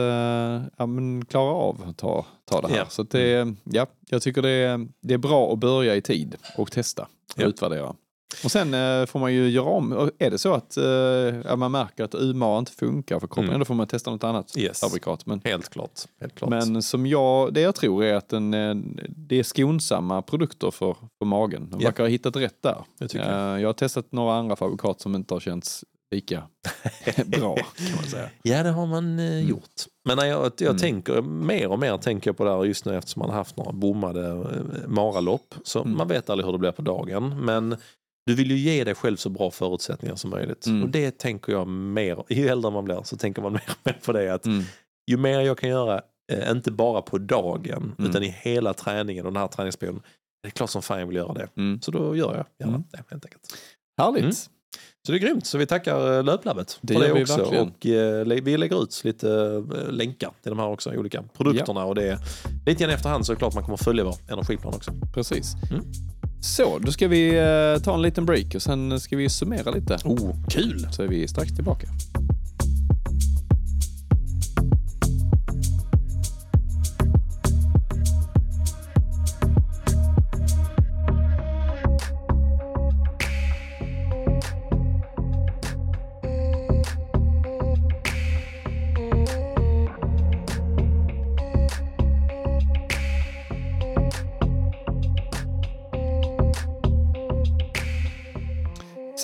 [0.77, 0.87] ja,
[1.29, 2.77] klara av att ta, ta det här.
[2.77, 2.85] Ja.
[2.89, 6.35] Så det, är- ja, jag tycker det är, det är bra att börja i tid
[6.57, 7.45] och testa och Ja.
[7.45, 7.95] utvärdera.
[8.43, 9.91] Och sen eh, får man ju göra om.
[9.91, 13.59] Och Är det så att eh, man märker att UMA inte funkar för kroppen, Mm.
[13.59, 14.79] då får man testa något annat Yes.
[14.79, 15.25] fabrikat.
[15.25, 15.91] Men Helt klart.
[16.21, 16.49] Helt klart.
[16.49, 18.75] Men som jag, det jag tror är att den, eh,
[19.07, 21.67] det är skonsamma produkter för, för magen.
[21.71, 21.87] De Ja.
[21.87, 22.77] verkar ha hittat rätt där.
[22.99, 23.15] jag.
[23.15, 26.43] Eh, Jag har testat några andra fabrikat som inte har känts lika
[27.25, 28.29] bra kan man säga.
[28.43, 29.47] Ja, det har man eh, Mm.
[29.47, 29.83] gjort.
[30.07, 30.77] Men när jag, jag Mm.
[30.77, 33.57] tänker mer och mer tänker jag på det här just nu eftersom man har haft
[33.57, 35.55] några bommade eh, maralopp.
[35.63, 35.97] Så Mm.
[35.97, 37.45] man vet aldrig hur det blir på dagen.
[37.45, 37.75] Men
[38.25, 40.65] du vill ju ge dig själv så bra förutsättningar som möjligt.
[40.65, 40.83] Mm.
[40.83, 43.99] Och det tänker jag mer, ju äldre man blir så tänker man mer och mer
[44.05, 44.33] på det.
[44.33, 44.63] Att Mm.
[45.11, 48.09] ju mer jag kan göra, eh, inte bara på dagen, Mm.
[48.09, 50.01] utan i hela träningen och den här träningsperioden.
[50.43, 51.47] Det är klart som fan jag vill göra det.
[51.57, 51.81] Mm.
[51.81, 52.83] Så då gör jag gärna Mm.
[52.91, 53.43] det helt enkelt.
[53.97, 54.21] Härligt.
[54.23, 54.33] Mm.
[55.05, 55.45] Så det är grymt.
[55.45, 57.41] Så vi tackar eh, Löplabbet Det för det också.
[57.43, 59.29] Och eh, vi lägger ut lite
[59.75, 61.85] eh, länkar till de här också olika produkterna.
[61.85, 62.17] Och det är
[62.65, 64.91] lite grann efterhand så är det klart man kommer följa vår energiplan också.
[65.13, 65.53] Precis.
[65.71, 65.83] Mm.
[66.45, 69.97] Så, då ska vi eh, ta en liten break och sen ska vi summera lite.
[70.03, 70.87] Oh, kul!
[70.91, 71.87] Så är vi strax tillbaka.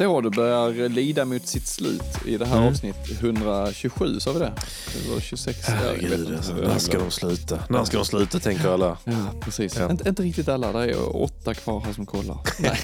[0.05, 2.67] Så, det börjar lida mot sitt slut i det här Mm.
[2.69, 4.51] avsnitt 127, sa vi det?
[5.05, 5.67] Det var 26.
[5.69, 6.35] jag vet inte.
[6.35, 7.59] alltså, när ska de sluta?
[7.69, 8.97] När ska de sluta tänker alla.
[9.03, 9.75] Ja, precis.
[9.79, 9.91] Ja.
[9.91, 12.37] Inte, inte riktigt alla, det är åtta kvar här som kollar.
[12.59, 12.77] Nej.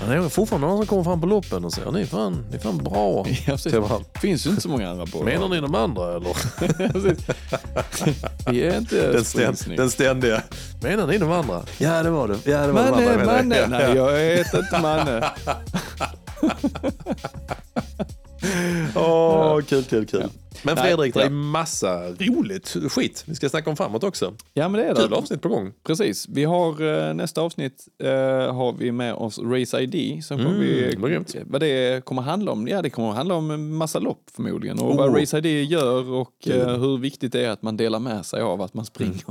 [0.00, 2.46] Men det är fortfarande någon som kommer fram på loppen och säger ni är fan,
[2.50, 3.26] ni är fan bra.
[3.46, 3.56] Ja.
[4.12, 6.36] Det finns ju inte så många andra på Menar ni de andra eller?
[8.50, 10.42] Vi är inte Den, ständ, den ständiga.
[10.82, 11.62] Menar ni de andra?
[11.78, 12.50] Ja det var det.
[12.50, 13.26] Ja, det var de Manne, andra.
[13.26, 13.56] Manne!
[13.56, 15.30] Ja, Nej, jag heter inte Manne.
[18.94, 20.20] Åh, kul, kul, kul.
[20.22, 20.45] Ja.
[20.62, 24.34] Men Nej, Fredrik, det är massa roligt skit vi ska snacka om framåt också.
[24.54, 25.16] Ja, men det är Kul det.
[25.16, 25.72] avsnitt på gång.
[25.86, 26.28] Precis.
[26.28, 28.08] Vi har eh, nästa avsnitt eh,
[28.54, 30.24] har vi med oss Race ID.
[30.24, 32.68] Som Mm, vi, vad vad det kommer handla om?
[32.68, 34.78] Ja, det kommer handla om en massa lopp förmodligen.
[34.78, 34.96] Och Oh.
[34.96, 36.60] vad Race ID gör och Kul.
[36.60, 39.22] eh, hur viktigt det är att man delar med sig av att man springer.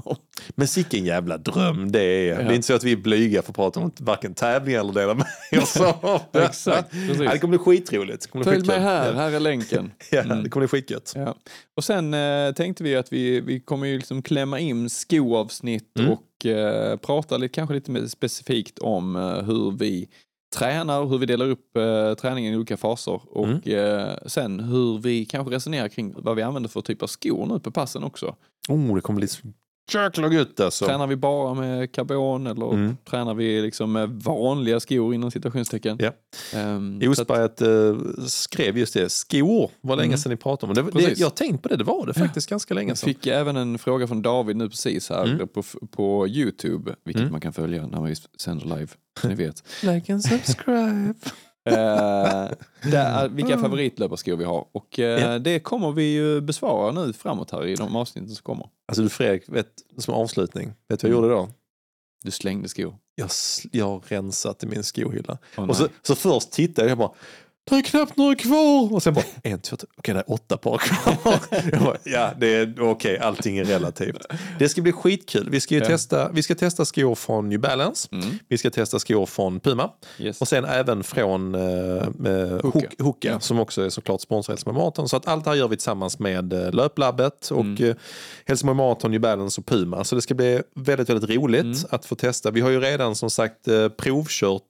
[0.50, 2.28] Men sicken jävla dröm det är.
[2.30, 2.38] Ja.
[2.38, 4.94] Det är inte så att vi är blyga för att prata om varken tävlingar eller
[4.94, 5.26] dela med
[5.64, 6.22] oss av.
[6.34, 7.20] Exakt, precis.
[7.22, 8.28] Ja, det kommer bli skitroligt.
[8.44, 9.92] Följ med här, här är länken.
[10.12, 10.44] Ja, Mm.
[10.44, 11.14] det kommer bli skitgött.
[11.16, 11.36] Ja.
[11.78, 16.12] Och sen eh, tänkte vi att vi, vi kommer ju liksom klämma in skoavsnitt Mm.
[16.12, 20.10] och eh, prata lite, kanske lite mer specifikt om eh, hur vi
[20.56, 23.62] tränar, hur vi delar upp eh, träningen i olika faser och Mm.
[23.66, 27.60] eh, sen hur vi kanske resonerar kring vad vi använder för typ av skor nu
[27.60, 28.36] på passen också.
[28.70, 29.28] Oh, det kommer bli
[29.94, 30.86] Jäkla gött alltså.
[30.86, 32.98] Tränar vi bara med carbon eller Mm.
[33.10, 35.98] tränar vi liksom med vanliga skor inom citationstecken?
[36.02, 36.12] Ja.
[36.60, 40.18] Ehm, så att- Osberget eh, skrev just det, skor var länge Mm.
[40.18, 40.76] sedan ni pratade om.
[40.76, 41.20] Det, det, Precis.
[41.20, 43.08] jag har tänkt på det, det var det faktiskt ganska länge Jag sedan.
[43.08, 45.48] fick även en fråga från David nu precis här Mm.
[45.48, 47.32] på, på Youtube, vilket Mm.
[47.32, 48.88] man kan följa när vi sänder live,
[49.24, 49.64] ni vet.
[49.84, 51.14] Like and subscribe.
[51.66, 52.50] Eh,
[52.92, 54.66] där, vilka favoritlöparskor vi har.
[54.72, 55.40] Och eh, Ja.
[55.40, 58.70] det kommer vi ju besvara nu framåt här i de avsnitten som kommer.
[58.88, 59.68] Alltså du Fredrik, vet,
[59.98, 61.30] som avslutning, vet du vad jag Mm.
[61.38, 61.54] gjorde då?
[62.24, 62.96] Du slängde skor.
[63.16, 63.30] Jag,
[63.72, 65.38] jag har rensat i min skohylla.
[65.58, 67.12] Åh, och så, så först tittade jag bara,
[67.70, 68.94] det är knappt några kvar.
[68.94, 71.80] Och sen bara, en, två, tre, okej det är åtta par kvar.
[71.86, 74.26] bara, ja, det är okej, allting är relativt.
[74.60, 75.50] Det ska bli skitkul.
[75.50, 75.88] Vi ska ju Ja.
[75.88, 78.08] testa, vi ska testa skor från New Balance.
[78.12, 78.26] Mm.
[78.48, 79.90] Vi ska testa skor från Puma.
[80.20, 80.42] Yes.
[80.42, 81.62] Och sen även från eh,
[82.26, 82.88] eh, Hoka.
[83.00, 83.40] Hoka Ja.
[83.40, 85.10] som också är såklart sponsrad Hälsingborg Marathon.
[85.10, 87.90] Så att allt det här gör vi tillsammans med eh, Löplabbet och Mm.
[87.90, 87.96] eh,
[88.46, 90.04] Hälsingborg Marathon, New Balance och Puma.
[90.04, 91.78] Så det ska bli väldigt, väldigt roligt Mm.
[91.90, 92.52] att få testa.
[92.52, 94.62] Vi har ju redan som sagt eh, provkört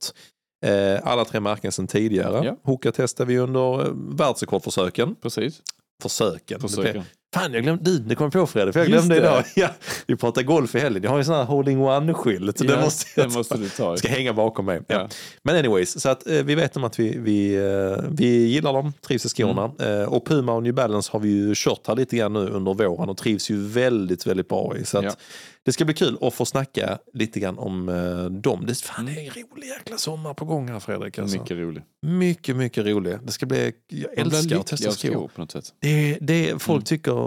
[0.65, 2.45] eh, alla tre märken sedan tidigare.
[2.45, 2.57] Ja.
[2.63, 5.15] Hoka testade vi under eh, världsrekordförsöken.
[5.15, 5.61] Precis.
[6.01, 6.59] Försöken.
[6.59, 7.03] Försöken.
[7.35, 9.31] Fan, jag glömde, du, det kom på Fredrik, för jag Just glömde det.
[9.31, 9.43] idag.
[9.55, 9.69] Ja,
[10.07, 11.03] vi pratade golf i helgen.
[11.03, 12.57] Jag har ju sån här holding one-skylt.
[12.57, 13.37] så Ja, det måste jag det ta.
[13.39, 13.97] måste du ta.
[13.97, 14.81] ska hänga bakom mig.
[14.87, 15.09] Ja.
[15.43, 18.93] Men anyways, så att eh, vi vet om att vi, vi, eh, vi gillar dem,
[19.07, 19.71] trivs i skorna.
[19.79, 20.01] Mm.
[20.01, 22.73] Eh, och Puma och New Balance har vi ju kört här lite grann nu under
[22.73, 24.85] våren och trivs ju väldigt, väldigt bra i.
[24.85, 25.17] Så att
[25.63, 28.63] det ska bli kul att få snacka lite grann om eh, dem.
[28.67, 31.19] Det, fan, det är en rolig jäkla sommar på gång här Fredrik.
[31.19, 31.37] Alltså.
[31.39, 31.83] Mycket, rolig.
[32.01, 33.17] mycket, mycket rolig.
[33.23, 35.31] Det ska bli, jag älskar att testa av skor.
[35.35, 35.65] på något sätt.
[35.79, 36.83] Det, det, folk Mm.
[36.83, 37.24] tycker,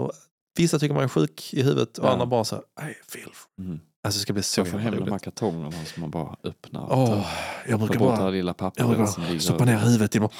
[0.57, 2.11] vissa tycker man är sjuk i huvudet och Ja.
[2.11, 3.39] andra bara så här, nej, filth.
[3.59, 3.79] Mm.
[4.03, 5.23] Alltså det ska bli så jävla de här roligt.
[5.23, 6.87] kartongerna som man bara öppnar.
[6.87, 7.25] tar-
[7.67, 10.19] jag brukar bort det här bara jag brukar ligger stoppa ner huvudet i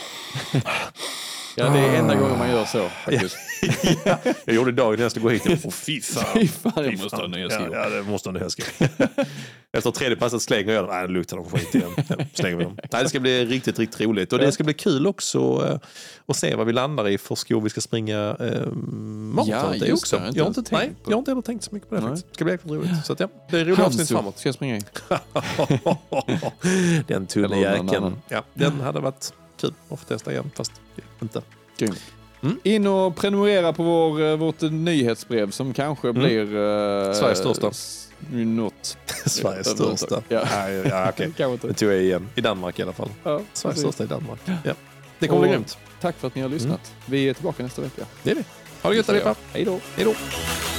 [1.59, 3.37] Ja, det är enda gången man gör så faktiskt.
[4.05, 5.61] ja, jag gjorde dagen när jag skulle gå hit.
[5.65, 6.25] Åh fy fan.
[6.33, 7.69] Fy fan, jag Fy måste ha nya ja, skor.
[7.73, 8.65] ja, det måste ha nya skor.
[9.71, 10.95] Efter tredje passet slänger jag dem.
[10.95, 11.91] Nej, det luktar de skit igen.
[12.07, 12.77] Ja, slänger vi dem.
[12.91, 14.33] Nej, det ska bli riktigt, riktigt roligt.
[14.33, 15.79] Och det ska bli kul också eh,
[16.25, 19.77] att se vad vi landar i för skor vi ska springa eh, maraton.
[19.79, 20.15] Ja, just också.
[20.15, 20.21] det.
[20.21, 21.89] Jag har Jag har inte tänkt nej, på jag har inte heller tänkt så mycket
[21.89, 22.09] på det.
[22.09, 23.05] Det ska bli jäkligt roligt.
[23.05, 24.39] Så att, ja, det är roliga avsnitt framåt.
[24.39, 24.81] ska jag springa i.
[27.07, 28.15] den tunna jäkeln.
[28.29, 30.51] Ja, den hade varit kul att få testa igen.
[30.55, 30.71] Fast
[31.21, 31.41] inte.
[31.77, 32.01] Grymt.
[32.41, 32.59] Mm.
[32.63, 36.41] In och prenumerera på vår, eh, vårt nyhetsbrev som kanske blir...
[36.55, 37.71] eh, Sveriges största.
[38.31, 38.97] Något.
[39.25, 39.99] Sveriges Överhuvudtaget.
[39.99, 40.23] största.
[40.27, 40.47] Ja.
[40.51, 40.69] Ja,
[41.37, 41.67] ja, inte.
[41.67, 42.27] Det tog jag igen.
[42.35, 43.09] I Danmark i alla fall.
[43.23, 44.39] Ja, Sveriges största i Danmark.
[44.63, 44.73] Ja.
[45.19, 45.77] Det kommer bli grymt.
[46.01, 46.93] Tack för att ni har lyssnat.
[47.05, 48.01] Vi är tillbaka nästa vecka.
[48.23, 48.43] Det är vi.
[48.81, 49.35] Ha det gött allihopa.
[49.53, 49.79] Hej då.
[49.95, 50.78] Hej då.